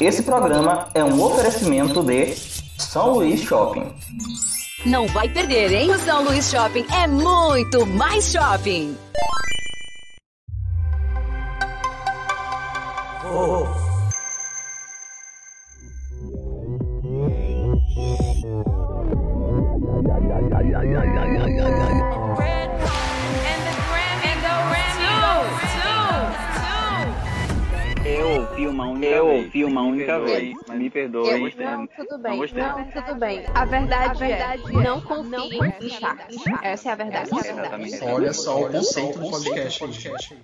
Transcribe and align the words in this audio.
Esse 0.00 0.22
programa 0.22 0.88
é 0.94 1.02
um 1.02 1.20
oferecimento 1.20 2.04
de 2.04 2.32
São 2.78 3.14
Luís 3.14 3.40
Shopping. 3.40 3.92
Não 4.86 5.08
vai 5.08 5.28
perder, 5.28 5.72
hein? 5.72 5.90
O 5.90 5.98
São 5.98 6.22
Luís 6.22 6.48
Shopping 6.48 6.86
é 6.92 7.08
muito 7.08 7.84
mais 7.84 8.30
shopping. 8.30 8.96
Oh. 13.24 13.77
Me 30.88 30.90
perdoe. 30.90 31.54
não, 31.56 31.86
tudo 31.86 32.18
bem. 32.18 32.38
Não, 32.52 32.84
tudo 32.90 33.14
bem. 33.16 33.44
A 33.54 33.64
verdade, 33.64 34.24
a 34.24 34.26
verdade 34.26 34.62
é, 34.66 34.82
não 34.82 35.00
confie 35.00 35.58
em 35.80 35.88
Sharks. 35.90 36.36
Essa 36.62 36.88
é 36.88 36.92
a 36.92 36.94
verdade. 36.94 37.30
É 37.32 37.50
a 37.50 37.76
verdade. 37.76 38.04
Olha 38.04 38.32
só 38.32 38.62
o 38.62 38.70
conceito 38.70 39.18
do 39.18 39.30
podcast. 39.30 40.38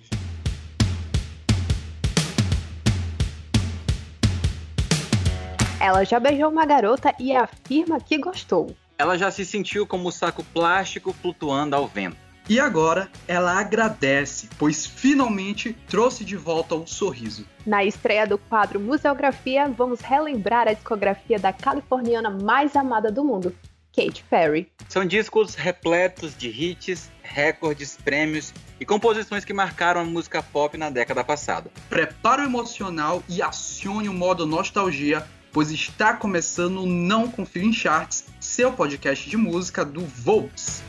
Ela 5.79 6.03
já 6.03 6.19
beijou 6.19 6.49
uma 6.49 6.65
garota 6.65 7.13
e 7.19 7.35
afirma 7.35 7.99
que 7.99 8.17
gostou. 8.17 8.75
Ela 8.97 9.17
já 9.17 9.29
se 9.29 9.45
sentiu 9.45 9.85
como 9.85 10.07
um 10.07 10.11
saco 10.11 10.43
plástico 10.43 11.13
flutuando 11.13 11.75
ao 11.75 11.85
vento. 11.85 12.24
E 12.47 12.59
agora 12.59 13.09
ela 13.27 13.59
agradece, 13.59 14.47
pois 14.59 14.85
finalmente 14.85 15.75
trouxe 15.87 16.23
de 16.23 16.37
volta 16.37 16.75
o 16.75 16.85
sorriso. 16.85 17.43
Na 17.65 17.83
estreia 17.83 18.27
do 18.27 18.37
quadro 18.37 18.79
Museografia, 18.79 19.67
vamos 19.67 19.99
relembrar 19.99 20.67
a 20.67 20.73
discografia 20.73 21.39
da 21.39 21.51
californiana 21.51 22.29
mais 22.29 22.75
amada 22.75 23.11
do 23.11 23.23
mundo, 23.23 23.55
Katy 23.95 24.23
Perry. 24.29 24.71
São 24.87 25.03
discos 25.03 25.55
repletos 25.55 26.37
de 26.37 26.49
hits, 26.49 27.09
recordes, 27.23 27.97
prêmios 27.97 28.53
e 28.79 28.85
composições 28.85 29.43
que 29.43 29.51
marcaram 29.51 30.01
a 30.01 30.05
música 30.05 30.43
pop 30.43 30.77
na 30.77 30.91
década 30.91 31.23
passada. 31.23 31.71
Prepare 31.89 32.43
o 32.43 32.45
emocional 32.45 33.23
e 33.27 33.41
acione 33.41 34.07
o 34.07 34.13
modo 34.13 34.45
nostalgia, 34.45 35.25
pois 35.51 35.71
está 35.71 36.13
começando 36.13 36.83
o 36.83 36.85
Não 36.85 37.27
Confio 37.27 37.63
em 37.63 37.73
Charts, 37.73 38.25
seu 38.39 38.71
podcast 38.71 39.27
de 39.27 39.35
música 39.35 39.83
do 39.83 40.01
Volts. 40.01 40.83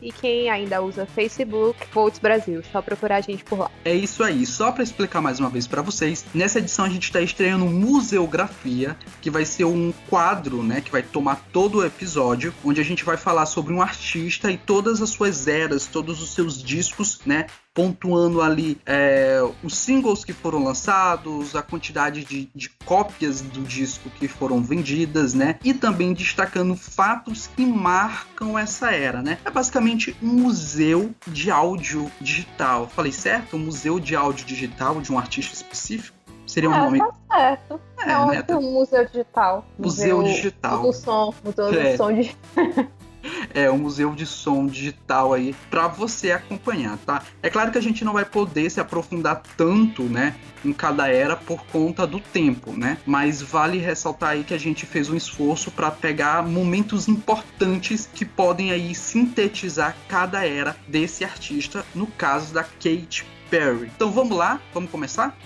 E 0.00 0.12
quem 0.12 0.48
ainda 0.48 0.80
usa 0.80 1.06
Facebook, 1.06 1.86
Volts 1.92 2.18
Brasil. 2.20 2.62
Só 2.70 2.80
procurar 2.80 3.16
a 3.16 3.20
gente 3.20 3.42
por 3.44 3.58
lá. 3.58 3.70
É 3.84 3.94
isso 3.94 4.22
aí. 4.22 4.46
Só 4.46 4.70
para 4.70 4.82
explicar 4.84 5.20
mais 5.20 5.40
uma 5.40 5.48
vez 5.48 5.66
para 5.66 5.82
vocês, 5.82 6.24
nessa 6.32 6.58
edição 6.58 6.84
a 6.84 6.88
gente 6.88 7.04
está 7.04 7.20
estreando 7.20 7.66
Museografia, 7.66 8.96
que 9.20 9.30
vai 9.30 9.44
ser 9.44 9.64
um 9.64 9.92
quadro, 10.08 10.62
né, 10.62 10.80
que 10.80 10.90
vai 10.90 11.02
tomar 11.02 11.48
todo 11.52 11.78
o 11.78 11.84
episódio, 11.84 12.54
onde 12.64 12.80
a 12.80 12.84
gente 12.84 13.04
vai 13.04 13.16
falar 13.16 13.46
sobre 13.46 13.72
um 13.72 13.82
artista 13.82 14.50
e 14.50 14.56
todas 14.56 15.02
as 15.02 15.10
suas 15.10 15.46
eras, 15.48 15.86
todos 15.86 16.22
os 16.22 16.34
seus 16.34 16.62
discos, 16.62 17.20
né, 17.26 17.46
pontuando 17.78 18.42
ali 18.42 18.76
é, 18.84 19.40
os 19.62 19.76
singles 19.76 20.24
que 20.24 20.32
foram 20.32 20.64
lançados, 20.64 21.54
a 21.54 21.62
quantidade 21.62 22.24
de, 22.24 22.50
de 22.52 22.68
cópias 22.84 23.40
do 23.40 23.62
disco 23.62 24.10
que 24.10 24.26
foram 24.26 24.60
vendidas, 24.60 25.32
né? 25.32 25.60
E 25.62 25.72
também 25.72 26.12
destacando 26.12 26.74
fatos 26.74 27.46
que 27.46 27.64
marcam 27.64 28.58
essa 28.58 28.90
era, 28.90 29.22
né? 29.22 29.38
É 29.44 29.50
basicamente 29.50 30.16
um 30.20 30.26
museu 30.26 31.14
de 31.28 31.52
áudio 31.52 32.10
digital. 32.20 32.88
Falei 32.88 33.12
certo? 33.12 33.54
Um 33.54 33.60
museu 33.60 34.00
de 34.00 34.16
áudio 34.16 34.44
digital 34.44 35.00
de 35.00 35.12
um 35.12 35.16
artista 35.16 35.54
específico? 35.54 36.18
Seria 36.48 36.70
um 36.70 36.74
é, 36.74 36.78
nome. 36.80 36.98
Tá 36.98 37.12
certo. 37.30 37.80
É, 38.00 38.10
é 38.10 38.18
um, 38.18 38.26
né? 38.26 38.44
museu 38.58 39.06
digital. 39.06 39.64
Museu, 39.78 40.16
museu 40.18 40.34
digital. 40.34 40.82
Do 40.82 40.92
som, 40.92 41.32
museu 41.44 41.68
é. 41.68 41.92
do 41.92 41.96
som 41.96 42.12
de. 42.12 42.36
é, 43.54 43.70
um 43.70 43.78
museu 43.78 44.14
de 44.14 44.26
som 44.26 44.66
digital 44.66 45.32
aí 45.32 45.54
para 45.70 45.88
você 45.88 46.32
acompanhar, 46.32 46.98
tá? 46.98 47.22
É 47.42 47.50
claro 47.50 47.70
que 47.70 47.78
a 47.78 47.82
gente 47.82 48.04
não 48.04 48.12
vai 48.12 48.24
poder 48.24 48.70
se 48.70 48.80
aprofundar 48.80 49.42
tanto, 49.56 50.02
né, 50.04 50.34
em 50.64 50.72
cada 50.72 51.08
era 51.08 51.36
por 51.36 51.64
conta 51.66 52.06
do 52.06 52.20
tempo, 52.20 52.72
né? 52.72 52.98
Mas 53.06 53.40
vale 53.40 53.78
ressaltar 53.78 54.30
aí 54.30 54.44
que 54.44 54.54
a 54.54 54.58
gente 54.58 54.86
fez 54.86 55.08
um 55.08 55.16
esforço 55.16 55.70
para 55.70 55.90
pegar 55.90 56.42
momentos 56.42 57.08
importantes 57.08 58.08
que 58.12 58.24
podem 58.24 58.70
aí 58.70 58.94
sintetizar 58.94 59.96
cada 60.08 60.46
era 60.46 60.76
desse 60.86 61.24
artista, 61.24 61.84
no 61.94 62.06
caso 62.06 62.52
da 62.52 62.64
Kate 62.64 63.24
Perry. 63.50 63.90
Então 63.94 64.10
vamos 64.10 64.36
lá, 64.36 64.60
vamos 64.72 64.90
começar? 64.90 65.36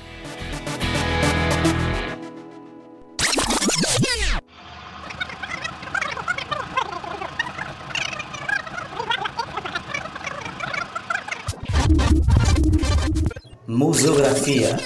Museografia 13.72 14.76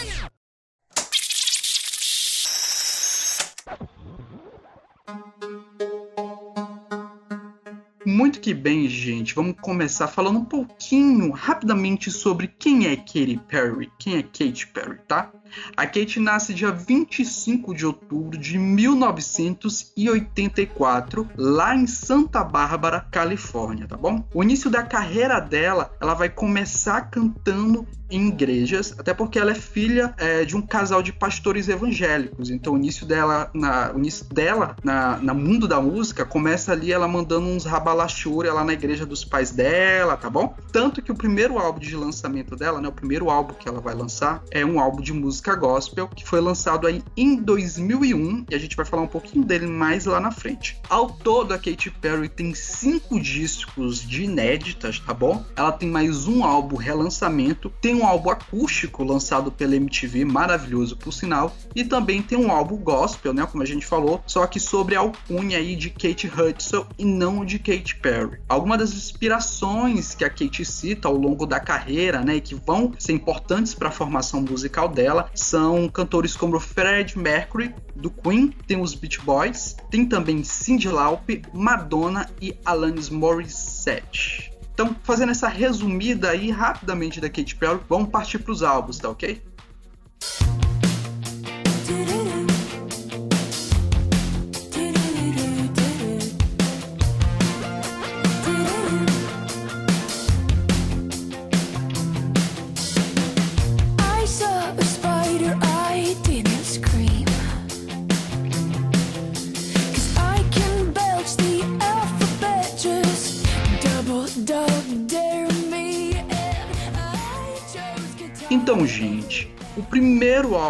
Muito 8.06 8.40
que 8.40 8.54
bem, 8.54 8.88
gente. 8.88 9.34
Vamos 9.34 9.56
começar 9.60 10.06
falando 10.06 10.38
um 10.38 10.44
pouquinho, 10.44 11.32
rapidamente, 11.32 12.12
sobre 12.12 12.46
quem 12.46 12.86
é 12.86 12.94
Katy 12.94 13.40
Perry. 13.48 13.90
Quem 13.98 14.18
é 14.18 14.22
Katy 14.22 14.68
Perry, 14.68 15.00
tá? 15.08 15.32
A 15.76 15.84
Kate 15.86 16.20
nasce 16.20 16.54
dia 16.54 16.70
25 16.70 17.74
de 17.74 17.84
outubro 17.86 18.38
de 18.38 18.56
1984, 18.58 21.28
lá 21.36 21.74
em 21.74 21.86
Santa 21.86 22.44
Bárbara, 22.44 23.06
Califórnia, 23.10 23.86
tá 23.86 23.96
bom? 23.96 24.22
O 24.34 24.42
início 24.42 24.68
da 24.70 24.82
carreira 24.82 25.40
dela, 25.40 25.94
ela 26.00 26.14
vai 26.14 26.28
começar 26.28 27.10
cantando 27.10 27.86
em 28.10 28.28
igrejas, 28.28 28.94
até 28.98 29.12
porque 29.12 29.38
ela 29.38 29.50
é 29.50 29.54
filha 29.54 30.14
é, 30.18 30.44
de 30.44 30.56
um 30.56 30.62
casal 30.62 31.02
de 31.02 31.12
pastores 31.12 31.68
evangélicos. 31.68 32.50
Então 32.50 32.74
o 32.74 32.76
início 32.76 33.06
dela, 33.06 33.50
na, 33.54 33.92
o 33.92 33.98
início 33.98 34.24
dela 34.26 34.76
na, 34.82 35.18
na 35.18 35.34
mundo 35.34 35.66
da 35.66 35.80
música 35.80 36.24
começa 36.24 36.72
ali 36.72 36.92
ela 36.92 37.08
mandando 37.08 37.46
uns 37.46 37.64
rabalachura 37.64 38.52
lá 38.52 38.64
na 38.64 38.72
igreja 38.72 39.04
dos 39.04 39.24
pais 39.24 39.50
dela, 39.50 40.16
tá 40.16 40.30
bom? 40.30 40.54
Tanto 40.72 41.02
que 41.02 41.10
o 41.10 41.14
primeiro 41.14 41.58
álbum 41.58 41.80
de 41.80 41.96
lançamento 41.96 42.54
dela, 42.54 42.80
né, 42.80 42.88
o 42.88 42.92
primeiro 42.92 43.28
álbum 43.28 43.54
que 43.54 43.68
ela 43.68 43.80
vai 43.80 43.94
lançar 43.94 44.42
é 44.50 44.64
um 44.64 44.78
álbum 44.78 45.02
de 45.02 45.12
música 45.12 45.35
gospel 45.40 46.08
que 46.08 46.26
foi 46.26 46.40
lançado 46.40 46.86
aí 46.86 47.02
em 47.16 47.36
2001 47.36 48.46
e 48.50 48.54
a 48.54 48.58
gente 48.58 48.76
vai 48.76 48.84
falar 48.84 49.02
um 49.02 49.08
pouquinho 49.08 49.44
dele 49.44 49.66
mais 49.66 50.06
lá 50.06 50.20
na 50.20 50.30
frente. 50.30 50.80
Ao 50.88 51.10
todo 51.10 51.52
a 51.52 51.58
Katy 51.58 51.90
Perry 51.90 52.28
tem 52.28 52.54
cinco 52.54 53.20
discos 53.20 54.00
de 54.00 54.24
inéditas, 54.24 54.98
tá 54.98 55.14
bom? 55.14 55.44
Ela 55.56 55.72
tem 55.72 55.88
mais 55.88 56.26
um 56.26 56.44
álbum 56.44 56.76
relançamento, 56.76 57.70
tem 57.80 57.94
um 57.94 58.06
álbum 58.06 58.30
acústico 58.30 59.04
lançado 59.04 59.50
pela 59.50 59.76
MTV, 59.76 60.24
maravilhoso 60.24 60.96
por 60.96 61.12
sinal, 61.12 61.54
e 61.74 61.84
também 61.84 62.22
tem 62.22 62.38
um 62.38 62.50
álbum 62.50 62.76
gospel, 62.76 63.32
né, 63.32 63.46
como 63.46 63.62
a 63.62 63.66
gente 63.66 63.86
falou, 63.86 64.22
só 64.26 64.46
que 64.46 64.60
sobre 64.60 64.94
a 64.94 65.00
alcunha 65.00 65.58
aí 65.58 65.76
de 65.76 65.90
Kate 65.90 66.26
Hudson 66.28 66.86
e 66.98 67.04
não 67.04 67.44
de 67.44 67.58
Katy 67.58 67.96
Perry. 67.96 68.38
Algumas 68.48 68.78
das 68.78 68.94
inspirações 68.94 70.14
que 70.14 70.24
a 70.24 70.30
Kate 70.30 70.64
cita 70.64 71.08
ao 71.08 71.16
longo 71.16 71.46
da 71.46 71.60
carreira, 71.60 72.22
né, 72.22 72.36
e 72.36 72.40
que 72.40 72.54
vão 72.54 72.92
ser 72.98 73.12
importantes 73.12 73.74
para 73.74 73.88
a 73.88 73.92
formação 73.92 74.40
musical 74.40 74.88
dela, 74.88 75.25
são 75.34 75.88
cantores 75.88 76.36
como 76.36 76.58
Fred 76.60 77.18
Mercury 77.18 77.74
do 77.94 78.10
Queen, 78.10 78.48
tem 78.66 78.80
os 78.80 78.94
Beach 78.94 79.20
Boys, 79.20 79.76
tem 79.90 80.06
também 80.06 80.42
Cyndi 80.44 80.88
Lauper, 80.88 81.42
Madonna 81.52 82.28
e 82.40 82.56
Alanis 82.64 83.08
Morissette. 83.08 84.52
Então, 84.72 84.94
fazendo 85.02 85.30
essa 85.30 85.48
resumida 85.48 86.30
aí 86.30 86.50
rapidamente 86.50 87.20
da 87.20 87.30
Katy 87.30 87.56
Perry, 87.56 87.80
vamos 87.88 88.10
partir 88.10 88.38
para 88.38 88.52
os 88.52 88.62
álbuns, 88.62 88.98
tá 88.98 89.08
ok? 89.08 89.42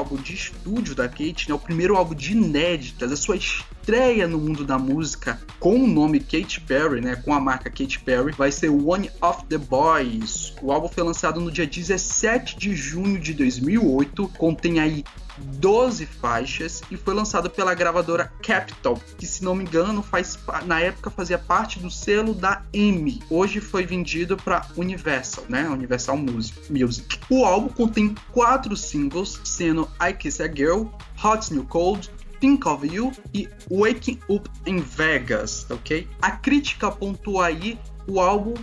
Álbum 0.06 0.16
de 0.16 0.34
estúdio 0.34 0.94
da 0.94 1.08
Kate, 1.08 1.48
né, 1.48 1.54
o 1.54 1.58
primeiro 1.58 1.96
álbum 1.96 2.14
de 2.14 2.32
inéditas, 2.32 3.10
a 3.10 3.16
sua 3.16 3.34
estreia 3.34 4.28
no 4.28 4.38
mundo 4.38 4.64
da 4.64 4.78
música 4.78 5.40
com 5.58 5.74
o 5.74 5.86
nome 5.86 6.20
Katy 6.20 6.60
Perry, 6.60 7.00
né, 7.00 7.16
com 7.16 7.34
a 7.34 7.40
marca 7.40 7.68
Katy 7.68 7.98
Perry, 8.00 8.32
vai 8.32 8.52
ser 8.52 8.68
One 8.68 9.10
of 9.20 9.44
the 9.46 9.58
Boys. 9.58 10.54
O 10.62 10.70
álbum 10.70 10.86
foi 10.86 11.02
lançado 11.02 11.40
no 11.40 11.50
dia 11.50 11.66
17 11.66 12.56
de 12.56 12.74
junho 12.76 13.18
de 13.18 13.34
2008, 13.34 14.28
contém 14.38 14.78
aí 14.78 15.04
12 15.38 16.06
faixas 16.06 16.82
e 16.90 16.96
foi 16.96 17.14
lançado 17.14 17.50
pela 17.50 17.74
gravadora 17.74 18.32
Capitol, 18.42 19.00
que 19.18 19.26
se 19.26 19.44
não 19.44 19.54
me 19.54 19.64
engano 19.64 20.02
faz 20.02 20.38
na 20.64 20.80
época 20.80 21.10
fazia 21.10 21.38
parte 21.38 21.78
do 21.78 21.90
selo 21.90 22.34
da 22.34 22.62
EMI. 22.72 23.22
Hoje 23.30 23.60
foi 23.60 23.84
vendido 23.86 24.36
para 24.36 24.66
Universal, 24.76 25.44
né? 25.48 25.68
Universal 25.68 26.16
Music. 26.16 27.18
O 27.30 27.44
álbum 27.44 27.68
contém 27.68 28.14
quatro 28.32 28.76
singles, 28.76 29.40
sendo 29.44 29.88
I 30.00 30.12
Kiss 30.12 30.42
a 30.42 30.48
Girl, 30.48 30.86
Hot 31.22 31.52
New 31.52 31.64
Cold, 31.64 32.10
Think 32.40 32.66
of 32.68 32.86
You 32.86 33.12
e 33.34 33.48
Waking 33.70 34.20
Up 34.28 34.48
in 34.66 34.80
Vegas, 34.80 35.66
ok? 35.70 36.08
A 36.20 36.30
crítica 36.32 36.90
pontua 36.90 37.46
aí 37.46 37.78
o 38.06 38.20
álbum 38.20 38.54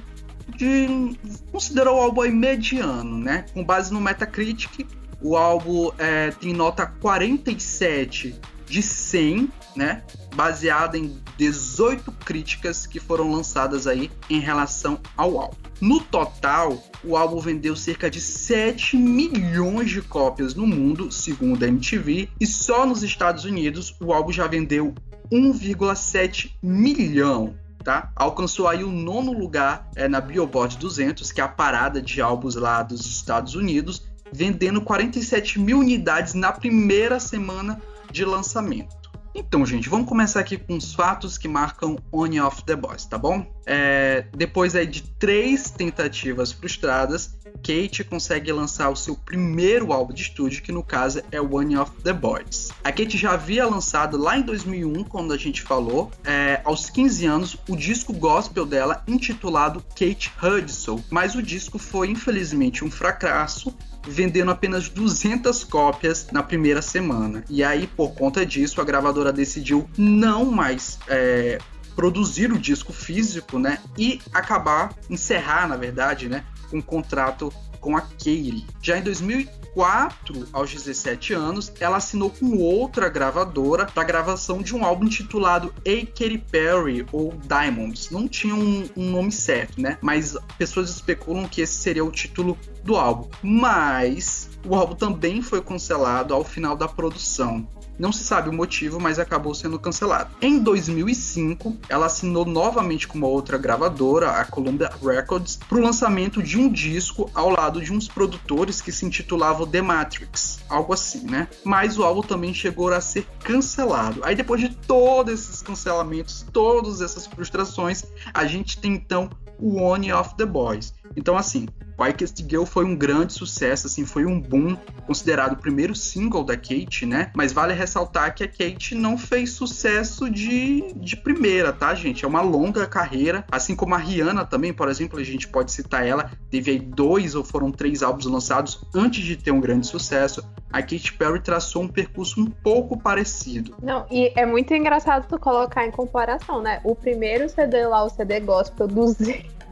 de 0.56 1.18
considerou 1.52 1.98
o 1.98 2.02
álbum 2.02 2.22
aí 2.22 2.32
mediano, 2.32 3.18
né? 3.18 3.46
Com 3.54 3.64
base 3.64 3.92
no 3.92 4.00
Metacritic, 4.00 4.86
o 5.24 5.38
álbum 5.38 5.90
é, 5.98 6.32
tem 6.32 6.54
nota 6.54 6.86
47 6.86 8.36
de 8.68 8.82
100, 8.82 9.50
né? 9.76 10.04
Baseada 10.36 10.98
em 10.98 11.18
18 11.38 12.12
críticas 12.12 12.86
que 12.86 13.00
foram 13.00 13.32
lançadas 13.32 13.88
aí 13.88 14.12
em 14.30 14.40
relação 14.40 15.00
ao 15.16 15.40
álbum. 15.40 15.58
No 15.80 16.00
total, 16.02 16.82
o 17.04 17.16
álbum 17.16 17.40
vendeu 17.40 17.76
cerca 17.76 18.10
de 18.10 18.20
7 18.20 18.98
milhões 18.98 19.90
de 19.90 20.02
cópias 20.02 20.56
no 20.56 20.66
mundo, 20.68 21.12
segundo 21.12 21.64
a 21.64 21.68
MTV, 21.68 22.30
e 22.40 22.46
só 22.46 22.86
nos 22.86 23.04
Estados 23.04 23.46
Unidos 23.46 23.96
o 24.02 24.14
álbum 24.14 24.32
já 24.32 24.48
vendeu 24.48 24.94
1,7 25.32 26.52
milhão. 26.62 27.56
Tá? 27.84 28.12
Alcançou 28.16 28.70
aí 28.70 28.82
o 28.82 28.90
nono 28.90 29.34
lugar 29.34 29.90
é, 29.94 30.08
na 30.08 30.22
Billboard 30.22 30.78
200, 30.78 31.34
que 31.34 31.42
é 31.42 31.44
a 31.44 31.50
parada 31.50 32.02
de 32.02 32.22
álbuns 32.22 32.56
lá 32.56 32.82
dos 32.82 33.06
Estados 33.06 33.56
Unidos, 33.56 34.13
vendendo 34.32 34.82
47 34.82 35.60
mil 35.60 35.80
unidades 35.80 36.34
na 36.34 36.52
primeira 36.52 37.20
semana 37.20 37.82
de 38.12 38.24
lançamento. 38.24 39.04
Então, 39.36 39.66
gente, 39.66 39.90
vamos 39.90 40.08
começar 40.08 40.40
aqui 40.40 40.58
com 40.58 40.78
os 40.78 40.94
fatos 40.94 41.38
que 41.38 41.48
marcam 41.48 41.98
On 42.12 42.46
Off 42.46 42.64
The 42.64 42.76
Boys, 42.76 43.06
tá 43.06 43.18
bom? 43.18 43.46
É, 43.66 44.26
depois 44.36 44.76
aí 44.76 44.86
de 44.86 45.04
três 45.04 45.70
tentativas 45.70 46.52
frustradas, 46.52 47.36
Kate 47.64 48.04
consegue 48.04 48.52
lançar 48.52 48.90
o 48.90 48.96
seu 48.96 49.16
primeiro 49.16 49.94
álbum 49.94 50.14
de 50.14 50.24
estúdio, 50.24 50.62
que 50.62 50.72
no 50.72 50.84
caso 50.84 51.22
é 51.32 51.40
One 51.40 51.78
of 51.78 51.92
the 52.04 52.12
Boys. 52.12 52.70
A 52.84 52.92
Kate 52.92 53.18
já 53.18 53.32
havia 53.32 53.66
lançado 53.66 54.18
lá 54.18 54.38
em 54.38 54.42
2001, 54.42 55.06
quando 55.06 55.34
a 55.34 55.38
gente 55.38 55.62
falou, 55.62 56.12
é, 56.26 56.62
aos 56.66 56.90
15 56.90 57.26
anos, 57.26 57.58
o 57.70 57.76
disco 57.76 58.12
gospel 58.12 58.66
dela 58.66 59.02
intitulado 59.08 59.84
Kate 59.98 60.32
Hudson, 60.42 61.02
mas 61.10 61.36
o 61.36 61.42
disco 61.42 61.80
foi 61.80 62.10
infelizmente 62.10 62.84
um 62.84 62.92
fracasso 62.92 63.74
vendendo 64.06 64.52
apenas 64.52 64.90
200 64.90 65.64
cópias 65.64 66.28
na 66.32 66.44
primeira 66.44 66.82
semana. 66.82 67.44
E 67.50 67.64
aí, 67.64 67.88
por 67.88 68.14
conta 68.14 68.46
disso, 68.46 68.82
a 68.82 68.84
gravadora 68.84 69.32
decidiu 69.32 69.90
não 69.98 70.46
mais 70.46 71.00
é, 71.08 71.58
produzir 71.96 72.52
o 72.52 72.60
disco 72.60 72.94
físico, 72.94 73.58
né? 73.60 73.80
E 73.98 74.20
acabar, 74.34 74.94
encerrar, 75.10 75.68
na 75.68 75.78
verdade, 75.78 76.30
né? 76.30 76.44
Um 76.72 76.82
contrato 76.82 77.52
com 77.84 77.98
a 77.98 78.02
Katie. 78.02 78.66
Já 78.82 78.98
em 78.98 79.02
2004, 79.02 80.48
aos 80.54 80.72
17 80.72 81.34
anos, 81.34 81.72
ela 81.82 81.98
assinou 81.98 82.30
com 82.30 82.58
outra 82.58 83.10
gravadora 83.10 83.86
para 83.86 84.06
gravação 84.06 84.62
de 84.62 84.74
um 84.74 84.86
álbum 84.86 85.06
intitulado 85.06 85.74
A 85.80 86.06
Katy 86.06 86.38
Perry 86.50 87.06
ou 87.12 87.34
Diamonds. 87.46 88.10
Não 88.10 88.26
tinha 88.26 88.56
um, 88.56 88.90
um 88.96 89.12
nome 89.12 89.34
certo, 89.34 89.82
né? 89.82 89.98
Mas 90.02 90.38
pessoas 90.58 90.90
especulam 90.90 91.46
que 91.46 91.62
esse 91.62 91.74
seria 91.74 92.06
o 92.06 92.12
título 92.12 92.58
do 92.86 92.96
álbum. 92.96 93.28
Mas 93.44 94.50
o 94.66 94.76
álbum 94.76 94.96
também 94.96 95.42
foi 95.42 95.62
cancelado 95.62 96.34
ao 96.34 96.46
final 96.46 96.78
da 96.78 96.88
produção. 96.88 97.68
Não 97.98 98.12
se 98.12 98.24
sabe 98.24 98.50
o 98.50 98.54
motivo, 98.54 99.00
mas 99.00 99.20
acabou 99.20 99.54
sendo 99.54 99.80
cancelado. 99.80 100.36
Em 100.42 100.60
2005, 100.60 101.78
ela 101.88 102.08
assinou 102.08 102.46
novamente 102.46 103.08
com 103.08 103.18
uma 103.18 103.28
outra 103.28 103.58
gravadora, 103.58 104.32
a 104.32 104.46
Columbia 104.46 104.90
Records, 105.02 105.60
para 105.68 105.78
o 105.78 105.82
lançamento 105.82 106.42
de 106.42 106.58
um 106.58 106.72
disco 106.72 107.30
ao 107.34 107.50
lado 107.50 107.82
de 107.82 107.94
uns 107.94 108.08
produtores 108.08 108.82
que 108.82 108.92
se 108.92 109.06
intitulavam 109.06 109.68
The 109.68 109.82
Matrix, 109.82 110.60
algo 110.70 110.94
assim, 110.94 111.26
né? 111.30 111.48
Mas 111.64 111.98
o 111.98 112.04
álbum 112.04 112.22
também 112.22 112.54
chegou 112.54 112.92
a 112.92 113.02
ser 113.02 113.28
cancelado. 113.44 114.22
Aí 114.24 114.36
depois 114.36 114.62
de 114.62 114.70
todos 114.70 115.34
esses 115.34 115.62
cancelamentos, 115.62 116.46
todas 116.52 117.02
essas 117.02 117.28
frustrações, 117.28 118.04
a 118.34 118.46
gente 118.46 118.80
tem 118.80 118.94
então 118.94 119.30
o 119.60 119.82
One 119.82 120.12
of 120.12 120.36
the 120.36 120.46
Boys. 120.46 120.94
Então 121.16 121.38
assim, 121.38 121.68
Quickest 121.98 122.44
Girl 122.50 122.66
foi 122.66 122.86
um 122.86 122.96
grande 122.96 123.34
sucesso, 123.34 123.88
assim, 123.88 124.06
foi 124.06 124.26
um 124.26 124.40
boom, 124.40 124.76
considerado 125.06 125.54
o 125.54 125.58
primeiro 125.58 125.96
single 125.96 126.44
da 126.44 126.56
Kate, 126.56 127.06
né? 127.06 127.32
Mas 127.36 127.52
vale 127.52 127.74
ressaltar 127.74 128.34
que 128.34 128.44
a 128.44 128.48
Kate 128.48 128.96
não 128.96 129.18
fez 129.18 129.52
sucesso 129.52 130.30
de, 130.30 130.94
de 130.96 131.16
primeira, 131.16 131.72
tá, 131.72 131.94
gente? 131.96 132.26
É 132.26 132.28
uma 132.28 132.42
longa 132.42 132.86
carreira, 132.86 133.46
assim 133.52 133.76
como 133.76 133.96
a 133.96 133.98
Rihanna 133.98 134.46
também, 134.46 134.74
por 134.74 134.90
exemplo, 134.90 135.20
a 135.20 135.24
gente 135.24 135.48
pode 135.48 135.72
citar 135.72 136.06
ela, 136.06 136.32
teve 136.50 136.72
aí 136.72 136.80
dois 136.80 137.36
ou 137.36 137.44
foram 137.44 137.72
três 137.72 138.04
álbuns 138.04 138.26
lançados 138.26 138.84
antes 138.94 139.24
de 139.24 139.38
ter 139.38 139.52
um 139.52 139.60
grande 139.60 139.88
sucesso. 139.88 140.44
A 140.72 140.82
Katy 140.82 141.14
Perry 141.14 141.40
traçou 141.40 141.84
um 141.84 141.88
percurso 141.88 142.42
um 142.42 142.46
pouco 142.46 142.98
parecido. 142.98 143.76
Não, 143.82 144.08
e 144.10 144.32
é 144.36 144.44
muito 144.44 144.74
engraçado 144.74 145.28
tu 145.28 145.40
colocar 145.40 145.86
em 145.86 145.92
comparação, 145.92 146.62
né? 146.62 146.82
O 146.84 146.96
primeiro 146.96 147.48
CD 147.48 147.86
lá, 147.86 148.04
o 148.04 148.10
CD 148.10 148.40
Gospel, 148.40 148.88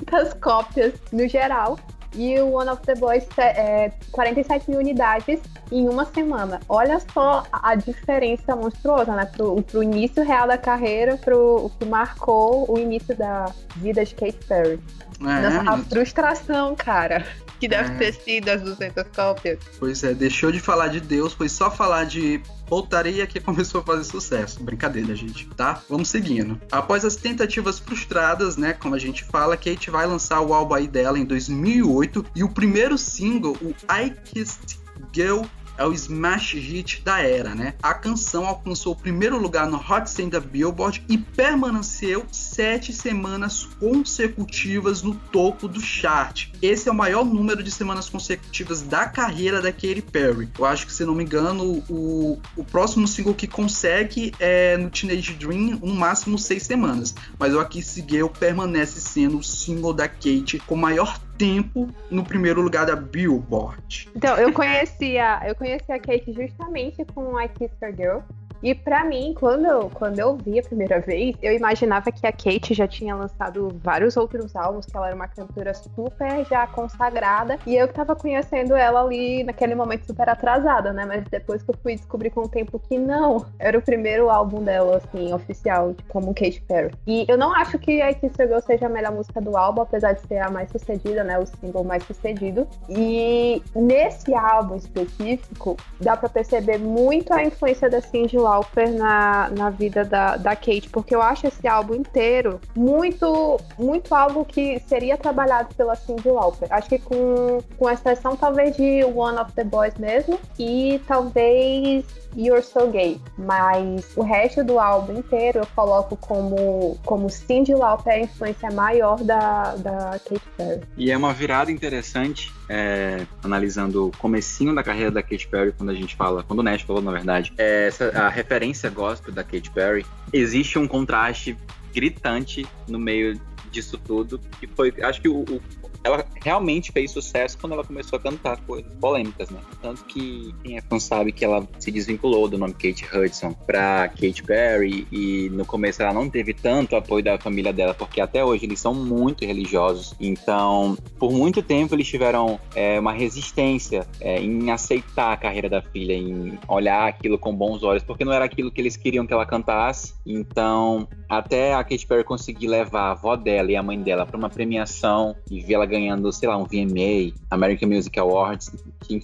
200 0.06 0.34
cópias 0.36 0.94
no 1.12 1.28
geral, 1.28 1.78
e 2.14 2.38
o 2.40 2.54
One 2.54 2.70
of 2.70 2.82
the 2.84 2.96
Boys 2.96 3.26
é 3.38 3.92
47 4.12 4.70
mil 4.70 4.80
unidades 4.80 5.40
em 5.72 5.88
uma 5.88 6.06
semana. 6.06 6.60
Olha 6.68 7.00
só 7.14 7.44
a 7.52 7.76
diferença 7.76 8.56
monstruosa, 8.56 9.16
né? 9.16 9.26
Pro, 9.26 9.62
pro 9.64 9.82
início 9.82 10.24
real 10.24 10.48
da 10.48 10.58
carreira, 10.58 11.18
pro 11.18 11.66
o 11.66 11.70
que 11.70 11.86
marcou 11.86 12.70
o 12.70 12.78
início 12.78 13.16
da 13.16 13.46
vida 13.78 14.04
de 14.04 14.14
Kate 14.14 14.46
Perry. 14.46 14.80
É, 15.22 15.24
Nossa, 15.24 15.72
a 15.72 15.78
frustração, 15.78 16.76
cara, 16.76 17.26
que 17.62 17.68
deve 17.68 17.94
é. 17.94 17.98
ter 17.98 18.14
sido 18.16 18.50
as 18.50 18.62
200 18.64 19.04
cópias. 19.16 19.60
Pois 19.78 20.04
é, 20.04 20.16
deixou 20.16 20.52
de 20.52 20.60
falar 20.60 20.88
de 20.88 21.00
Deus, 21.00 21.32
foi 21.32 21.48
só 21.48 21.70
falar 21.70 22.06
de 22.06 22.42
voltaria 22.68 23.28
que 23.28 23.40
começou 23.40 23.82
a 23.82 23.84
fazer 23.84 24.04
sucesso. 24.04 24.64
Brincadeira, 24.64 25.16
gente, 25.16 25.46
tá? 25.50 25.80
Vamos 25.88 26.10
seguindo. 26.10 26.60
Após 26.72 27.06
as 27.06 27.16
tentativas 27.16 27.78
frustradas, 27.78 28.58
né, 28.58 28.74
como 28.74 28.96
a 28.96 29.00
gente 29.00 29.24
fala, 29.24 29.56
Kate 29.56 29.92
vai 29.92 30.08
lançar 30.08 30.42
o 30.42 30.56
álbum 30.56 30.74
aí 30.74 30.88
dela 30.88 31.20
em 31.20 31.24
2008 31.24 32.26
e 32.36 32.44
o 32.44 32.50
primeiro 32.50 32.98
single, 32.98 33.56
o 33.62 33.76
I 33.94 34.12
Kissed 34.26 34.80
Girl 35.14 35.44
é 35.82 35.86
o 35.86 35.94
smash 35.94 36.54
hit 36.54 37.02
da 37.04 37.22
era, 37.22 37.56
né? 37.56 37.74
A 37.82 37.94
canção 37.94 38.46
alcançou 38.46 38.94
o 38.94 38.96
primeiro 38.96 39.38
lugar 39.38 39.68
no 39.68 39.78
Hot 39.78 40.10
100 40.10 40.30
da 40.30 40.40
Billboard 40.40 41.04
e 41.10 41.18
permaneceu 41.18 42.26
sete 42.32 42.94
semanas 42.94 43.68
consecutivas 43.80 45.02
no 45.02 45.16
topo 45.16 45.68
do 45.68 45.82
chart. 45.82 46.50
Esse 46.62 46.88
é 46.88 46.92
o 46.92 46.96
maior 46.96 47.26
número 47.26 47.64
de 47.64 47.72
semanas 47.72 48.08
consecutivas 48.10 48.82
da 48.82 49.08
carreira 49.08 49.62
da 49.62 49.72
Katy 49.72 50.04
Perry. 50.04 50.50
Eu 50.58 50.66
acho 50.66 50.86
que, 50.86 50.94
se 50.94 51.04
não 51.04 51.16
me 51.16 51.24
engano, 51.24 51.84
o, 51.90 52.40
o 52.56 52.64
próximo 52.64 53.08
single 53.08 53.34
que 53.34 53.48
consegue 53.48 54.34
é 54.40 54.78
no 54.78 54.90
Teenage 54.90 55.34
Dream, 55.34 55.80
no 55.82 55.96
máximo 55.96 56.38
seis 56.38 56.64
semanas. 56.64 57.16
Mas 57.40 57.54
o 57.56 57.60
Aqui 57.60 57.82
Segueu 57.82 58.30
permanece 58.30 59.02
sendo 59.02 59.40
o 59.40 59.44
single 59.44 59.94
da 59.94 60.08
Katy 60.08 60.60
com 60.68 60.76
maior 60.76 61.20
tempo 61.38 61.90
no 62.10 62.24
primeiro 62.24 62.62
lugar 62.62 62.86
da 62.86 62.96
Billboard. 62.96 64.10
Então, 64.16 64.38
eu 64.38 64.52
conhecia, 64.54 65.42
eu 65.48 65.56
conheci 65.56 65.92
a 65.92 66.00
Kate 66.00 66.32
justamente 66.34 67.04
com 67.06 67.40
I 67.40 67.48
Kiss 67.50 67.74
Your 67.82 67.96
Girl. 67.96 68.20
E 68.64 68.76
para 68.76 69.04
mim, 69.04 69.34
quando 69.38 69.66
eu, 69.66 69.90
quando 69.94 70.20
eu 70.20 70.38
vi 70.38 70.60
a 70.60 70.64
primeira 70.64 71.00
vez, 71.00 71.36
eu 71.42 71.54
imaginava 71.54 72.12
que 72.12 72.26
a 72.26 72.32
Kate 72.32 72.74
já 72.74 72.88
tinha 72.88 73.16
lançado 73.16 73.70
vários 73.84 74.16
outros 74.18 74.56
álbuns, 74.56 74.86
que 74.86 74.96
ela 74.96 75.08
era 75.08 75.16
uma 75.16 75.28
cantora 75.28 75.74
super 75.74 76.46
já 76.46 76.68
consagrada, 76.68 77.58
e 77.66 77.76
eu 77.76 77.88
tava 77.88 78.16
conhecendo 78.16 78.76
ela 78.76 79.02
ali 79.02 79.44
naquele 79.44 79.76
momento 79.76 80.06
super 80.06 80.30
atrasada, 80.30 80.94
né? 80.94 81.06
Mas 81.06 81.24
depois 81.30 81.64
que 81.64 81.72
eu 81.72 81.76
fui 81.82 81.96
descobrir 81.96 82.30
com 82.30 82.42
o 82.42 82.48
tempo 82.48 82.80
que 82.80 82.98
não, 82.98 83.46
era 83.58 83.78
o 83.78 83.82
primeiro 83.82 84.30
álbum 84.30 84.64
dela, 84.64 84.98
assim, 84.98 85.34
oficial, 85.34 85.96
como 86.10 86.34
Kate 86.34 86.62
Perry. 86.62 86.94
E 87.08 87.26
eu 87.28 87.38
não 87.38 87.54
acho 87.54 87.80
que 87.80 88.02
a 88.02 88.14
Kiss 88.14 88.36
Girl 88.38 88.60
seja 88.60 88.86
a 88.86 88.90
melhor 88.90 89.12
música 89.12 89.42
do 89.42 89.58
álbum, 89.58 89.82
apesar 89.82 90.14
de 90.14 90.22
ser 90.28 90.38
a 90.38 90.50
mais 90.50 90.70
sucedida, 90.72 91.24
né? 91.24 91.38
O 91.40 91.46
single 91.46 91.84
mais 91.84 92.04
sucedido. 92.04 92.68
E 92.90 93.62
nesse 93.76 94.34
álbum 94.34 94.76
específico, 94.76 95.78
dá 96.00 96.16
para 96.16 96.30
perceber 96.30 96.78
muito 96.78 97.34
a 97.34 97.44
influência 97.44 97.90
da 97.90 98.02
Cyndi 98.02 98.38
Lauper 98.52 98.92
na, 98.92 99.50
na 99.50 99.70
vida 99.70 100.04
da, 100.04 100.36
da 100.36 100.56
Kate, 100.56 100.90
porque 100.92 101.16
eu 101.16 101.22
acho 101.22 101.48
esse 101.48 101.68
álbum 101.68 101.96
inteiro 101.96 102.60
muito, 102.76 103.60
muito 103.78 104.14
algo 104.14 104.44
que 104.44 104.80
seria 104.88 105.18
trabalhado 105.18 105.74
pela 105.76 105.96
Cyndi 105.96 106.30
Lauper. 106.30 106.68
Acho 106.72 106.90
que 106.90 107.00
com, 107.00 107.60
com 107.78 107.90
exceção 107.90 108.36
talvez 108.36 108.76
de 108.76 109.04
One 109.04 109.38
of 109.38 109.54
the 109.54 109.64
Boys 109.64 109.96
mesmo 109.98 110.38
e 110.60 111.02
talvez 111.08 112.06
You're 112.36 112.62
So 112.62 112.88
Gay. 112.88 113.20
Mas 113.38 114.12
o 114.16 114.24
resto 114.24 114.64
do 114.64 114.80
álbum 114.80 115.20
inteiro 115.20 115.60
eu 115.60 115.68
coloco 115.76 116.16
como, 116.18 116.98
como 117.06 117.30
Cyndi 117.30 117.74
Lauper 117.74 118.14
a 118.14 118.20
influência 118.20 118.72
maior 118.72 119.24
da, 119.24 119.76
da 119.76 120.20
Kate 120.20 120.42
Perry. 120.58 120.82
E 120.98 121.12
é 121.12 121.18
uma 121.18 121.34
virada 121.34 121.72
interessante 121.72 122.52
é, 122.70 123.26
analisando 123.44 124.08
o 124.08 124.12
comecinho 124.18 124.74
da 124.74 124.84
carreira 124.84 125.12
da 125.12 125.22
Katy 125.22 125.48
Perry, 125.48 125.74
quando 125.74 125.90
a 125.90 125.94
gente 125.94 126.16
fala, 126.16 126.44
quando 126.44 126.60
o 126.60 126.64
Nash 126.64 126.84
falou, 126.84 127.02
na 127.02 127.12
verdade, 127.12 127.54
é, 127.58 127.88
essa, 127.88 128.10
a 128.10 128.30
referência 128.30 128.90
gospel 128.90 129.34
da 129.34 129.44
Katy 129.44 129.72
Perry, 129.72 130.06
existe 130.32 130.80
um 130.80 130.88
contraste 130.88 131.58
gritante 131.94 132.66
no 132.88 132.98
meio 132.98 133.40
disso 133.70 133.98
tudo, 133.98 134.40
que 134.60 134.68
foi, 134.68 134.94
acho 135.02 135.22
que 135.22 135.30
o, 135.30 135.42
o 135.42 135.62
ela 136.04 136.26
realmente 136.44 136.92
fez 136.92 137.12
sucesso 137.12 137.58
quando 137.58 137.74
ela 137.74 137.84
começou 137.84 138.18
a 138.18 138.22
cantar 138.22 138.60
coisas 138.62 138.92
polêmicas, 138.96 139.50
né? 139.50 139.60
Tanto 139.82 140.04
que 140.06 140.54
quem 140.64 140.78
é 140.78 140.82
fã 140.82 141.00
sabe 141.00 141.32
que 141.32 141.46
ela 141.46 141.68
se 141.80 141.92
desvinculou 141.92 142.48
do 142.48 142.58
nome 142.58 142.74
Kate 142.74 143.06
Hudson 143.06 143.54
pra 143.54 144.08
Kate 144.10 144.44
Perry 144.44 145.08
e 145.12 145.50
no 145.52 145.66
começo 145.66 146.02
ela 146.02 146.14
não 146.14 146.30
teve 146.30 146.54
tanto 146.54 146.96
apoio 146.96 147.24
da 147.24 147.38
família 147.38 147.72
dela, 147.72 147.94
porque 147.94 148.20
até 148.20 148.44
hoje 148.44 148.66
eles 148.66 148.80
são 148.80 148.94
muito 148.94 149.46
religiosos. 149.46 150.16
Então, 150.20 150.98
por 151.20 151.32
muito 151.32 151.62
tempo 151.62 151.94
eles 151.94 152.08
tiveram 152.08 152.60
é, 152.76 153.00
uma 153.00 153.14
resistência 153.14 154.08
é, 154.20 154.40
em 154.40 154.72
aceitar 154.72 155.34
a 155.34 155.38
carreira 155.38 155.70
da 155.70 155.82
filha, 155.82 156.14
em 156.14 156.58
olhar 156.68 157.08
aquilo 157.08 157.38
com 157.38 157.56
bons 157.56 157.84
olhos, 157.84 158.04
porque 158.04 158.26
não 158.26 158.34
era 158.34 158.46
aquilo 158.46 158.72
que 158.72 158.82
eles 158.82 158.98
queriam 158.98 159.26
que 159.28 159.34
ela 159.34 159.46
cantasse. 159.46 160.14
Então, 160.26 161.08
até 161.30 161.74
a 161.74 161.84
Katy 161.84 162.08
Perry 162.08 162.24
conseguir 162.24 162.68
levar 162.68 163.02
a 163.02 163.12
avó 163.12 163.36
dela 163.36 163.72
e 163.72 163.76
a 163.76 163.84
mãe 163.84 164.00
dela 164.02 164.26
para 164.26 164.38
uma 164.38 164.50
premiação 164.50 165.36
e 165.50 165.60
ver 165.62 165.76
ela 165.76 165.86
ganhando, 165.92 166.32
sei 166.32 166.50
lá, 166.50 166.58
um 166.58 166.64
VMA, 166.64 167.36
American 167.50 167.90
Music 167.90 168.20
Awards, 168.20 168.72
que 169.02 169.22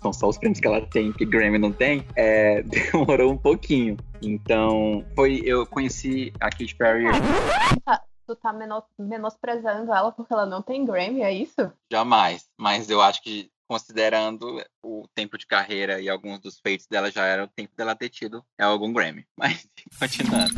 são 0.00 0.12
só 0.12 0.28
os 0.28 0.38
prêmios 0.38 0.58
que 0.58 0.66
ela 0.66 0.80
tem, 0.80 1.12
que 1.12 1.24
Grammy 1.24 1.58
não 1.58 1.72
tem, 1.72 2.04
é, 2.16 2.62
demorou 2.92 3.32
um 3.32 3.38
pouquinho. 3.38 3.96
Então, 4.20 5.04
foi, 5.14 5.42
eu 5.44 5.66
conheci 5.66 6.32
a 6.40 6.50
Katy 6.50 6.74
Perry. 6.74 7.04
Tu 8.26 8.34
tá 8.34 8.52
menosprezando 8.98 9.92
ela 9.92 10.10
porque 10.10 10.32
ela 10.32 10.46
não 10.46 10.60
tem 10.60 10.84
Grammy, 10.84 11.22
é 11.22 11.32
isso? 11.32 11.72
Jamais, 11.92 12.48
mas 12.58 12.90
eu 12.90 13.00
acho 13.00 13.22
que 13.22 13.48
considerando 13.68 14.62
o 14.82 15.06
tempo 15.14 15.36
de 15.36 15.46
carreira 15.46 16.00
e 16.00 16.08
alguns 16.08 16.40
dos 16.40 16.58
feitos 16.60 16.86
dela 16.86 17.10
já 17.10 17.24
era 17.24 17.44
o 17.44 17.48
tempo 17.48 17.74
dela 17.76 17.94
ter 17.94 18.08
tido 18.08 18.44
algum 18.58 18.92
Grammy. 18.92 19.26
Mas 19.36 19.68
continuando. 19.98 20.54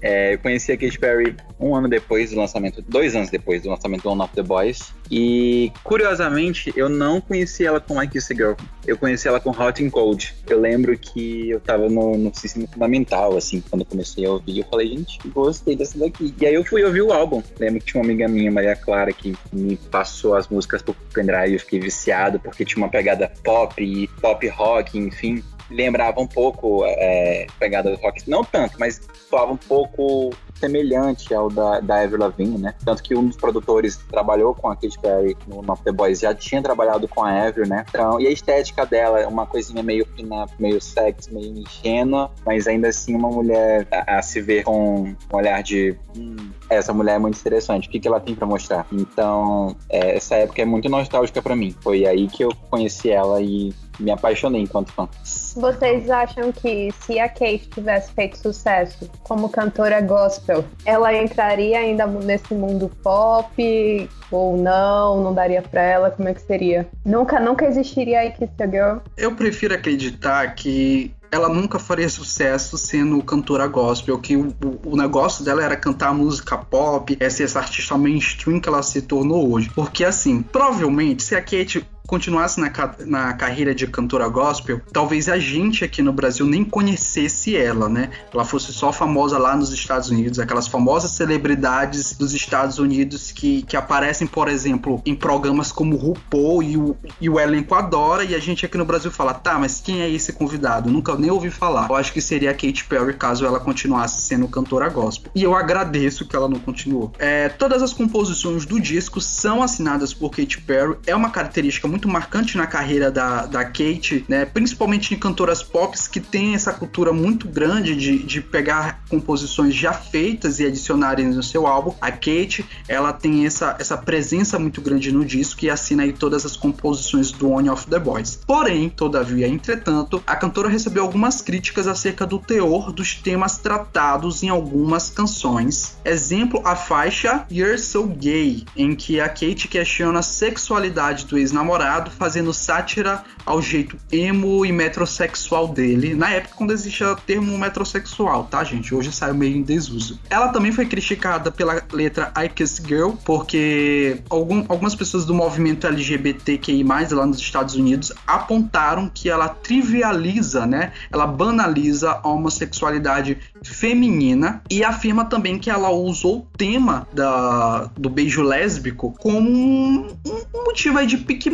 É, 0.00 0.34
eu 0.34 0.38
conheci 0.38 0.72
a 0.72 0.76
Katy 0.76 0.98
Perry 0.98 1.36
um 1.58 1.74
ano 1.74 1.88
depois 1.88 2.30
do 2.30 2.36
lançamento, 2.36 2.82
dois 2.82 3.16
anos 3.16 3.30
depois 3.30 3.62
do 3.62 3.70
lançamento 3.70 4.02
do 4.02 4.10
One 4.10 4.22
of 4.22 4.34
the 4.34 4.42
Boys. 4.42 4.92
E, 5.10 5.72
curiosamente, 5.82 6.72
eu 6.76 6.88
não 6.88 7.20
conheci 7.20 7.64
ela 7.64 7.80
com 7.80 8.00
I 8.02 8.06
Kiss 8.06 8.32
a 8.32 8.36
Girl. 8.36 8.52
Eu 8.86 8.96
conheci 8.96 9.26
ela 9.26 9.40
com 9.40 9.50
Hot 9.50 9.84
and 9.84 9.90
Cold. 9.90 10.34
Eu 10.46 10.60
lembro 10.60 10.96
que 10.98 11.50
eu 11.50 11.60
tava 11.60 11.88
no, 11.88 12.16
no 12.16 12.34
sistema 12.34 12.66
fundamental, 12.68 13.36
assim, 13.36 13.62
quando 13.68 13.82
eu 13.82 13.86
comecei 13.86 14.24
a 14.26 14.30
ouvir. 14.30 14.58
Eu 14.58 14.64
falei, 14.64 14.88
gente, 14.88 15.18
gostei 15.28 15.74
dessa 15.74 15.98
daqui. 15.98 16.34
E 16.40 16.46
aí 16.46 16.54
eu 16.54 16.64
fui 16.64 16.84
ouvir 16.84 17.02
o 17.02 17.12
álbum. 17.12 17.42
Lembro 17.58 17.80
que 17.80 17.86
tinha 17.86 18.00
uma 18.00 18.06
amiga 18.06 18.28
minha, 18.28 18.50
Maria 18.50 18.76
Clara, 18.76 19.12
que 19.12 19.34
me 19.52 19.76
passou 19.76 20.34
as 20.34 20.48
músicas 20.48 20.82
pro 20.82 20.94
pendrive. 21.12 21.54
Eu 21.54 21.60
fiquei 21.60 21.80
viciado, 21.80 22.38
porque 22.38 22.64
tinha 22.64 22.82
uma 22.82 22.90
pegada 22.90 23.32
pop 23.42 23.82
e 23.82 24.06
pop 24.20 24.46
rock, 24.48 24.98
enfim. 24.98 25.42
Lembrava 25.70 26.20
um 26.20 26.26
pouco 26.26 26.84
é, 26.84 27.46
pegada 27.58 27.90
do 27.90 27.96
rock, 28.00 28.28
não 28.28 28.44
tanto, 28.44 28.78
mas 28.78 29.00
soava 29.28 29.52
um 29.52 29.56
pouco 29.56 30.30
semelhante 30.58 31.32
ao 31.32 31.48
da, 31.48 31.80
da 31.80 32.02
Avril 32.02 32.18
Lavigne, 32.18 32.58
né? 32.58 32.74
Tanto 32.84 33.02
que 33.02 33.14
um 33.14 33.26
dos 33.26 33.36
produtores 33.36 33.96
trabalhou 34.10 34.54
com 34.54 34.68
a 34.68 34.74
Katy 34.74 34.98
Perry 34.98 35.36
no 35.46 35.62
Not 35.62 35.82
The 35.82 35.92
Boys, 35.92 36.20
já 36.20 36.34
tinha 36.34 36.62
trabalhado 36.62 37.06
com 37.06 37.22
a 37.22 37.46
Avril, 37.46 37.66
né? 37.66 37.84
Então, 37.88 38.20
e 38.20 38.26
a 38.26 38.30
estética 38.30 38.84
dela 38.84 39.26
uma 39.28 39.46
coisinha 39.46 39.82
meio 39.82 40.06
pin-up, 40.06 40.52
meio 40.58 40.80
sexy, 40.80 41.32
meio 41.32 41.58
ingênua, 41.58 42.30
mas 42.44 42.66
ainda 42.66 42.88
assim 42.88 43.14
uma 43.14 43.30
mulher 43.30 43.86
a, 43.90 44.18
a 44.18 44.22
se 44.22 44.40
ver 44.40 44.64
com 44.64 45.02
um 45.02 45.16
olhar 45.32 45.62
de 45.62 45.96
hum, 46.16 46.50
essa 46.68 46.92
mulher 46.92 47.16
é 47.16 47.18
muito 47.18 47.38
interessante, 47.38 47.88
o 47.88 47.90
que, 47.90 48.00
que 48.00 48.08
ela 48.08 48.20
tem 48.20 48.34
para 48.34 48.46
mostrar. 48.46 48.86
Então, 48.92 49.76
é, 49.88 50.16
essa 50.16 50.34
época 50.36 50.62
é 50.62 50.64
muito 50.64 50.88
nostálgica 50.88 51.40
para 51.40 51.54
mim. 51.54 51.74
Foi 51.80 52.06
aí 52.06 52.26
que 52.26 52.44
eu 52.44 52.50
conheci 52.70 53.10
ela 53.10 53.40
e 53.40 53.72
me 53.98 54.10
apaixonei 54.10 54.62
enquanto 54.62 54.92
fã. 54.92 55.08
Vocês 55.56 56.08
acham 56.10 56.52
que 56.52 56.92
se 57.00 57.18
a 57.18 57.28
Kate 57.28 57.68
tivesse 57.68 58.12
feito 58.12 58.38
sucesso 58.38 59.10
como 59.22 59.48
cantora 59.48 60.00
gospel, 60.00 60.64
ela 60.84 61.14
entraria 61.14 61.78
ainda 61.78 62.06
nesse 62.06 62.54
mundo 62.54 62.90
pop 63.02 64.10
ou 64.30 64.56
não? 64.56 65.22
Não 65.22 65.34
daria 65.34 65.62
pra 65.62 65.82
ela? 65.82 66.10
Como 66.10 66.28
é 66.28 66.34
que 66.34 66.42
seria? 66.42 66.88
Nunca, 67.04 67.40
nunca 67.40 67.64
existiria 67.66 68.22
a 68.22 68.30
Kiss 68.30 68.52
the 68.56 68.66
Girl? 68.66 68.98
Eu 69.16 69.34
prefiro 69.34 69.74
acreditar 69.74 70.54
que 70.54 71.14
ela 71.30 71.48
nunca 71.48 71.78
faria 71.78 72.08
sucesso 72.08 72.78
sendo 72.78 73.22
cantora 73.22 73.66
gospel, 73.66 74.18
que 74.18 74.36
o, 74.36 74.54
o, 74.84 74.96
negócio 74.96 75.44
dela 75.44 75.62
era 75.62 75.76
cantar 75.76 76.14
música 76.14 76.56
pop, 76.56 77.16
é 77.20 77.28
ser 77.28 77.44
essa 77.44 77.58
artista 77.58 77.96
mainstream 77.96 78.60
que 78.60 78.68
ela 78.68 78.82
se 78.82 79.02
tornou 79.02 79.52
hoje. 79.52 79.70
Porque 79.74 80.04
assim, 80.04 80.42
provavelmente, 80.42 81.22
se 81.22 81.34
a 81.34 81.42
Kate 81.42 81.86
continuasse 82.08 82.58
na, 82.58 82.72
na 83.04 83.34
carreira 83.34 83.74
de 83.74 83.86
cantora 83.86 84.26
gospel, 84.28 84.80
talvez 84.90 85.28
a 85.28 85.38
gente 85.38 85.84
aqui 85.84 86.00
no 86.00 86.10
Brasil 86.10 86.46
nem 86.46 86.64
conhecesse 86.64 87.54
ela, 87.54 87.86
né? 87.86 88.10
Ela 88.32 88.46
fosse 88.46 88.72
só 88.72 88.90
famosa 88.90 89.36
lá 89.36 89.54
nos 89.54 89.74
Estados 89.74 90.08
Unidos, 90.08 90.38
aquelas 90.38 90.66
famosas 90.66 91.10
celebridades 91.10 92.14
dos 92.14 92.32
Estados 92.32 92.78
Unidos 92.78 93.30
que, 93.30 93.62
que 93.62 93.76
aparecem, 93.76 94.26
por 94.26 94.48
exemplo, 94.48 95.02
em 95.04 95.14
programas 95.14 95.70
como 95.70 95.96
RuPaul 95.96 96.62
e 96.62 96.76
o, 96.78 96.96
e 97.20 97.28
o 97.28 97.38
elenco 97.38 97.74
adora, 97.74 98.24
e 98.24 98.34
a 98.34 98.38
gente 98.38 98.64
aqui 98.64 98.78
no 98.78 98.86
Brasil 98.86 99.10
fala, 99.10 99.34
tá, 99.34 99.58
mas 99.58 99.78
quem 99.78 100.00
é 100.00 100.08
esse 100.08 100.32
convidado? 100.32 100.90
Nunca 100.90 101.14
nem 101.14 101.30
ouvi 101.30 101.50
falar. 101.50 101.90
Eu 101.90 101.96
acho 101.96 102.12
que 102.14 102.22
seria 102.22 102.52
a 102.52 102.54
Katy 102.54 102.86
Perry 102.86 103.12
caso 103.12 103.44
ela 103.44 103.60
continuasse 103.60 104.22
sendo 104.22 104.48
cantora 104.48 104.88
gospel. 104.88 105.30
E 105.34 105.42
eu 105.42 105.54
agradeço 105.54 106.26
que 106.26 106.34
ela 106.34 106.48
não 106.48 106.58
continuou. 106.58 107.12
É, 107.18 107.50
todas 107.50 107.82
as 107.82 107.92
composições 107.92 108.64
do 108.64 108.80
disco 108.80 109.20
são 109.20 109.62
assinadas 109.62 110.14
por 110.14 110.30
Katy 110.30 110.62
Perry, 110.62 110.96
é 111.06 111.14
uma 111.14 111.28
característica 111.28 111.86
muito 111.86 111.97
muito 111.98 112.08
marcante 112.08 112.56
na 112.56 112.66
carreira 112.66 113.10
da, 113.10 113.44
da 113.46 113.64
Kate, 113.64 114.24
né? 114.28 114.44
Principalmente 114.44 115.12
em 115.12 115.18
cantoras 115.18 115.64
pop 115.64 115.88
que 116.12 116.20
tem 116.20 116.54
essa 116.54 116.72
cultura 116.72 117.12
muito 117.12 117.48
grande 117.48 117.96
de, 117.96 118.18
de 118.22 118.40
pegar 118.40 119.02
composições 119.08 119.74
já 119.74 119.92
feitas 119.92 120.60
e 120.60 120.66
adicionarem 120.66 121.26
no 121.26 121.42
seu 121.42 121.66
álbum. 121.66 121.94
A 122.00 122.12
Kate, 122.12 122.64
ela 122.86 123.12
tem 123.12 123.46
essa, 123.46 123.74
essa 123.80 123.96
presença 123.96 124.58
muito 124.58 124.80
grande 124.80 125.10
no 125.10 125.24
disco 125.24 125.64
e 125.64 125.70
assina 125.70 126.04
aí 126.04 126.12
todas 126.12 126.46
as 126.46 126.56
composições 126.56 127.32
do 127.32 127.50
One 127.50 127.68
of 127.68 127.86
the 127.86 127.98
Boys. 127.98 128.38
Porém, 128.46 128.88
todavia, 128.88 129.48
entretanto, 129.48 130.22
a 130.26 130.36
cantora 130.36 130.68
recebeu 130.68 131.02
algumas 131.02 131.40
críticas 131.40 131.88
acerca 131.88 132.24
do 132.24 132.38
teor 132.38 132.92
dos 132.92 133.14
temas 133.14 133.58
tratados 133.58 134.42
em 134.42 134.50
algumas 134.50 135.10
canções. 135.10 135.96
Exemplo, 136.04 136.62
a 136.64 136.76
faixa 136.76 137.44
You're 137.50 137.78
So 137.78 138.06
Gay, 138.06 138.64
em 138.76 138.94
que 138.94 139.20
a 139.20 139.28
Kate 139.28 139.66
questiona 139.66 140.20
a 140.20 140.22
sexualidade 140.22 141.26
do 141.26 141.38
ex-namorado 141.38 141.87
fazendo 142.10 142.52
sátira 142.52 143.22
ao 143.44 143.60
jeito 143.62 143.96
emo 144.12 144.64
e 144.64 144.72
metrosexual 144.72 145.68
dele, 145.68 146.14
na 146.14 146.30
época 146.30 146.54
quando 146.56 146.72
existia 146.72 147.12
o 147.12 147.16
termo 147.16 147.56
metrosexual, 147.58 148.44
tá, 148.44 148.62
gente? 148.64 148.94
Hoje 148.94 149.12
saiu 149.12 149.34
meio 149.34 149.56
em 149.56 149.62
desuso. 149.62 150.18
Ela 150.28 150.48
também 150.48 150.72
foi 150.72 150.86
criticada 150.86 151.50
pela 151.50 151.82
letra 151.92 152.32
I 152.36 152.48
Kiss 152.48 152.82
Girl, 152.84 153.12
porque 153.24 154.20
algum, 154.28 154.64
algumas 154.68 154.94
pessoas 154.94 155.24
do 155.24 155.34
movimento 155.34 155.86
LGBTQI+, 155.86 156.84
lá 157.12 157.26
nos 157.26 157.38
Estados 157.38 157.74
Unidos, 157.74 158.12
apontaram 158.26 159.10
que 159.12 159.28
ela 159.28 159.48
trivializa, 159.48 160.66
né? 160.66 160.92
Ela 161.10 161.26
banaliza 161.26 162.20
a 162.22 162.28
homossexualidade 162.28 163.38
feminina 163.62 164.62
e 164.70 164.84
afirma 164.84 165.24
também 165.24 165.58
que 165.58 165.70
ela 165.70 165.90
usou 165.90 166.38
o 166.38 166.46
tema 166.56 167.06
da, 167.12 167.90
do 167.96 168.08
beijo 168.08 168.42
lésbico 168.42 169.14
como 169.18 169.38
um, 169.38 170.06
um 170.26 170.64
motivo 170.64 170.98
aí 170.98 171.06
de 171.06 171.16
pique 171.16 171.50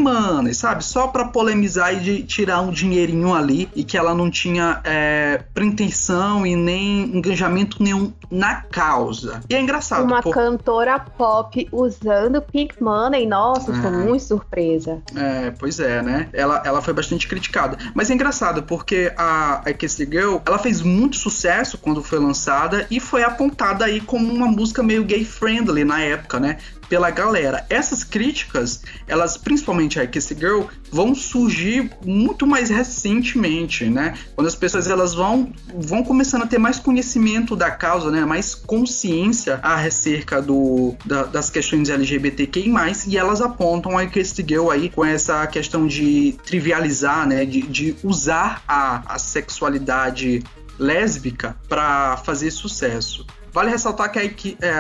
sabe? 0.53 0.85
Só 0.85 1.09
para 1.09 1.27
polemizar 1.27 1.95
e 1.95 2.01
de 2.01 2.23
tirar 2.23 2.61
um 2.61 2.71
dinheirinho 2.71 3.35
ali 3.35 3.69
e 3.75 3.85
que 3.85 3.97
ela 3.97 4.15
não 4.15 4.31
tinha 4.31 4.81
é, 4.85 5.43
pretensão 5.53 6.47
e 6.47 6.57
nem 6.57 7.17
engajamento 7.17 7.83
nenhum 7.83 8.13
na 8.31 8.63
causa. 8.63 9.41
E 9.49 9.55
é 9.55 9.61
engraçado. 9.61 10.05
Uma 10.05 10.23
cantora 10.23 10.99
pop 10.99 11.69
usando 11.71 12.41
Pink 12.43 12.83
Money, 12.83 13.27
nossa, 13.27 13.73
é. 13.73 13.91
muito 13.91 14.23
surpresa. 14.23 15.03
É, 15.15 15.51
pois 15.53 15.81
é, 15.81 16.03
né? 16.03 16.29
Ela, 16.33 16.63
ela 16.65 16.81
foi 16.81 16.95
bastante 16.95 17.29
criticada. 17.29 17.77
Mas 17.95 18.11
é 18.11 18.15
engraçado 18.15 18.63
porque 18.63 19.13
a, 19.17 19.63
a 19.65 19.75
Cassie 19.75 20.07
Girl, 20.07 20.37
ela 20.47 20.59
fez 20.59 20.81
muito 20.81 21.17
sucesso 21.17 21.79
quando 21.79 22.03
foi 22.03 22.19
lançada 22.19 22.87
e 22.91 23.01
foi 23.01 23.23
apontada 23.23 23.85
aí 23.85 24.01
como 24.01 24.33
uma 24.33 24.47
música 24.47 24.83
meio 24.83 25.05
gay 25.05 25.25
friendly 25.25 25.85
na 25.85 26.01
época, 26.01 26.41
né? 26.41 26.59
Pela 26.95 27.11
galera. 27.11 27.67
Essas 27.69 28.05
críticas, 28.05 28.83
elas, 29.09 29.37
principalmente 29.37 29.99
a 29.99 30.07
Kiss 30.07 30.33
Girl, 30.33 30.63
vão 30.93 31.13
surgir 31.13 31.91
muito 32.07 32.47
mais 32.47 32.71
recentemente, 32.71 33.87
né? 33.87 34.17
Quando 34.37 34.47
as 34.47 34.55
pessoas 34.55 34.89
elas 34.89 35.13
vão, 35.13 35.53
vão 35.75 36.05
começando 36.05 36.43
a 36.43 36.47
ter 36.47 36.59
mais 36.59 36.79
conhecimento 36.79 37.57
da 37.57 37.69
causa, 37.69 38.13
né? 38.13 38.25
Mais 38.25 38.55
consciência 38.55 39.59
acerca 39.61 40.41
do, 40.41 40.95
da, 41.05 41.25
das 41.25 41.51
questões 41.51 41.91
LGBTQI+, 41.91 42.73
e 43.09 43.19
elas 43.19 43.41
apontam 43.41 43.99
a 43.99 44.07
Kiss 44.07 44.33
Girl 44.47 44.71
aí 44.71 44.89
com 44.89 45.05
essa 45.05 45.45
questão 45.49 45.89
de 45.89 46.37
trivializar, 46.47 47.27
né? 47.27 47.45
De, 47.45 47.63
de 47.63 47.97
usar 48.05 48.63
a, 48.69 49.15
a 49.15 49.19
sexualidade 49.19 50.45
lésbica 50.79 51.57
para 51.69 52.17
fazer 52.19 52.53
sucesso. 52.53 53.27
Vale 53.55 53.71
ressaltar 53.71 54.11
que 54.11 54.19
a, 54.19 54.25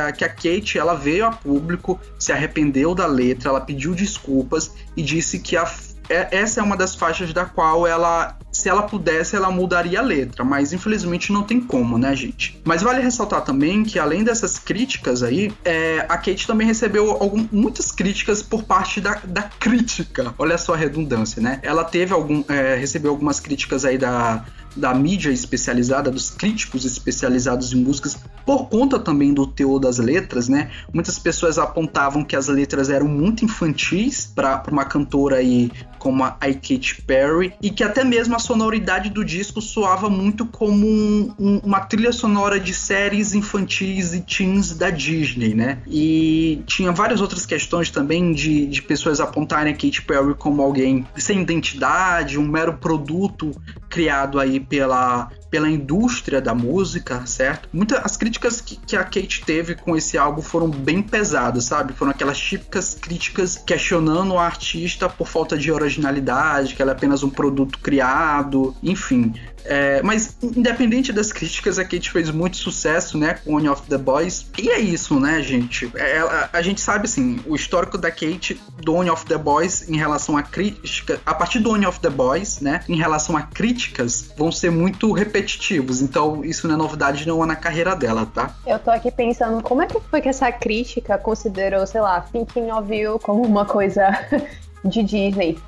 é, 0.08 0.10
que 0.10 0.24
a 0.24 0.28
Kate 0.28 0.76
ela 0.76 0.94
veio 0.94 1.26
a 1.26 1.30
público, 1.30 2.00
se 2.18 2.32
arrependeu 2.32 2.92
da 2.92 3.06
letra, 3.06 3.50
ela 3.50 3.60
pediu 3.60 3.94
desculpas 3.94 4.72
e 4.96 5.02
disse 5.02 5.38
que 5.38 5.56
a, 5.56 5.64
é, 6.08 6.36
essa 6.36 6.58
é 6.58 6.62
uma 6.62 6.76
das 6.76 6.96
faixas 6.96 7.32
da 7.32 7.44
qual 7.44 7.86
ela, 7.86 8.36
se 8.54 8.68
ela 8.68 8.84
pudesse, 8.84 9.34
ela 9.34 9.50
mudaria 9.50 9.98
a 9.98 10.02
letra, 10.02 10.44
mas 10.44 10.72
infelizmente 10.72 11.32
não 11.32 11.42
tem 11.42 11.60
como, 11.60 11.98
né, 11.98 12.14
gente? 12.14 12.60
Mas 12.64 12.82
vale 12.82 13.02
ressaltar 13.02 13.42
também 13.42 13.82
que 13.82 13.98
além 13.98 14.22
dessas 14.22 14.58
críticas 14.58 15.22
aí, 15.22 15.52
é, 15.64 16.06
a 16.08 16.16
Kate 16.16 16.46
também 16.46 16.66
recebeu 16.66 17.10
algum, 17.10 17.46
muitas 17.50 17.90
críticas 17.90 18.42
por 18.42 18.62
parte 18.62 19.00
da, 19.00 19.20
da 19.24 19.42
crítica. 19.42 20.32
Olha 20.38 20.56
só 20.56 20.74
a 20.74 20.76
redundância, 20.76 21.42
né? 21.42 21.58
Ela 21.62 21.84
teve 21.84 22.14
algum, 22.14 22.44
é, 22.48 22.76
recebeu 22.76 23.10
algumas 23.10 23.40
críticas 23.40 23.84
aí 23.84 23.98
da 23.98 24.44
da 24.76 24.92
mídia 24.92 25.30
especializada, 25.30 26.10
dos 26.10 26.30
críticos 26.30 26.84
especializados 26.84 27.72
em 27.72 27.76
músicas, 27.76 28.16
por 28.44 28.68
conta 28.68 28.98
também 28.98 29.32
do 29.32 29.46
teor 29.46 29.78
das 29.78 29.98
letras, 29.98 30.48
né? 30.48 30.70
Muitas 30.92 31.18
pessoas 31.18 31.58
apontavam 31.58 32.24
que 32.24 32.34
as 32.34 32.48
letras 32.48 32.90
eram 32.90 33.06
muito 33.06 33.44
infantis 33.44 34.30
para 34.34 34.62
uma 34.70 34.84
cantora 34.84 35.36
aí 35.36 35.70
como 35.98 36.22
a 36.22 36.32
Katy 36.32 37.02
Perry 37.06 37.54
e 37.62 37.70
que 37.70 37.82
até 37.82 38.04
mesmo 38.04 38.36
a 38.36 38.38
sonoridade 38.44 39.08
do 39.08 39.24
disco 39.24 39.60
soava 39.60 40.10
muito 40.10 40.44
como 40.44 40.86
um, 40.86 41.34
um, 41.38 41.58
uma 41.64 41.80
trilha 41.80 42.12
sonora 42.12 42.60
de 42.60 42.74
séries 42.74 43.34
infantis 43.34 44.12
e 44.12 44.20
teens 44.20 44.76
da 44.76 44.90
Disney, 44.90 45.54
né? 45.54 45.78
E 45.86 46.62
tinha 46.66 46.92
várias 46.92 47.20
outras 47.20 47.46
questões 47.46 47.90
também 47.90 48.32
de, 48.32 48.66
de 48.66 48.82
pessoas 48.82 49.20
apontarem 49.20 49.72
a 49.72 49.76
Katy 49.76 50.02
Perry 50.02 50.34
como 50.34 50.62
alguém 50.62 51.06
sem 51.16 51.40
identidade, 51.40 52.38
um 52.38 52.46
mero 52.46 52.74
produto 52.74 53.52
criado 53.94 54.40
aí 54.40 54.58
pela, 54.58 55.30
pela 55.48 55.70
indústria 55.70 56.40
da 56.40 56.52
música, 56.52 57.24
certo? 57.26 57.68
Muitas 57.72 58.04
as 58.04 58.16
críticas 58.16 58.60
que, 58.60 58.74
que, 58.74 58.96
a 58.96 59.04
Kate 59.04 59.44
teve 59.46 59.76
com 59.76 59.94
esse 59.94 60.18
álbum 60.18 60.42
foram 60.42 60.68
bem 60.68 61.00
pesadas, 61.00 61.66
sabe? 61.66 61.92
Foram 61.92 62.10
aquelas 62.10 62.36
típicas 62.36 62.94
críticas 63.00 63.56
questionando 63.56 64.32
o 64.32 64.38
artista 64.38 65.08
por 65.08 65.28
falta 65.28 65.56
de 65.56 65.70
originalidade, 65.70 66.74
que 66.74 66.82
ela 66.82 66.90
é 66.90 66.94
apenas 66.94 67.22
um 67.22 67.30
produto 67.30 67.78
criado, 67.78 68.33
enfim. 68.82 69.34
É, 69.64 70.02
mas, 70.02 70.36
independente 70.42 71.12
das 71.12 71.32
críticas, 71.32 71.78
a 71.78 71.84
Kate 71.84 72.10
fez 72.10 72.30
muito 72.30 72.56
sucesso, 72.56 73.16
né, 73.16 73.38
com 73.44 73.54
One 73.54 73.68
of 73.68 73.82
the 73.88 73.96
Boys. 73.96 74.46
E 74.58 74.68
é 74.68 74.78
isso, 74.78 75.18
né, 75.18 75.42
gente? 75.42 75.90
É, 75.94 76.18
a, 76.18 76.50
a, 76.52 76.62
gente 76.62 76.80
sabe, 76.80 77.06
assim, 77.06 77.40
o 77.46 77.54
histórico 77.54 77.96
da 77.96 78.10
Kate 78.10 78.60
do 78.82 78.94
One 78.94 79.10
of 79.10 79.24
the 79.24 79.38
Boys 79.38 79.88
em 79.88 79.96
relação 79.96 80.36
a 80.36 80.42
crítica, 80.42 81.20
a 81.24 81.34
partir 81.34 81.60
do 81.60 81.70
One 81.70 81.86
of 81.86 81.98
the 82.00 82.10
Boys, 82.10 82.60
né, 82.60 82.80
em 82.88 82.96
relação 82.96 83.36
a 83.36 83.42
críticas, 83.42 84.30
vão 84.36 84.52
ser 84.52 84.70
muito 84.70 85.10
repetitivos. 85.12 86.02
Então, 86.02 86.44
isso 86.44 86.68
não 86.68 86.74
é 86.74 86.78
novidade 86.78 87.24
nenhuma 87.24 87.46
na 87.46 87.56
carreira 87.56 87.96
dela, 87.96 88.26
tá? 88.26 88.54
Eu 88.66 88.78
tô 88.78 88.90
aqui 88.90 89.10
pensando, 89.10 89.62
como 89.62 89.82
é 89.82 89.86
que 89.86 89.98
foi 90.10 90.20
que 90.20 90.28
essa 90.28 90.52
crítica 90.52 91.16
considerou, 91.16 91.86
sei 91.86 92.00
lá, 92.00 92.20
Thinking 92.20 92.70
of 92.70 92.94
You 92.94 93.18
como 93.18 93.42
uma 93.42 93.64
coisa 93.64 94.10
de 94.84 95.02
Disney? 95.02 95.58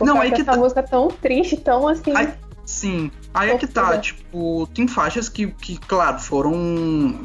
Não, 0.00 0.20
aí 0.20 0.30
que 0.30 0.42
essa 0.42 0.52
tá... 0.52 0.56
música 0.56 0.82
tão 0.82 1.08
triste, 1.08 1.56
tão 1.56 1.88
assim. 1.88 2.14
Aí 2.14 2.32
Sim. 2.64 3.10
Aí 3.34 3.50
é 3.50 3.58
que 3.58 3.66
tá, 3.66 3.98
tipo, 3.98 4.68
tem 4.74 4.86
faixas 4.86 5.28
que, 5.28 5.48
que 5.48 5.76
claro, 5.78 6.18
foram. 6.18 7.20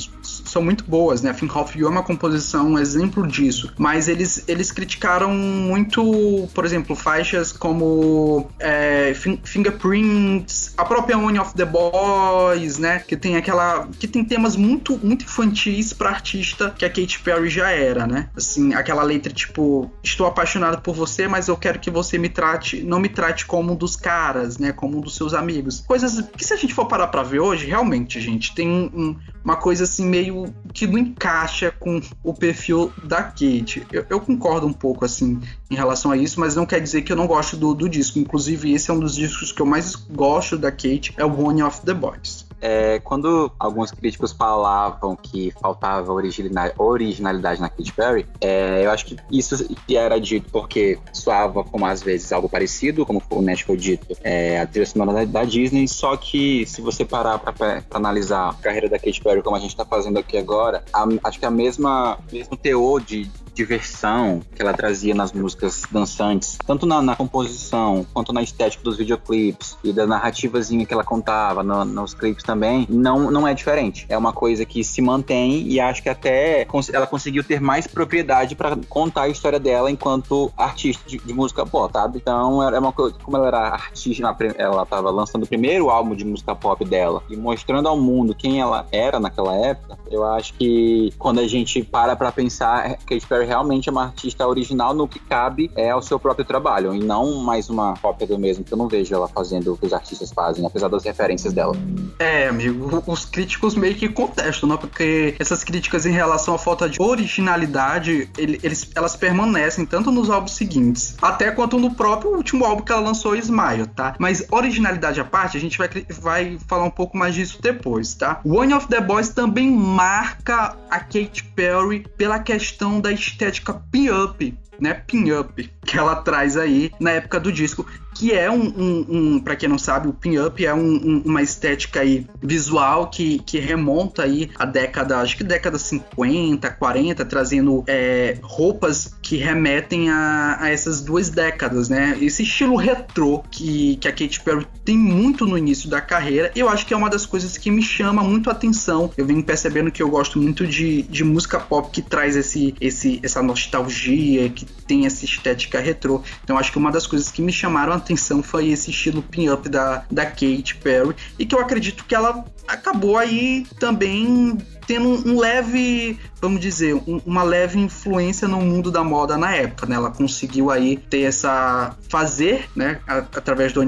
São 0.49 0.61
muito 0.61 0.83
boas, 0.83 1.21
né? 1.21 1.33
Think 1.33 1.57
of 1.57 1.77
You 1.77 1.87
é 1.87 1.89
uma 1.89 2.03
composição, 2.03 2.71
um 2.71 2.79
exemplo 2.79 3.25
disso. 3.27 3.73
Mas 3.77 4.07
eles, 4.07 4.43
eles 4.47 4.71
criticaram 4.71 5.31
muito, 5.31 6.49
por 6.53 6.65
exemplo, 6.65 6.95
faixas 6.95 7.51
como 7.51 8.49
é, 8.59 9.13
Fingerprints, 9.43 10.73
a 10.77 10.85
própria 10.85 11.17
One 11.17 11.39
of 11.39 11.53
the 11.55 11.65
Boys, 11.65 12.77
né? 12.77 12.99
Que 12.99 13.15
tem 13.15 13.35
aquela. 13.35 13.87
que 13.99 14.07
tem 14.07 14.23
temas 14.23 14.55
muito, 14.55 14.99
muito 15.03 15.25
infantis 15.25 15.93
pra 15.93 16.09
artista 16.09 16.73
que 16.77 16.85
a 16.85 16.89
Katy 16.89 17.19
Perry 17.19 17.49
já 17.49 17.69
era, 17.69 18.07
né? 18.07 18.29
Assim, 18.35 18.73
aquela 18.73 19.03
letra 19.03 19.31
tipo, 19.31 19.91
estou 20.03 20.27
apaixonado 20.27 20.81
por 20.81 20.95
você, 20.95 21.27
mas 21.27 21.47
eu 21.47 21.57
quero 21.57 21.79
que 21.79 21.89
você 21.89 22.17
me 22.17 22.29
trate, 22.29 22.83
não 22.83 22.99
me 22.99 23.09
trate 23.09 23.45
como 23.45 23.73
um 23.73 23.75
dos 23.75 23.95
caras, 23.95 24.57
né? 24.57 24.71
Como 24.71 24.97
um 24.97 25.01
dos 25.01 25.15
seus 25.15 25.33
amigos. 25.33 25.83
Coisas 25.87 26.21
que 26.35 26.45
se 26.45 26.53
a 26.53 26.57
gente 26.57 26.73
for 26.73 26.85
parar 26.85 27.07
pra 27.07 27.23
ver 27.23 27.39
hoje, 27.39 27.65
realmente, 27.65 28.19
gente, 28.19 28.53
tem 28.53 28.69
um, 28.69 29.15
uma 29.43 29.55
coisa 29.55 29.83
assim 29.83 30.05
meio 30.05 30.36
que 30.73 30.87
não 30.87 30.97
encaixa 30.97 31.71
com 31.71 32.01
o 32.23 32.33
perfil 32.33 32.91
da 33.03 33.23
Kate. 33.23 33.85
Eu, 33.91 34.05
eu, 34.09 34.19
concordo 34.19 34.67
um 34.67 34.73
pouco 34.73 35.05
assim 35.05 35.39
em 35.69 35.75
relação 35.75 36.11
a 36.11 36.17
isso, 36.17 36.39
mas 36.39 36.55
não 36.55 36.65
quer 36.65 36.79
dizer 36.79 37.01
que 37.01 37.11
eu 37.11 37.15
não 37.15 37.27
gosto 37.27 37.55
do, 37.57 37.73
do 37.73 37.87
disco. 37.89 38.19
Inclusive, 38.19 38.73
esse 38.73 38.89
é 38.89 38.93
um 38.93 38.99
dos 38.99 39.15
discos 39.15 39.51
que 39.51 39.61
eu 39.61 39.65
mais 39.65 39.95
gosto 39.95 40.57
da 40.57 40.71
Kate, 40.71 41.13
é 41.17 41.25
o 41.25 41.41
One 41.41 41.61
of 41.61 41.81
the 41.81 41.93
Boys. 41.93 42.46
É, 42.61 42.99
quando 42.99 43.51
alguns 43.59 43.91
críticos 43.91 44.31
falavam 44.31 45.15
que 45.15 45.51
faltava 45.61 46.11
originalidade 46.11 47.61
na 47.61 47.69
Katy 47.69 47.93
Perry, 47.93 48.25
é, 48.41 48.85
eu 48.85 48.91
acho 48.91 49.05
que 49.05 49.17
isso 49.31 49.55
era 49.89 50.19
dito 50.19 50.49
porque 50.51 50.99
soava 51.13 51.63
como 51.63 51.85
às 51.85 52.01
vezes 52.01 52.31
algo 52.31 52.49
parecido, 52.49 53.05
como 53.05 53.21
o 53.29 53.41
Nash 53.41 53.61
foi 53.61 53.77
dito, 53.77 54.17
é, 54.23 54.59
a 54.59 54.65
trilha 54.65 54.85
sonora 54.85 55.25
da, 55.25 55.43
Disney, 55.43 55.87
só 55.87 56.17
que 56.17 56.65
se 56.65 56.81
você 56.81 57.05
parar 57.05 57.39
para 57.39 57.83
analisar 57.91 58.49
a 58.49 58.53
carreira 58.53 58.89
da 58.89 58.99
Katy 58.99 59.21
Perry 59.21 59.41
como 59.41 59.55
a 59.55 59.59
gente 59.59 59.71
está 59.71 59.85
fazendo 59.85 60.19
aqui 60.19 60.37
agora, 60.37 60.83
a, 60.91 61.05
acho 61.23 61.39
que 61.39 61.45
a 61.45 61.51
mesma 61.51 62.17
mesmo 62.31 62.57
teor 62.57 63.01
de 63.01 63.29
diversão 63.57 64.41
que 64.55 64.61
ela 64.61 64.73
trazia 64.73 65.15
nas 65.15 65.33
músicas 65.33 65.81
dançantes, 65.91 66.57
tanto 66.65 66.85
na, 66.85 67.01
na 67.01 67.15
composição 67.15 68.05
quanto 68.13 68.31
na 68.31 68.43
estética 68.43 68.83
dos 68.83 68.97
videoclipes 68.97 69.75
e 69.83 69.91
da 69.91 70.05
narrativazinha 70.05 70.85
que 70.85 70.93
ela 70.93 71.03
contava 71.03 71.63
no, 71.63 71.83
nos 71.83 72.13
clipes 72.13 72.43
também, 72.43 72.85
não, 72.87 73.31
não 73.31 73.47
é 73.47 73.53
diferente. 73.53 74.05
É 74.07 74.17
uma 74.17 74.31
coisa 74.31 74.63
que 74.63 74.83
se 74.83 75.01
mantém 75.01 75.67
e 75.67 75.79
acho 75.79 76.03
que 76.03 76.09
até 76.09 76.67
ela 76.93 77.07
conseguiu 77.07 77.43
ter 77.43 77.59
mais 77.59 77.87
propriedade 77.87 78.55
para 78.55 78.77
contar 78.87 79.23
a 79.23 79.29
história 79.29 79.59
dela 79.59 79.89
enquanto 79.89 80.51
artista 80.55 81.09
de, 81.09 81.17
de 81.17 81.33
música 81.33 81.65
pop, 81.65 81.91
sabe? 81.91 82.19
Então, 82.19 82.61
é 82.61 82.77
uma 82.77 82.93
coisa, 82.93 83.15
como 83.23 83.37
ela 83.37 83.47
era 83.47 83.59
artista, 83.69 84.35
ela 84.57 84.83
estava 84.83 85.09
lançando 85.09 85.43
o 85.43 85.47
primeiro 85.47 85.89
álbum 85.89 86.15
de 86.15 86.23
música 86.23 86.55
pop 86.55 86.85
dela 86.85 87.23
e 87.29 87.35
mostrando 87.35 87.87
ao 87.87 87.97
mundo 87.97 88.35
quem 88.35 88.61
ela 88.61 88.85
era 88.91 89.19
naquela 89.19 89.55
época, 89.55 89.97
eu 90.11 90.23
acho 90.23 90.53
que 90.53 91.11
quando 91.17 91.39
a 91.39 91.47
gente 91.47 91.83
para 91.83 92.15
para 92.15 92.31
pensar, 92.31 92.97
Katy 93.05 93.25
Perry 93.25 93.46
realmente 93.47 93.89
é 93.89 93.91
uma 93.91 94.03
artista 94.03 94.45
original 94.45 94.93
no 94.93 95.07
que 95.07 95.19
cabe 95.19 95.71
é 95.75 95.89
ao 95.89 96.01
seu 96.01 96.19
próprio 96.19 96.45
trabalho 96.45 96.93
e 96.93 96.99
não 96.99 97.35
mais 97.41 97.69
uma 97.69 97.95
cópia 97.97 98.27
do 98.27 98.37
mesmo, 98.37 98.63
que 98.63 98.73
eu 98.73 98.77
não 98.77 98.87
vejo 98.87 99.15
ela 99.15 99.27
fazendo 99.27 99.73
o 99.73 99.77
que 99.77 99.85
os 99.85 99.93
artistas 99.93 100.31
fazem, 100.31 100.65
apesar 100.65 100.89
das 100.89 101.03
referências 101.03 101.53
dela. 101.53 101.75
É, 102.19 102.47
amigo, 102.47 103.03
os 103.07 103.25
críticos 103.25 103.75
meio 103.75 103.95
que 103.95 104.09
contestam, 104.09 104.69
né? 104.69 104.77
Porque 104.77 105.35
essas 105.39 105.63
críticas 105.63 106.05
em 106.05 106.11
relação 106.11 106.55
à 106.55 106.57
falta 106.57 106.89
de 106.89 107.01
originalidade, 107.01 108.29
eles, 108.37 108.89
elas 108.93 109.15
permanecem 109.15 109.85
tanto 109.85 110.11
nos 110.11 110.29
álbuns 110.29 110.51
seguintes, 110.51 111.15
até 111.21 111.49
quanto 111.51 111.79
no 111.79 111.95
próprio 111.95 112.35
último 112.35 112.65
álbum 112.65 112.83
que 112.83 112.91
ela 112.91 113.01
lançou, 113.01 113.35
Smile, 113.35 113.87
tá? 113.87 114.15
Mas 114.19 114.45
originalidade 114.51 115.21
à 115.21 115.23
parte, 115.23 115.57
a 115.57 115.59
gente 115.59 115.77
vai, 115.77 115.89
vai 116.19 116.57
falar 116.67 116.83
um 116.83 116.91
pouco 116.91 117.17
mais 117.17 117.33
disso 117.33 117.59
depois, 117.61 118.13
tá? 118.13 118.41
One 118.45 118.73
of 118.73 118.87
the 118.87 118.99
Boys 118.99 119.29
também 119.29 119.71
marca 119.71 120.75
a 120.89 120.99
Katy 120.99 121.43
Perry 121.55 122.05
pela 122.17 122.39
questão 122.39 122.99
da 122.99 123.11
estética 123.11 123.36
estética 123.37 123.73
pin-up, 123.91 124.57
né? 124.79 124.95
Pin-up 124.95 125.71
que 125.85 125.97
ela 125.97 126.15
traz 126.15 126.57
aí 126.57 126.91
na 126.99 127.11
época 127.11 127.39
do 127.39 127.51
disco, 127.51 127.85
que 128.17 128.33
é 128.33 128.49
um, 128.49 128.63
um, 128.63 129.05
um 129.09 129.39
para 129.39 129.55
quem 129.55 129.69
não 129.69 129.77
sabe, 129.77 130.07
o 130.07 130.13
pin-up 130.13 130.65
é 130.65 130.73
um, 130.73 131.21
uma 131.23 131.43
estética 131.43 131.99
aí 131.99 132.25
visual 132.41 133.11
que, 133.11 133.37
que 133.39 133.59
remonta 133.59 134.23
aí 134.23 134.49
a 134.55 134.65
década, 134.65 135.19
acho 135.19 135.37
que 135.37 135.43
década 135.43 135.77
50, 135.77 136.67
40, 136.71 137.23
trazendo 137.25 137.83
é, 137.85 138.39
roupas 138.41 139.15
que 139.21 139.37
remetem 139.37 140.09
a, 140.09 140.57
a, 140.61 140.69
essas 140.69 141.01
duas 141.01 141.29
décadas, 141.29 141.89
né? 141.89 142.17
Esse 142.19 142.41
estilo 142.41 142.75
retrô 142.75 143.43
que, 143.51 143.97
que 143.97 144.07
a 144.07 144.11
Katy 144.11 144.41
Perry 144.41 144.67
tem 144.83 144.97
muito 144.97 145.45
no 145.45 145.55
início 145.55 145.87
da 145.87 146.01
carreira, 146.01 146.51
eu 146.55 146.67
acho 146.69 146.87
que 146.87 146.93
é 146.95 146.97
uma 146.97 147.09
das 147.09 147.25
coisas 147.25 147.55
que 147.55 147.69
me 147.69 147.83
chama 147.83 148.23
muito 148.23 148.49
a 148.49 148.53
atenção. 148.53 149.11
Eu 149.15 149.27
venho 149.27 149.43
percebendo 149.43 149.91
que 149.91 150.01
eu 150.01 150.09
gosto 150.09 150.39
muito 150.39 150.65
de, 150.65 151.03
de 151.03 151.23
música 151.23 151.59
pop 151.59 151.91
que 151.91 152.01
traz 152.01 152.35
esse, 152.35 152.73
esse, 152.81 153.19
essa 153.21 153.43
nostalgia, 153.43 154.49
que 154.49 154.65
tem 154.65 155.05
essa 155.05 155.23
estética 155.23 155.79
retrô. 155.79 156.23
Então 156.43 156.57
acho 156.57 156.71
que 156.71 156.77
uma 156.79 156.91
das 156.91 157.05
coisas 157.05 157.29
que 157.29 157.41
me 157.43 157.51
chamaram 157.51 157.93
a 157.93 158.06
atenção 158.07 158.41
foi 158.41 158.69
esse 158.69 158.89
estilo 158.89 159.21
pin-up 159.21 159.67
da, 159.67 160.03
da 160.09 160.25
Katy 160.25 160.75
Perry 160.81 161.15
e 161.37 161.45
que 161.45 161.53
eu 161.53 161.59
acredito 161.59 162.05
que 162.05 162.15
ela 162.15 162.45
acabou 162.67 163.17
aí 163.17 163.65
também 163.79 164.57
tendo 164.85 165.29
um 165.29 165.37
leve, 165.37 166.17
vamos 166.41 166.61
dizer, 166.61 166.95
um, 166.95 167.21
uma 167.25 167.43
leve 167.43 167.77
influência 167.77 168.47
no 168.47 168.61
mundo 168.61 168.89
da 168.89 169.03
moda 169.03 169.37
na 169.37 169.53
época, 169.53 169.85
né? 169.85 169.95
Ela 169.95 170.09
conseguiu 170.09 170.71
aí 170.71 170.95
ter 170.95 171.23
essa 171.23 171.95
fazer, 172.09 172.69
né, 172.73 172.99
através 173.07 173.73
do 173.73 173.81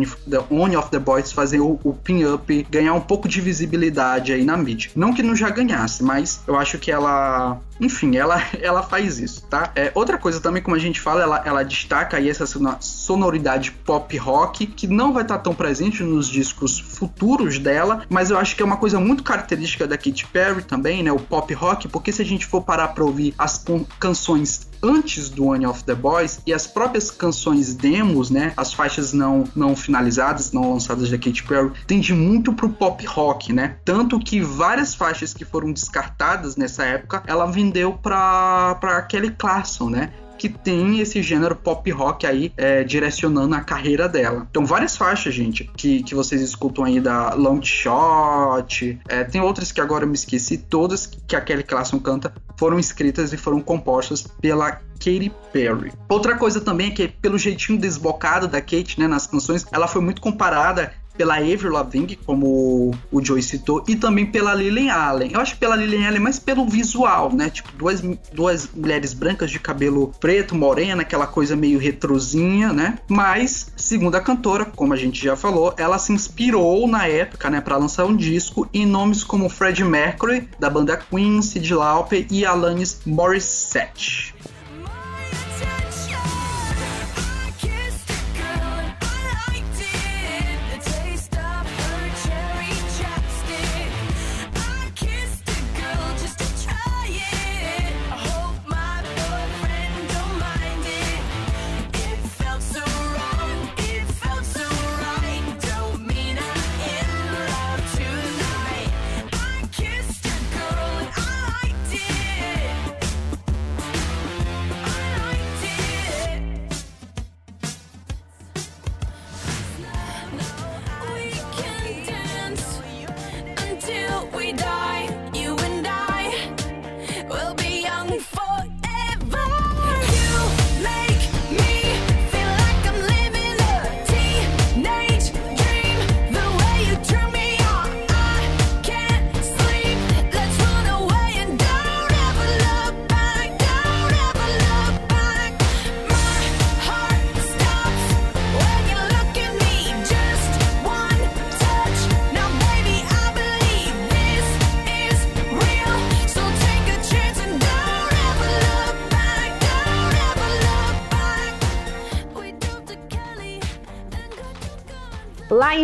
One 0.50 0.76
of 0.76 0.90
the 0.92 1.00
Boys 1.00 1.32
fazer 1.32 1.62
o, 1.62 1.80
o 1.84 1.94
pin-up 1.94 2.68
ganhar 2.70 2.94
um 2.94 3.02
pouco 3.02 3.30
de 3.30 3.40
visibilidade 3.40 4.34
aí 4.34 4.44
na 4.44 4.58
mídia. 4.58 4.92
Não 4.94 5.14
que 5.14 5.24
não 5.24 5.36
já 5.36 5.50
ganhasse, 5.50 6.04
mas 6.04 6.42
eu 6.46 6.58
acho 6.58 6.78
que 6.78 6.92
ela 6.92 7.62
enfim, 7.80 8.18
ela, 8.18 8.42
ela 8.62 8.84
faz 8.84 9.20
isso, 9.20 9.44
tá? 9.44 9.72
É, 9.76 9.92
outra 9.96 10.18
coisa 10.18 10.40
também, 10.40 10.62
como 10.62 10.76
a 10.76 10.80
gente 10.80 11.00
fala, 11.00 11.22
ela, 11.22 11.42
ela 11.46 11.64
destaca 11.64 12.18
aí 12.18 12.30
essa 12.30 12.46
sonoridade 12.80 13.72
pop 13.72 14.16
rock, 14.18 14.68
que 14.68 14.88
não 14.88 15.14
vai 15.14 15.24
estar 15.24 15.40
tão 15.40 15.54
presente 15.54 16.04
nos 16.04 16.28
discos 16.28 16.80
futuros 16.80 17.58
dela, 17.60 18.04
mas 18.10 18.30
eu 18.30 18.38
acho 18.38 18.56
que 18.56 18.62
é 18.62 18.66
uma 18.66 18.78
coisa 18.78 19.00
muito 19.00 19.24
característica 19.24 19.88
da 19.88 19.98
Katy 19.98 20.28
Perry 20.28 20.64
também, 20.64 21.04
né? 21.04 21.12
O 21.12 21.20
pop 21.20 21.54
rock, 21.54 21.88
porque 21.88 22.12
se 22.12 22.22
a 22.22 22.26
gente 22.26 22.46
for 22.46 22.62
parar 22.62 22.90
pra 22.90 23.04
ouvir 23.04 23.34
as 23.38 23.64
canções 24.00 24.69
antes 24.82 25.30
do 25.30 25.46
One 25.46 25.66
of 25.66 25.84
the 25.84 25.96
Boys 25.96 26.42
e 26.46 26.54
as 26.54 26.68
próprias 26.68 27.12
canções 27.12 27.74
demos, 27.76 28.30
né, 28.30 28.54
as 28.56 28.74
faixas 28.74 29.14
não 29.14 29.44
não 29.56 29.76
finalizadas, 29.76 30.52
não 30.52 30.74
lançadas 30.74 31.10
da 31.10 31.18
Katy 31.18 31.44
Perry, 31.44 31.72
tende 31.88 32.14
muito 32.14 32.54
pro 32.54 32.70
pop 32.70 33.06
rock, 33.06 33.52
né? 33.54 33.78
Tanto 33.84 34.20
que 34.20 34.42
várias 34.42 34.94
faixas 34.96 35.34
que 35.34 35.46
foram 35.46 35.72
descartadas 35.72 36.56
nessa 36.56 36.84
época, 36.84 37.24
ela 37.28 37.46
vendeu 37.46 37.94
para 37.94 38.76
para 38.76 39.02
Kelly 39.04 39.32
Clarkson, 39.32 39.90
né? 39.90 40.12
Que 40.40 40.48
tem 40.48 41.02
esse 41.02 41.22
gênero 41.22 41.56
pop 41.56 41.92
rock 41.92 42.26
aí 42.26 42.54
é, 42.56 42.84
direcionando 42.84 43.54
a 43.54 43.60
carreira 43.60 44.08
dela. 44.08 44.48
Então, 44.50 44.66
várias 44.66 44.96
faixas, 44.96 45.34
gente, 45.34 45.70
que, 45.76 46.02
que 46.02 46.16
vocês 46.16 46.42
escutam 46.42 46.86
aí 46.86 47.02
da 47.02 47.34
Long 47.34 47.62
Shot, 47.62 48.98
é, 49.10 49.26
tem 49.26 49.42
outras 49.42 49.72
que 49.72 49.82
agora 49.82 50.06
eu 50.06 50.08
me 50.08 50.16
esqueci, 50.16 50.58
todas 50.58 51.06
que 51.06 51.36
a 51.36 51.42
Kelly 51.42 51.64
Clarkson 51.64 52.00
canta 52.00 52.34
foram 52.58 52.80
escritas 52.80 53.34
e 53.34 53.38
foram 53.38 53.62
compostas 53.62 54.22
pela 54.42 54.72
Katy 54.72 55.32
Perry. 55.52 55.92
Outra 56.08 56.36
coisa 56.38 56.62
também 56.62 56.88
é 56.88 56.92
que 56.92 57.08
pelo 57.08 57.38
jeitinho 57.38 57.78
desbocado 57.78 58.48
da 58.48 58.62
Kate, 58.62 59.00
né, 59.00 59.08
nas 59.08 59.28
canções, 59.28 59.66
ela 59.72 59.88
foi 59.88 60.02
muito 60.02 60.22
comparada 60.22 60.94
pela 61.20 61.36
Avril 61.36 61.74
Lavigne, 61.74 62.16
como 62.16 62.96
o 63.12 63.22
Joey 63.22 63.44
citou, 63.44 63.84
e 63.90 63.96
também 63.98 64.26
pela 64.26 64.54
Lillian 64.54 64.94
Allen. 64.94 65.32
Eu 65.34 65.42
acho 65.42 65.58
pela 65.58 65.76
Lillian 65.76 66.08
Allen 66.08 66.22
mais 66.22 66.40
pelo 66.40 66.66
visual, 66.66 67.30
né? 67.36 67.50
Tipo, 67.50 67.74
duas, 67.74 68.02
duas 68.32 68.70
mulheres 68.74 69.14
brancas 69.14 69.52
de 69.52 69.60
cabelo 69.60 70.14
preto, 70.18 70.56
morena, 70.56 71.02
aquela 71.02 71.28
coisa 71.28 71.58
meio 71.58 71.78
retrozinha, 71.78 72.72
né? 72.72 73.00
Mas, 73.10 73.70
segundo 73.76 74.16
a 74.16 74.22
cantora, 74.22 74.64
como 74.64 74.94
a 74.94 74.96
gente 74.96 75.22
já 75.22 75.36
falou, 75.36 75.74
ela 75.78 76.00
se 76.00 76.14
inspirou 76.14 76.88
na 76.88 77.06
época, 77.06 77.50
né, 77.50 77.60
para 77.60 77.76
lançar 77.76 78.06
um 78.06 78.16
disco 78.16 78.70
em 78.74 78.86
nomes 78.86 79.22
como 79.22 79.50
Freddie 79.50 79.84
Mercury, 79.84 80.48
da 80.58 80.70
banda 80.70 80.96
Queen, 80.96 81.42
Cyndi 81.42 81.74
Lauper 81.74 82.26
e 82.32 82.46
Alanis 82.46 83.02
Morissette. 83.06 84.34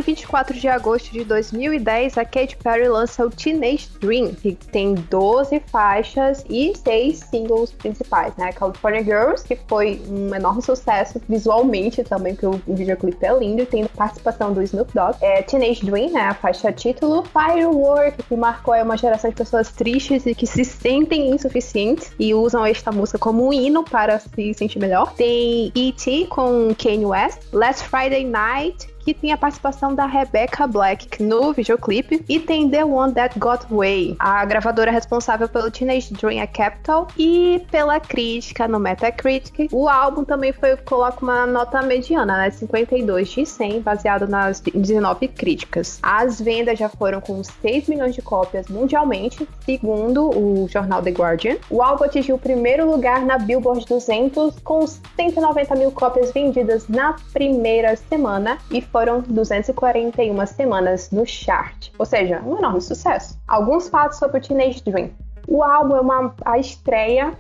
24 0.06 0.58
de 0.58 0.68
agosto 0.68 1.12
de 1.12 1.24
2010, 1.24 2.18
a 2.18 2.26
Katy 2.26 2.58
Perry 2.58 2.88
lança 2.88 3.26
o 3.26 3.30
Teenage 3.30 3.90
Dream, 4.00 4.34
que 4.34 4.54
tem 4.54 4.94
12 4.94 5.60
faixas 5.68 6.46
e 6.50 6.74
6 6.76 7.18
singles 7.18 7.72
principais, 7.72 8.36
né? 8.38 8.52
California 8.54 9.04
Girls, 9.04 9.44
que 9.44 9.58
foi 9.68 10.02
um 10.08 10.34
enorme 10.34 10.62
sucesso 10.62 11.20
visualmente 11.28 12.04
também, 12.04 12.36
porque 12.36 12.46
o 12.46 12.76
videoclipe 12.76 13.26
é 13.26 13.38
lindo, 13.38 13.66
tem 13.66 13.86
participação 13.86 14.54
do 14.54 14.62
Snoop 14.62 14.94
Dogg. 14.94 15.18
É, 15.22 15.42
Teenage 15.42 15.86
Dream, 15.86 16.12
né? 16.12 16.22
A 16.22 16.34
faixa 16.34 16.72
título. 16.72 17.24
Firework, 17.24 18.24
que 18.24 18.36
marcou 18.36 18.76
uma 18.76 18.98
geração 18.98 19.30
de 19.30 19.36
pessoas 19.36 19.72
tristes 19.72 20.26
e 20.26 20.36
que 20.36 20.46
se 20.46 20.64
sentem 20.64 21.30
insuficientes 21.32 22.12
e 22.20 22.34
usam 22.34 22.66
esta 22.66 22.92
música 22.92 23.18
como 23.18 23.48
um 23.48 23.54
hino 23.54 23.84
para 23.84 24.20
se 24.20 24.54
sentir 24.54 24.80
melhor. 24.80 25.14
Tem 25.14 25.72
E.T. 25.74 26.28
com 26.28 26.76
Kanye 26.76 27.06
West. 27.06 27.40
Last 27.52 27.88
Friday 27.88 28.24
Night, 28.24 28.95
que 29.06 29.14
tem 29.14 29.32
a 29.32 29.38
participação 29.38 29.94
da 29.94 30.08
Rebecca 30.08 30.66
Black 30.66 31.22
no 31.22 31.54
videoclipe 31.54 32.26
e 32.28 32.40
tem 32.40 32.68
The 32.68 32.84
One 32.84 33.14
That 33.14 33.38
Got 33.38 33.68
Way, 33.70 34.16
a 34.18 34.44
gravadora 34.46 34.90
responsável 34.90 35.48
pelo 35.48 35.70
Teenage 35.70 36.12
Dream 36.12 36.42
a 36.42 36.48
Capital 36.48 37.08
e 37.16 37.64
pela 37.70 38.00
crítica 38.00 38.68
no 38.68 38.80
Metacritic. 38.80 39.70
O 39.72 39.88
álbum 39.88 40.24
também 40.26 40.52
foi 40.52 40.76
coloca 40.78 41.24
uma 41.24 41.46
nota 41.46 41.84
mediana, 41.84 42.36
né, 42.38 42.50
52 42.50 43.30
de 43.30 43.46
100, 43.46 43.82
baseado 43.82 44.28
nas 44.28 44.60
19 44.60 45.28
críticas. 45.28 46.00
As 46.02 46.42
vendas 46.42 46.80
já 46.80 46.90
foram 46.90 47.22
com 47.22 47.44
6 47.44 47.88
milhões 47.88 48.16
de 48.16 48.24
cópias 48.24 48.68
mundialmente, 48.68 49.48
segundo 49.64 50.30
o 50.30 50.68
jornal 50.68 51.04
The 51.04 51.12
Guardian. 51.12 51.58
O 51.70 51.84
álbum 51.84 52.06
atingiu 52.06 52.38
o 52.38 52.40
primeiro 52.40 52.90
lugar 52.90 53.24
na 53.24 53.38
Billboard 53.38 53.86
200 53.86 54.60
com 54.64 54.88
190 54.88 55.76
mil 55.76 55.92
cópias 55.92 56.32
vendidas 56.32 56.88
na 56.88 57.16
primeira 57.32 57.96
semana 57.96 58.58
e 58.72 58.82
foram 58.96 59.20
241 59.20 60.46
semanas 60.46 61.12
no 61.12 61.26
chart, 61.26 61.90
ou 62.00 62.06
seja, 62.06 62.42
um 62.46 62.58
enorme 62.58 62.80
sucesso. 62.80 63.38
Alguns 63.46 63.90
fatos 63.90 64.18
sobre 64.18 64.38
o 64.38 64.42
Teenage 64.42 64.82
Dream. 64.86 65.10
O 65.50 65.62
álbum 65.62 65.98
é 65.98 66.00
uma, 66.00 66.34
a 66.46 66.58
estreia, 66.58 67.34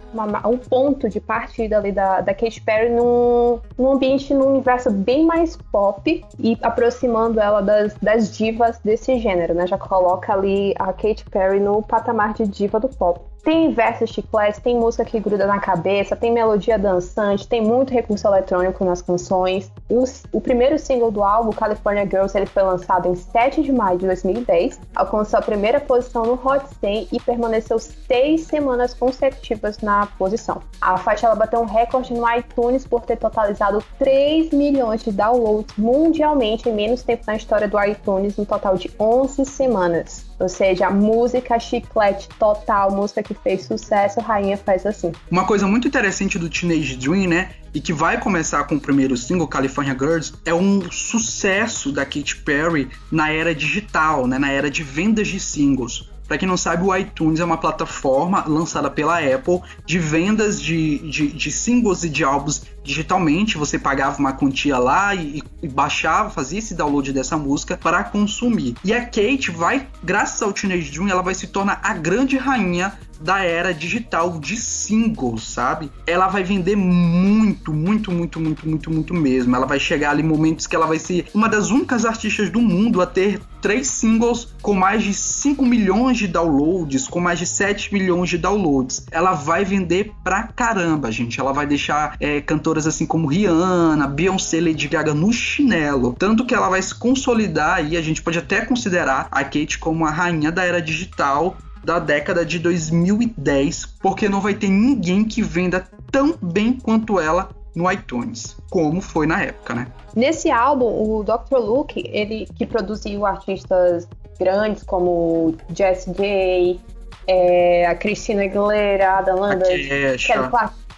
um 0.46 0.58
ponto 0.58 1.08
de 1.08 1.22
partida 1.22 1.78
ali 1.78 1.94
da, 1.94 2.20
da 2.20 2.34
Katy 2.34 2.60
Perry 2.60 2.90
num, 2.90 3.62
num 3.78 3.94
ambiente, 3.94 4.34
num 4.34 4.50
universo 4.50 4.92
bem 4.92 5.26
mais 5.26 5.56
pop 5.72 6.26
e 6.38 6.58
aproximando 6.62 7.40
ela 7.40 7.62
das, 7.62 7.94
das 8.02 8.36
divas 8.36 8.78
desse 8.80 9.18
gênero, 9.18 9.54
né? 9.54 9.66
Já 9.66 9.78
coloca 9.78 10.34
ali 10.34 10.76
a 10.78 10.92
Katy 10.92 11.24
Perry 11.32 11.62
no 11.62 11.82
patamar 11.82 12.34
de 12.34 12.46
diva 12.46 12.82
do 12.82 12.90
pop. 12.90 13.22
Tem 13.46 13.72
versos 13.72 14.10
chicletes, 14.10 14.60
tem 14.60 14.76
música 14.76 15.06
que 15.06 15.20
gruda 15.20 15.46
na 15.46 15.60
cabeça, 15.60 16.16
tem 16.16 16.34
melodia 16.34 16.80
dançante, 16.80 17.48
tem 17.48 17.62
muito 17.62 17.94
recurso 17.94 18.28
eletrônico 18.28 18.84
nas 18.84 19.04
canções. 19.04 19.72
Os, 19.88 20.24
o 20.32 20.42
primeiro 20.42 20.80
single 20.80 21.12
do 21.12 21.24
álbum, 21.24 21.52
California 21.52 22.08
Girls, 22.08 22.36
ele 22.36 22.48
foi 22.48 22.64
lançado 22.64 23.08
em 23.08 23.14
7 23.14 23.62
de 23.62 23.72
maio 23.72 24.00
de 24.00 24.08
2010, 24.08 24.80
alcançou 24.96 25.38
a 25.38 25.44
primeira 25.44 25.80
posição 25.80 26.24
no 26.24 26.34
Hot 26.34 26.66
100 26.82 27.10
e 27.12 27.20
permaneceu 27.20 27.78
seis 27.78 28.48
semanas 28.48 28.96
consecutivas 28.96 29.78
na 29.78 30.08
posição. 30.18 30.64
A 30.82 30.98
faixa 30.98 31.28
ela 31.28 31.36
bateu 31.36 31.60
um 31.60 31.66
recorde 31.66 32.16
no 32.16 32.28
iTunes 32.36 32.88
por 32.88 33.02
ter 33.02 33.18
totalizado 33.18 33.78
3 34.00 34.50
milhões 34.54 35.04
de 35.04 35.12
downloads 35.12 35.78
mundialmente 35.78 36.68
em 36.68 36.74
menos 36.74 37.04
tempo 37.04 37.26
na 37.28 37.36
história 37.36 37.68
do 37.68 37.80
iTunes, 37.84 38.38
no 38.38 38.46
total 38.48 38.76
de 38.76 38.92
11 39.00 39.46
semanas. 39.46 40.25
Ou 40.40 40.50
seja, 40.50 40.90
música 40.90 41.58
chiclete 41.60 42.28
total, 42.38 42.92
música 42.92 43.24
que 43.24 43.34
fez 43.34 43.64
sucesso, 43.64 44.20
Rainha 44.20 44.58
faz 44.58 44.86
assim. 44.86 45.12
Uma 45.32 45.46
coisa 45.46 45.68
muito 45.68 45.88
interessante 45.88 46.38
do 46.38 46.50
Teenage 46.50 46.98
Dream, 46.98 47.30
né? 47.30 47.52
E 47.74 47.80
que 47.80 47.94
vai 47.94 48.20
começar 48.20 48.64
com 48.66 48.76
o 48.76 48.80
primeiro 48.80 49.16
single, 49.16 49.48
California 49.48 49.94
Girls, 49.94 50.34
é 50.46 50.54
um 50.54 50.90
sucesso 50.92 51.92
da 51.92 52.06
Katy 52.06 52.38
Perry 52.38 52.90
na 53.12 53.32
era 53.32 53.54
digital, 53.56 54.28
né? 54.28 54.38
Na 54.38 54.52
era 54.52 54.70
de 54.70 54.84
vendas 54.84 55.28
de 55.28 55.40
singles. 55.40 56.10
Para 56.28 56.38
quem 56.38 56.48
não 56.48 56.58
sabe, 56.58 56.84
o 56.84 56.96
iTunes 56.96 57.40
é 57.40 57.46
uma 57.46 57.58
plataforma 57.58 58.44
lançada 58.48 58.90
pela 58.90 59.20
Apple 59.20 59.62
de 59.86 60.00
vendas 60.00 60.62
de, 60.62 61.00
de, 61.10 61.28
de 61.28 61.52
singles 61.52 62.04
e 62.04 62.10
de 62.10 62.24
álbuns 62.24 62.64
digitalmente. 62.84 63.58
Você 63.58 63.78
pagava 63.78 64.18
uma 64.20 64.34
quantia 64.34 64.78
lá 64.78 65.14
e, 65.14 65.44
e, 65.62 65.68
baixava, 65.68 66.30
fazia 66.30 66.60
esse 66.60 66.74
download 66.74 67.14
dessa 67.14 67.38
música 67.38 67.78
para 67.78 68.04
consumir. 68.04 68.76
E 68.84 68.94
a 68.94 69.06
Kate 69.06 69.52
vai, 69.52 69.88
graças 70.04 70.42
ao 70.42 70.52
Teenage 70.52 70.92
Dream, 70.92 71.10
ela 71.10 71.22
vai 71.22 71.36
se 71.36 71.48
tornar 71.48 71.80
a 71.84 71.94
grande 71.94 72.38
rainha 72.38 72.98
da 73.20 73.44
era 73.44 73.74
digital 73.74 74.40
de 74.40 74.58
singles, 74.58 75.44
sabe? 75.44 75.92
Ela 76.06 76.28
vai 76.28 76.44
vender 76.44 76.76
muito, 76.76 77.74
muito, 77.74 78.12
muito, 78.12 78.40
muito, 78.40 78.68
muito, 78.68 78.92
muito 78.92 79.14
mesmo. 79.14 79.56
Ela 79.56 79.66
vai 79.66 79.80
chegar 79.80 80.12
ali 80.12 80.24
momentos 80.24 80.68
que 80.68 80.76
ela 80.76 80.86
vai 80.86 81.00
ser 81.00 81.28
uma 81.34 81.48
das 81.48 81.70
únicas 81.70 82.06
artistas 82.06 82.50
do 82.50 82.62
mundo 82.62 83.02
a 83.02 83.06
ter 83.06 83.42
três 83.66 83.88
singles 83.88 84.48
com 84.62 84.76
mais 84.76 85.04
de 85.04 85.12
5 85.12 85.66
milhões 85.66 86.20
de 86.20 86.28
downloads, 86.28 87.08
com 87.08 87.20
mais 87.20 87.40
de 87.40 87.48
7 87.48 87.92
milhões 87.92 88.30
de 88.30 88.38
downloads. 88.38 89.08
Ela 89.10 89.34
vai 89.34 89.66
vender 89.66 90.12
pra 90.24 90.44
caramba, 90.44 91.12
gente. 91.12 91.40
Ela 91.40 91.52
vai 91.52 91.66
deixar 91.66 92.16
é, 92.20 92.42
cantoras 92.42 92.86
assim 92.86 93.08
como 93.08 93.28
Rihanna, 93.28 94.08
Beyoncé, 94.08 94.62
Lady 94.62 94.88
Gaga 94.88 95.16
no 95.16 95.34
chinelo. 95.34 96.16
Tanto 96.18 96.46
que 96.46 96.54
ela 96.54 96.70
vai 96.70 96.80
se 96.80 96.94
consolidar 96.94 97.84
e 97.84 97.98
a 97.98 98.02
gente 98.04 98.22
pode 98.22 98.38
até 98.38 98.62
considerar 98.62 99.28
a 99.32 99.44
Kate 99.44 99.80
como 99.80 100.06
a 100.06 100.12
rainha 100.12 100.52
da 100.52 100.64
era 100.64 100.80
digital 100.80 101.58
da 101.86 102.00
década 102.00 102.44
de 102.44 102.58
2010, 102.58 103.86
porque 104.02 104.28
não 104.28 104.42
vai 104.42 104.56
ter 104.56 104.70
ninguém 104.70 105.24
que 105.24 105.42
venda 105.42 105.88
tão 106.12 106.36
bem 106.42 106.74
quanto 106.74 107.20
ela 107.20 107.50
no 107.76 107.90
iTunes, 107.92 108.58
como 108.72 109.02
foi 109.02 109.28
na 109.28 109.44
época, 109.44 109.76
né? 109.76 109.88
Nesse 110.16 110.50
álbum, 110.50 110.86
o 110.86 111.24
Dr. 111.24 111.58
Luke, 111.58 112.10
ele 112.12 112.48
que 112.56 112.66
produziu 112.66 113.26
artistas 113.26 114.08
grandes 114.40 114.82
como 114.82 115.56
Jess 115.76 116.06
J, 116.06 116.80
é, 117.28 117.86
a 117.86 117.96
Cristina 117.96 118.44
Aguilera, 118.44 119.20
Adam 119.20 119.40
Landers, 119.40 119.88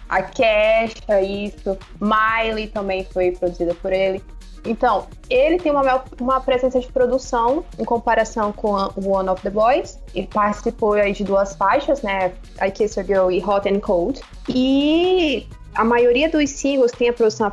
a 0.08 0.22
Kesha, 0.22 1.22
isso, 1.22 1.78
Miley 2.00 2.68
também 2.68 3.06
foi 3.12 3.32
produzida 3.32 3.74
por 3.76 3.92
ele. 3.92 4.24
Então, 4.68 5.08
ele 5.30 5.58
tem 5.58 5.72
uma, 5.72 6.04
uma 6.20 6.42
presença 6.42 6.80
de 6.80 6.88
produção 6.88 7.64
em 7.80 7.86
comparação 7.86 8.52
com 8.52 8.74
o 8.74 9.10
One 9.12 9.30
of 9.30 9.42
the 9.42 9.50
Boys. 9.50 10.00
Ele 10.14 10.28
participou 10.28 10.94
aí 10.94 11.14
de 11.14 11.24
duas 11.24 11.56
faixas, 11.56 12.02
né? 12.02 12.34
I 12.62 12.70
Kiss 12.72 13.00
a 13.00 13.04
Girl 13.04 13.32
e 13.32 13.44
Hot 13.44 13.68
and 13.68 13.80
Cold. 13.80 14.22
E 14.50 15.48
a 15.76 15.84
maioria 15.84 16.30
dos 16.30 16.50
singles 16.50 16.92
tem 16.92 17.10
a 17.10 17.14
produção 17.14 17.52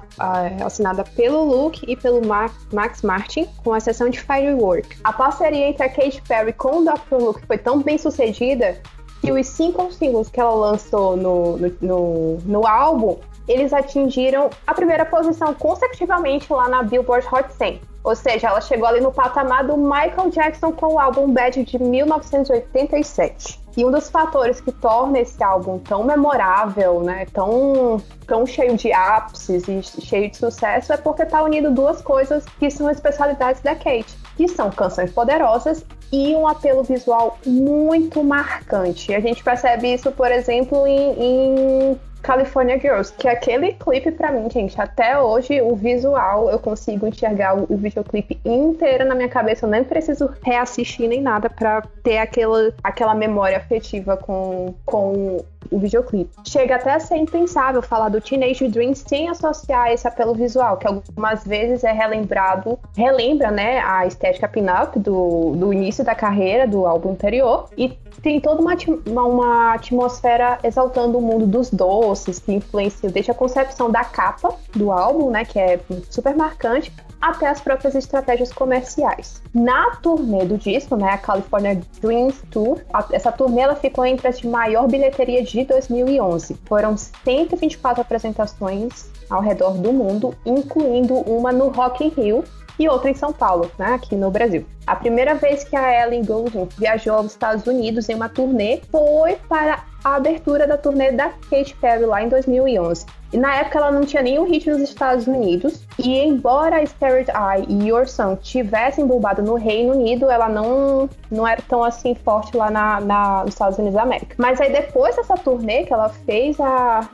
assinada 0.65 1.05
pelo 1.05 1.45
Luke 1.45 1.85
e 1.87 1.95
pelo 1.95 2.23
Max 2.27 3.03
Martin, 3.03 3.47
com 3.63 3.77
exceção 3.77 4.09
de 4.09 4.21
Firework. 4.21 4.97
A 5.05 5.13
parceria 5.13 5.69
entre 5.69 5.85
a 5.85 5.89
Katy 5.89 6.23
Perry 6.23 6.53
com 6.55 6.79
o 6.79 6.85
Dr. 6.85 7.17
Luke 7.17 7.47
foi 7.47 7.59
tão 7.59 7.83
bem 7.83 7.99
sucedida 7.99 8.81
que 9.21 9.31
os 9.31 9.47
cinco 9.47 9.91
singles 9.93 10.29
que 10.29 10.41
ela 10.41 10.55
lançou 10.55 11.17
no, 11.17 11.57
no, 11.57 11.77
no, 11.81 12.39
no 12.45 12.67
álbum 12.67 13.19
eles 13.49 13.73
atingiram 13.73 14.51
a 14.67 14.75
primeira 14.75 15.05
posição 15.05 15.53
consecutivamente 15.55 16.53
lá 16.53 16.69
na 16.69 16.83
Billboard 16.83 17.27
Hot 17.33 17.53
100. 17.53 17.81
Ou 18.05 18.15
seja, 18.15 18.49
ela 18.49 18.61
chegou 18.61 18.87
ali 18.87 19.01
no 19.01 19.11
patamar 19.11 19.65
do 19.67 19.79
Michael 19.79 20.29
Jackson 20.31 20.73
com 20.73 20.95
o 20.95 20.99
álbum 20.99 21.33
Bad 21.33 21.65
de 21.65 21.79
1987. 21.79 23.65
E 23.77 23.85
um 23.85 23.91
dos 23.91 24.11
fatores 24.11 24.61
que 24.61 24.71
torna 24.71 25.19
esse 25.19 25.43
álbum 25.43 25.79
tão 25.79 26.05
memorável, 26.05 27.01
né, 27.01 27.27
tão, 27.33 28.01
tão 28.27 28.47
cheio 28.47 28.77
de 28.77 28.93
ápices 28.93 29.67
e 29.67 29.83
cheio 29.83 30.31
de 30.31 30.37
sucesso 30.37 30.93
é 30.93 30.97
porque 30.97 31.23
está 31.23 31.43
unindo 31.43 31.71
duas 31.73 32.01
coisas 32.01 32.45
que 32.59 32.71
são 32.71 32.89
especialidades 32.91 33.63
da 33.63 33.75
Kate, 33.75 34.17
que 34.37 34.47
são 34.49 34.71
canções 34.71 35.11
poderosas 35.11 35.85
e 36.13 36.37
um 36.37 36.47
apelo 36.47 36.85
visual 36.85 37.39
muito 37.45 38.23
marcante. 38.23 39.13
A 39.13 39.19
gente 39.19 39.43
percebe 39.43 39.93
isso, 39.93 40.13
por 40.13 40.31
exemplo, 40.31 40.87
em, 40.87 41.13
em 41.19 42.01
California 42.25 42.79
Girls, 42.79 43.13
que 43.13 43.29
é 43.29 43.33
aquele 43.33 43.75
clipe 43.75 44.11
para 44.11 44.33
mim, 44.33 44.49
gente, 44.51 44.81
até 44.81 45.21
hoje 45.21 45.61
o 45.61 45.77
visual 45.77 46.51
eu 46.51 46.59
consigo 46.59 47.07
enxergar 47.07 47.55
o, 47.55 47.77
videoclipe 47.77 48.41
inteiro 48.43 49.05
na 49.05 49.15
minha 49.15 49.29
cabeça, 49.29 49.67
eu 49.67 49.71
nem 49.71 49.85
preciso 49.85 50.31
reassistir 50.43 51.07
nem 51.07 51.21
nada 51.21 51.51
para 51.51 51.83
ter 52.03 52.17
aquela, 52.17 52.73
aquela 52.83 53.15
memória 53.15 53.59
afetiva 53.59 54.17
com, 54.17 54.75
com 54.87 55.45
o 55.71 55.79
videoclipe. 55.79 56.31
Chega 56.47 56.77
até 56.77 56.95
a 56.95 57.01
ser 57.01 57.17
impensável 57.17 57.83
falar 57.83 58.09
do 58.09 58.21
Teenage 58.21 58.69
Dream 58.69 58.95
sem 58.95 59.29
associar 59.29 59.93
esse 59.93 60.09
apelo 60.09 60.35
visual, 60.35 60.79
que 60.79 60.87
algumas 60.87 61.45
vezes 61.45 61.85
é 61.85 61.93
relembrado, 61.93 62.79
relembra, 62.97 63.51
né, 63.51 63.81
a 63.81 64.07
estética 64.07 64.49
pin-up 64.49 64.99
do, 64.99 65.55
do 65.57 65.73
início 65.73 66.03
da 66.03 66.15
carreira, 66.15 66.67
do 66.67 66.87
álbum 66.87 67.11
anterior, 67.11 67.69
e 67.77 67.99
tem 68.23 68.41
toda 68.41 68.61
uma, 68.61 68.75
uma 69.07 69.75
atmosfera 69.75 70.59
exaltando 70.63 71.19
o 71.19 71.23
mundo 71.23 71.47
dos 71.47 71.71
doces, 71.71 72.39
que 72.39 72.53
influencia 72.53 73.11
desde 73.11 73.31
a 73.31 73.35
concepção 73.35 73.91
da 73.91 74.05
capa 74.05 74.55
do 74.75 74.93
álbum, 74.93 75.31
né, 75.31 75.45
que 75.45 75.59
é 75.59 75.81
super 76.11 76.37
marcante, 76.37 76.93
até 77.21 77.49
as 77.49 77.61
próprias 77.61 77.95
estratégias 77.95 78.53
comerciais. 78.53 79.43
Na 79.55 79.97
turnê 79.97 80.45
do 80.45 80.59
disco, 80.59 80.95
né, 80.97 81.11
a 81.11 81.19
California 81.19 81.81
Dreams 82.01 82.43
Tour, 82.51 82.81
a, 82.93 83.07
essa 83.13 83.33
turnê 83.33 83.63
ela 83.63 83.75
ficou 83.75 84.05
entre 84.05 84.29
as 84.29 84.39
de 84.39 84.49
maior 84.49 84.87
bilheteria 84.87 85.43
de 85.43 85.65
2011. 85.65 86.55
Foram 86.67 86.97
124 86.97 88.03
apresentações 88.03 89.11
ao 89.31 89.41
redor 89.41 89.73
do 89.79 89.93
mundo, 89.93 90.35
incluindo 90.45 91.15
uma 91.15 91.51
no 91.51 91.69
Rock 91.69 92.05
in 92.05 92.09
Rio, 92.09 92.45
e 92.79 92.89
outra 92.89 93.11
em 93.11 93.15
São 93.15 93.33
Paulo, 93.33 93.71
né, 93.79 93.95
aqui 93.95 94.17
no 94.17 94.31
Brasil. 94.31 94.67
A 94.87 94.97
primeira 94.97 95.35
vez 95.35 95.65
que 95.65 95.77
a 95.77 96.05
Ellen 96.05 96.25
Goulding 96.25 96.69
viajou 96.77 97.15
aos 97.15 97.33
Estados 97.33 97.67
Unidos 97.67 98.09
em 98.09 98.15
uma 98.15 98.29
turnê 98.29 98.83
foi 98.91 99.37
para 99.49 99.85
a 100.05 100.17
abertura 100.17 100.67
da 100.67 100.77
turnê 100.77 101.13
da 101.13 101.31
Katy 101.51 101.75
Perry 101.81 102.05
lá 102.05 102.23
em 102.23 102.29
2011. 102.29 103.07
E 103.33 103.39
na 103.39 103.57
época 103.57 103.79
ela 103.79 103.91
não 103.91 104.03
tinha 104.03 104.23
nenhum 104.23 104.45
hit 104.45 104.71
nos 104.71 104.83
Estados 104.83 105.27
Unidos. 105.27 105.83
E 105.99 106.21
embora 106.21 106.85
Spirit 106.87 107.31
Eye 107.31 107.65
e 107.69 107.89
Your 107.89 108.07
Song 108.07 108.37
tivessem 108.41 109.07
bombado 109.07 109.43
no 109.43 109.55
Reino 109.55 109.95
Unido, 109.95 110.31
ela 110.31 110.49
não, 110.49 111.09
não 111.31 111.49
era 111.49 111.61
tão 111.63 111.83
assim 111.83 112.15
forte 112.15 112.57
lá 112.57 112.71
na, 112.71 113.01
na, 113.01 113.45
nos 113.45 113.55
Estados 113.55 113.79
Unidos 113.79 113.97
da 113.97 114.03
América. 114.03 114.37
Mas 114.39 114.61
aí 114.61 114.71
depois 114.71 115.17
dessa 115.17 115.35
turnê 115.37 115.85
que 115.85 115.93
ela 115.93 116.11
fez 116.11 116.61
a. 116.61 117.09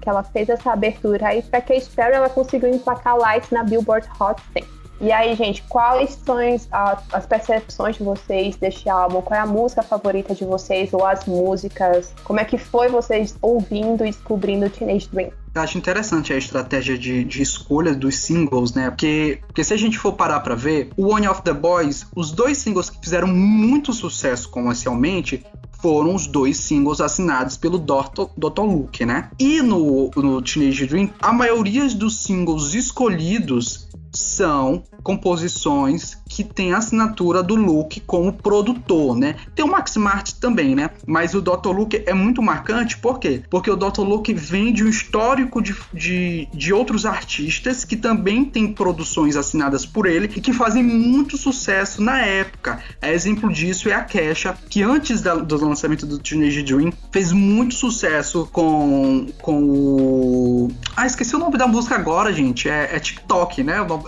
Que 0.00 0.08
ela 0.10 0.22
fez 0.22 0.50
essa 0.50 0.70
abertura 0.70 1.28
aí 1.28 1.42
pra 1.42 1.62
Katy 1.62 1.90
Perry, 1.90 2.14
ela 2.14 2.28
conseguiu 2.28 2.68
emplacar 2.68 3.16
Lights 3.16 3.50
na 3.50 3.64
Billboard 3.64 4.06
Hot 4.20 4.40
100. 4.52 4.83
E 5.00 5.10
aí, 5.10 5.34
gente, 5.34 5.62
quais 5.68 6.18
são 6.24 6.36
as 7.12 7.26
percepções 7.26 7.96
de 7.96 8.04
vocês 8.04 8.56
deste 8.56 8.88
álbum? 8.88 9.20
Qual 9.20 9.38
é 9.38 9.42
a 9.42 9.46
música 9.46 9.82
favorita 9.82 10.34
de 10.34 10.44
vocês 10.44 10.92
ou 10.92 11.04
as 11.04 11.26
músicas? 11.26 12.14
Como 12.22 12.38
é 12.38 12.44
que 12.44 12.56
foi 12.56 12.88
vocês 12.88 13.36
ouvindo 13.42 14.04
e 14.04 14.10
descobrindo 14.10 14.70
Teenage 14.70 15.08
Dream? 15.10 15.30
Eu 15.54 15.62
acho 15.62 15.78
interessante 15.78 16.32
a 16.32 16.36
estratégia 16.36 16.98
de, 16.98 17.24
de 17.24 17.42
escolha 17.42 17.94
dos 17.94 18.16
singles, 18.16 18.74
né? 18.74 18.90
Porque, 18.90 19.40
porque 19.46 19.62
se 19.62 19.72
a 19.72 19.76
gente 19.76 19.98
for 19.98 20.12
parar 20.12 20.40
para 20.40 20.54
ver, 20.54 20.90
o 20.96 21.14
One 21.14 21.28
of 21.28 21.42
the 21.42 21.52
Boys, 21.52 22.06
os 22.14 22.32
dois 22.32 22.58
singles 22.58 22.90
que 22.90 22.98
fizeram 23.00 23.28
muito 23.28 23.92
sucesso 23.92 24.48
comercialmente 24.48 25.44
foram 25.80 26.14
os 26.14 26.26
dois 26.26 26.56
singles 26.56 27.00
assinados 27.00 27.56
pelo 27.56 27.78
Dr. 27.78 28.26
Dr. 28.36 28.62
Luke, 28.62 29.04
né? 29.04 29.30
E 29.38 29.60
no, 29.60 30.10
no 30.16 30.42
Teenage 30.42 30.86
Dream, 30.86 31.10
a 31.20 31.32
maioria 31.32 31.86
dos 31.90 32.22
singles 32.22 32.74
escolhidos 32.74 33.86
são 34.14 34.82
composições 35.02 36.16
que 36.28 36.42
tem 36.42 36.72
a 36.72 36.78
assinatura 36.78 37.42
do 37.42 37.54
Luke 37.54 38.00
como 38.00 38.32
produtor, 38.32 39.16
né? 39.16 39.36
Tem 39.54 39.64
o 39.64 39.68
Max 39.68 39.96
Martin 39.96 40.34
também, 40.40 40.74
né? 40.74 40.90
Mas 41.06 41.34
o 41.34 41.40
Dr. 41.40 41.70
Luke 41.70 42.02
é 42.06 42.14
muito 42.14 42.42
marcante, 42.42 42.96
por 42.96 43.18
quê? 43.18 43.42
Porque 43.50 43.70
o 43.70 43.76
Dr. 43.76 44.00
Luke 44.00 44.32
vem 44.32 44.72
de 44.72 44.84
um 44.84 44.88
histórico 44.88 45.62
de, 45.62 45.76
de, 45.92 46.48
de 46.52 46.72
outros 46.72 47.06
artistas 47.06 47.84
que 47.84 47.96
também 47.96 48.44
têm 48.44 48.72
produções 48.72 49.36
assinadas 49.36 49.84
por 49.84 50.06
ele 50.06 50.30
e 50.34 50.40
que 50.40 50.52
fazem 50.52 50.82
muito 50.82 51.36
sucesso 51.36 52.02
na 52.02 52.20
época. 52.20 52.80
É, 53.00 53.12
exemplo 53.12 53.52
disso 53.52 53.88
é 53.88 53.94
a 53.94 54.02
Kesha, 54.02 54.56
que 54.68 54.82
antes 54.82 55.20
da, 55.20 55.34
do 55.34 55.64
lançamento 55.64 56.06
do 56.06 56.18
Teenage 56.18 56.62
Dream 56.62 56.92
fez 57.12 57.32
muito 57.32 57.74
sucesso 57.74 58.48
com, 58.52 59.26
com 59.40 59.62
o. 59.62 60.70
Ah, 60.96 61.06
esqueci 61.06 61.34
o 61.36 61.38
nome 61.38 61.58
da 61.58 61.66
música 61.66 61.94
agora, 61.94 62.32
gente. 62.32 62.68
É, 62.68 62.96
é 62.96 62.98
TikTok, 62.98 63.62
né? 63.62 63.80
O 63.80 63.86
nome 63.86 64.03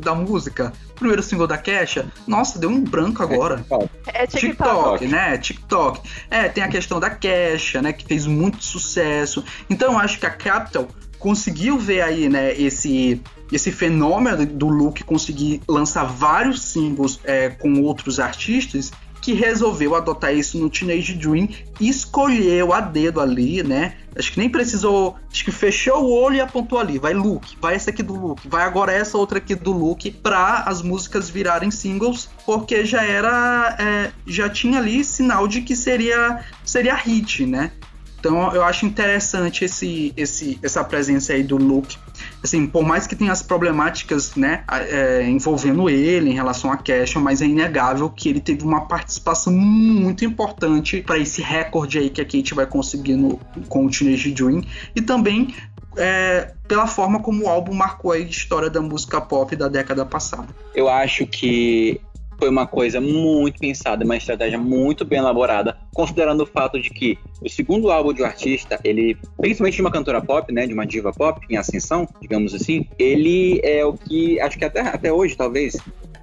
da 0.00 0.14
música. 0.14 0.72
O 0.90 0.94
primeiro 0.94 1.22
single 1.22 1.46
da 1.46 1.58
Kesha, 1.58 2.06
nossa, 2.26 2.58
deu 2.58 2.70
um 2.70 2.82
branco 2.82 3.22
agora. 3.22 3.64
É 4.06 4.26
TikTok. 4.26 4.40
TikTok, 4.40 5.06
né? 5.06 5.38
TikTok. 5.38 6.10
É, 6.30 6.48
tem 6.48 6.64
a 6.64 6.68
questão 6.68 6.98
da 6.98 7.10
Kesha, 7.10 7.82
né? 7.82 7.92
Que 7.92 8.04
fez 8.04 8.26
muito 8.26 8.64
sucesso. 8.64 9.44
Então 9.68 9.92
eu 9.92 9.98
acho 9.98 10.18
que 10.18 10.26
a 10.26 10.30
Capital 10.30 10.88
conseguiu 11.18 11.78
ver 11.78 12.02
aí, 12.02 12.28
né, 12.28 12.52
esse 12.54 13.20
esse 13.50 13.70
fenômeno 13.70 14.44
do 14.44 14.68
Luke 14.68 15.04
conseguir 15.04 15.62
lançar 15.68 16.04
vários 16.04 16.62
singles 16.62 17.20
é, 17.22 17.48
com 17.48 17.80
outros 17.82 18.18
artistas 18.18 18.90
que 19.26 19.32
resolveu 19.32 19.96
adotar 19.96 20.32
isso 20.32 20.56
no 20.56 20.70
Teenage 20.70 21.14
Dream 21.14 21.48
escolheu 21.80 22.72
a 22.72 22.80
dedo 22.80 23.20
ali, 23.20 23.60
né? 23.60 23.96
Acho 24.16 24.30
que 24.30 24.38
nem 24.38 24.48
precisou. 24.48 25.16
Acho 25.28 25.44
que 25.44 25.50
fechou 25.50 26.04
o 26.04 26.12
olho 26.12 26.36
e 26.36 26.40
apontou 26.40 26.78
ali. 26.78 26.96
Vai 26.96 27.12
Luke, 27.12 27.56
vai 27.60 27.74
essa 27.74 27.90
aqui 27.90 28.04
do 28.04 28.14
Luke, 28.14 28.46
vai 28.48 28.62
agora 28.62 28.92
essa 28.92 29.18
outra 29.18 29.38
aqui 29.38 29.56
do 29.56 29.72
Luke, 29.72 30.12
pra 30.12 30.62
as 30.68 30.80
músicas 30.80 31.28
virarem 31.28 31.72
singles, 31.72 32.28
porque 32.46 32.84
já 32.84 33.02
era. 33.02 33.76
É, 33.80 34.12
já 34.28 34.48
tinha 34.48 34.78
ali 34.78 35.02
sinal 35.02 35.48
de 35.48 35.60
que 35.62 35.74
seria, 35.74 36.44
seria 36.64 36.94
hit, 36.94 37.44
né? 37.44 37.72
Então 38.20 38.54
eu 38.54 38.62
acho 38.62 38.86
interessante 38.86 39.64
esse, 39.64 40.14
esse, 40.16 40.56
essa 40.62 40.84
presença 40.84 41.32
aí 41.32 41.42
do 41.42 41.56
Luke. 41.56 41.98
Assim, 42.42 42.66
por 42.66 42.84
mais 42.84 43.06
que 43.06 43.16
tenha 43.16 43.32
as 43.32 43.42
problemáticas, 43.42 44.34
né, 44.34 44.64
é, 44.70 45.28
envolvendo 45.28 45.88
ele 45.88 46.30
em 46.30 46.34
relação 46.34 46.72
a 46.72 46.76
Cashion, 46.76 47.20
mas 47.20 47.42
é 47.42 47.46
inegável 47.46 48.08
que 48.10 48.28
ele 48.28 48.40
teve 48.40 48.64
uma 48.64 48.82
participação 48.82 49.52
muito 49.52 50.24
importante 50.24 51.00
para 51.00 51.18
esse 51.18 51.42
recorde 51.42 51.98
aí 51.98 52.10
que 52.10 52.20
a 52.20 52.24
Kate 52.24 52.54
vai 52.54 52.66
conseguir 52.66 53.16
no, 53.16 53.40
com 53.68 53.86
o 53.86 53.90
Teenage 53.90 54.32
Dream 54.32 54.62
e 54.94 55.00
também 55.00 55.54
é, 55.96 56.52
pela 56.68 56.86
forma 56.86 57.20
como 57.20 57.44
o 57.44 57.48
álbum 57.48 57.74
marcou 57.74 58.12
a 58.12 58.18
história 58.18 58.68
da 58.68 58.80
música 58.80 59.20
pop 59.20 59.54
da 59.56 59.68
década 59.68 60.04
passada. 60.04 60.48
Eu 60.74 60.88
acho 60.88 61.26
que 61.26 62.00
foi 62.38 62.48
uma 62.48 62.66
coisa 62.66 63.00
muito 63.00 63.58
pensada, 63.58 64.04
uma 64.04 64.16
estratégia 64.16 64.58
muito 64.58 65.04
bem 65.04 65.18
elaborada, 65.18 65.76
considerando 65.94 66.42
o 66.42 66.46
fato 66.46 66.80
de 66.80 66.90
que 66.90 67.18
o 67.40 67.48
segundo 67.48 67.90
álbum 67.90 68.12
de 68.12 68.22
um 68.22 68.26
artista, 68.26 68.78
ele, 68.84 69.16
principalmente 69.38 69.76
de 69.76 69.80
uma 69.80 69.90
cantora 69.90 70.20
pop, 70.20 70.52
né, 70.52 70.66
de 70.66 70.74
uma 70.74 70.86
diva 70.86 71.12
pop 71.12 71.40
em 71.48 71.56
ascensão, 71.56 72.08
digamos 72.20 72.54
assim, 72.54 72.86
ele 72.98 73.60
é 73.62 73.84
o 73.84 73.94
que, 73.94 74.40
acho 74.40 74.58
que 74.58 74.64
até, 74.64 74.80
até 74.80 75.12
hoje, 75.12 75.36
talvez, 75.36 75.76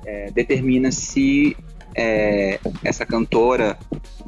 é, 0.05 0.31
determina 0.31 0.91
se 0.91 1.55
é, 1.95 2.59
essa 2.83 3.05
cantora 3.05 3.77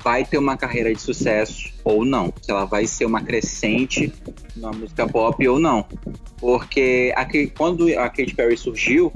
vai 0.03 0.23
ter 0.23 0.37
uma 0.37 0.55
carreira 0.55 0.93
de 0.93 1.01
sucesso 1.01 1.73
ou 1.83 2.05
não, 2.05 2.31
se 2.41 2.51
ela 2.51 2.65
vai 2.65 2.85
ser 2.85 3.05
uma 3.05 3.21
crescente 3.21 4.13
na 4.55 4.71
música 4.71 5.07
pop 5.07 5.47
ou 5.47 5.59
não. 5.59 5.85
Porque 6.39 7.13
quando 7.57 7.87
a 7.97 8.09
Katy 8.09 8.35
Perry 8.35 8.57
surgiu, 8.57 9.11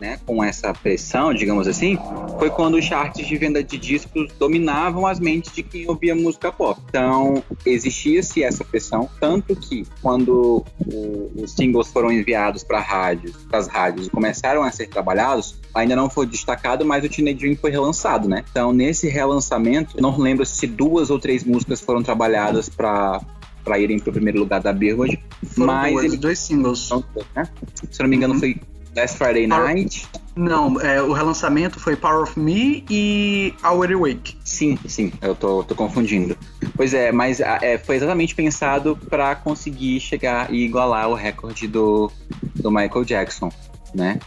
né, 0.00 0.18
com 0.24 0.42
essa 0.42 0.72
pressão, 0.72 1.34
digamos 1.34 1.68
assim, 1.68 1.98
foi 2.38 2.48
quando 2.50 2.74
os 2.76 2.84
charts 2.84 3.26
de 3.26 3.36
venda 3.36 3.62
de 3.62 3.76
discos 3.76 4.30
dominavam 4.38 5.06
as 5.06 5.20
mentes 5.20 5.52
de 5.54 5.62
quem 5.62 5.86
ouvia 5.88 6.14
música 6.14 6.50
pop. 6.50 6.80
Então, 6.88 7.42
existia-se 7.66 8.42
essa 8.42 8.64
pressão, 8.64 9.08
tanto 9.20 9.54
que 9.54 9.86
quando 10.00 10.64
o, 10.86 11.30
os 11.36 11.52
singles 11.52 11.88
foram 11.88 12.10
enviados 12.10 12.64
para 12.64 12.80
rádios, 12.80 13.34
as 13.52 13.68
rádios 13.68 14.08
começaram 14.08 14.62
a 14.62 14.70
ser 14.72 14.88
trabalhados, 14.88 15.56
ainda 15.74 15.94
não 15.94 16.08
foi 16.08 16.26
destacado, 16.26 16.84
mas 16.84 17.04
o 17.04 17.08
Teenage 17.08 17.36
Dream 17.38 17.56
foi 17.56 17.70
relançado, 17.70 18.28
né? 18.28 18.44
Então, 18.50 18.72
nesse 18.72 19.08
relançamento, 19.08 20.00
não 20.00 20.16
lembro 20.18 20.44
se 20.46 20.66
duas 20.66 21.10
ou 21.10 21.18
três 21.18 21.44
músicas 21.44 21.80
foram 21.80 22.02
trabalhadas 22.02 22.68
para 22.68 23.20
para 23.62 23.78
irem 23.78 23.98
para 23.98 24.08
o 24.08 24.12
primeiro 24.14 24.38
lugar 24.38 24.58
da 24.62 24.72
Billboard, 24.72 25.22
Foram 25.48 25.66
mas 25.66 25.92
duas, 25.92 26.04
ele, 26.06 26.16
dois 26.16 26.38
singles. 26.38 26.88
né? 27.36 27.46
se 27.90 28.00
não 28.02 28.08
me 28.08 28.16
engano 28.16 28.32
Uhum. 28.32 28.40
foi 28.40 28.56
Last 28.96 29.18
Friday 29.18 29.46
Night. 29.46 30.06
Não, 30.36 30.80
é, 30.80 31.02
o 31.02 31.12
relançamento 31.12 31.78
foi 31.78 31.96
Power 31.96 32.22
of 32.22 32.38
Me 32.38 32.84
e 32.88 33.52
Our 33.64 33.92
Awake. 33.92 34.36
Sim, 34.44 34.78
sim, 34.86 35.12
eu 35.20 35.34
tô, 35.34 35.62
tô 35.64 35.74
confundindo. 35.74 36.36
Pois 36.76 36.94
é, 36.94 37.12
mas 37.12 37.40
ah, 37.40 37.58
é, 37.60 37.76
foi 37.78 37.96
exatamente 37.96 38.34
pensado 38.34 38.96
para 39.08 39.34
conseguir 39.34 40.00
chegar 40.00 40.52
e 40.52 40.64
igualar 40.64 41.08
o 41.08 41.14
recorde 41.14 41.66
do, 41.66 42.10
do 42.54 42.70
Michael 42.70 43.04
Jackson, 43.04 43.52
né? 43.94 44.18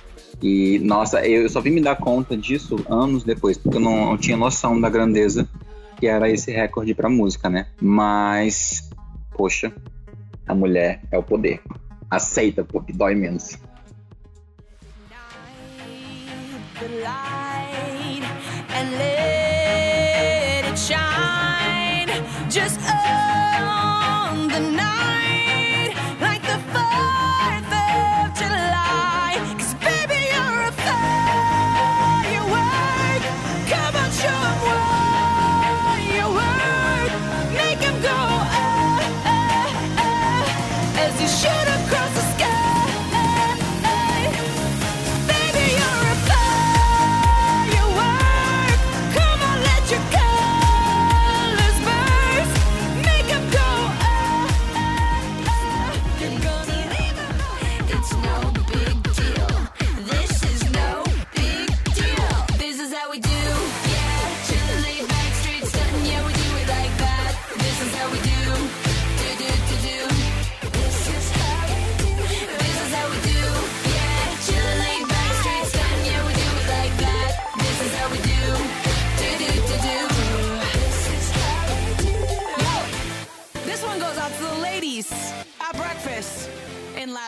E, 0.41 0.77
nossa, 0.79 1.25
eu 1.25 1.47
só 1.47 1.61
vim 1.61 1.69
me 1.69 1.81
dar 1.81 1.95
conta 1.95 2.35
disso 2.35 2.75
anos 2.89 3.23
depois, 3.23 3.57
porque 3.57 3.77
eu 3.77 3.81
não, 3.81 4.07
não 4.07 4.17
tinha 4.17 4.35
noção 4.35 4.79
da 4.79 4.89
grandeza 4.89 5.47
que 5.97 6.07
era 6.07 6.29
esse 6.29 6.51
recorde 6.51 6.93
pra 6.93 7.09
música, 7.09 7.49
né? 7.49 7.67
Mas, 7.81 8.89
poxa, 9.31 9.71
a 10.45 10.53
mulher 10.53 11.01
é 11.09 11.17
o 11.17 11.23
poder. 11.23 11.61
Aceita, 12.09 12.63
porque 12.63 12.91
dói 12.91 13.15
menos. 13.15 13.57
The 16.87 17.01
light 17.01 18.23
and 18.69 18.91
let 18.91 20.65
it 20.65 20.77
shine. 20.77 22.09
Just 22.49 22.79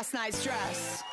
last 0.05 0.13
night's 0.13 0.43
dress. 0.43 1.03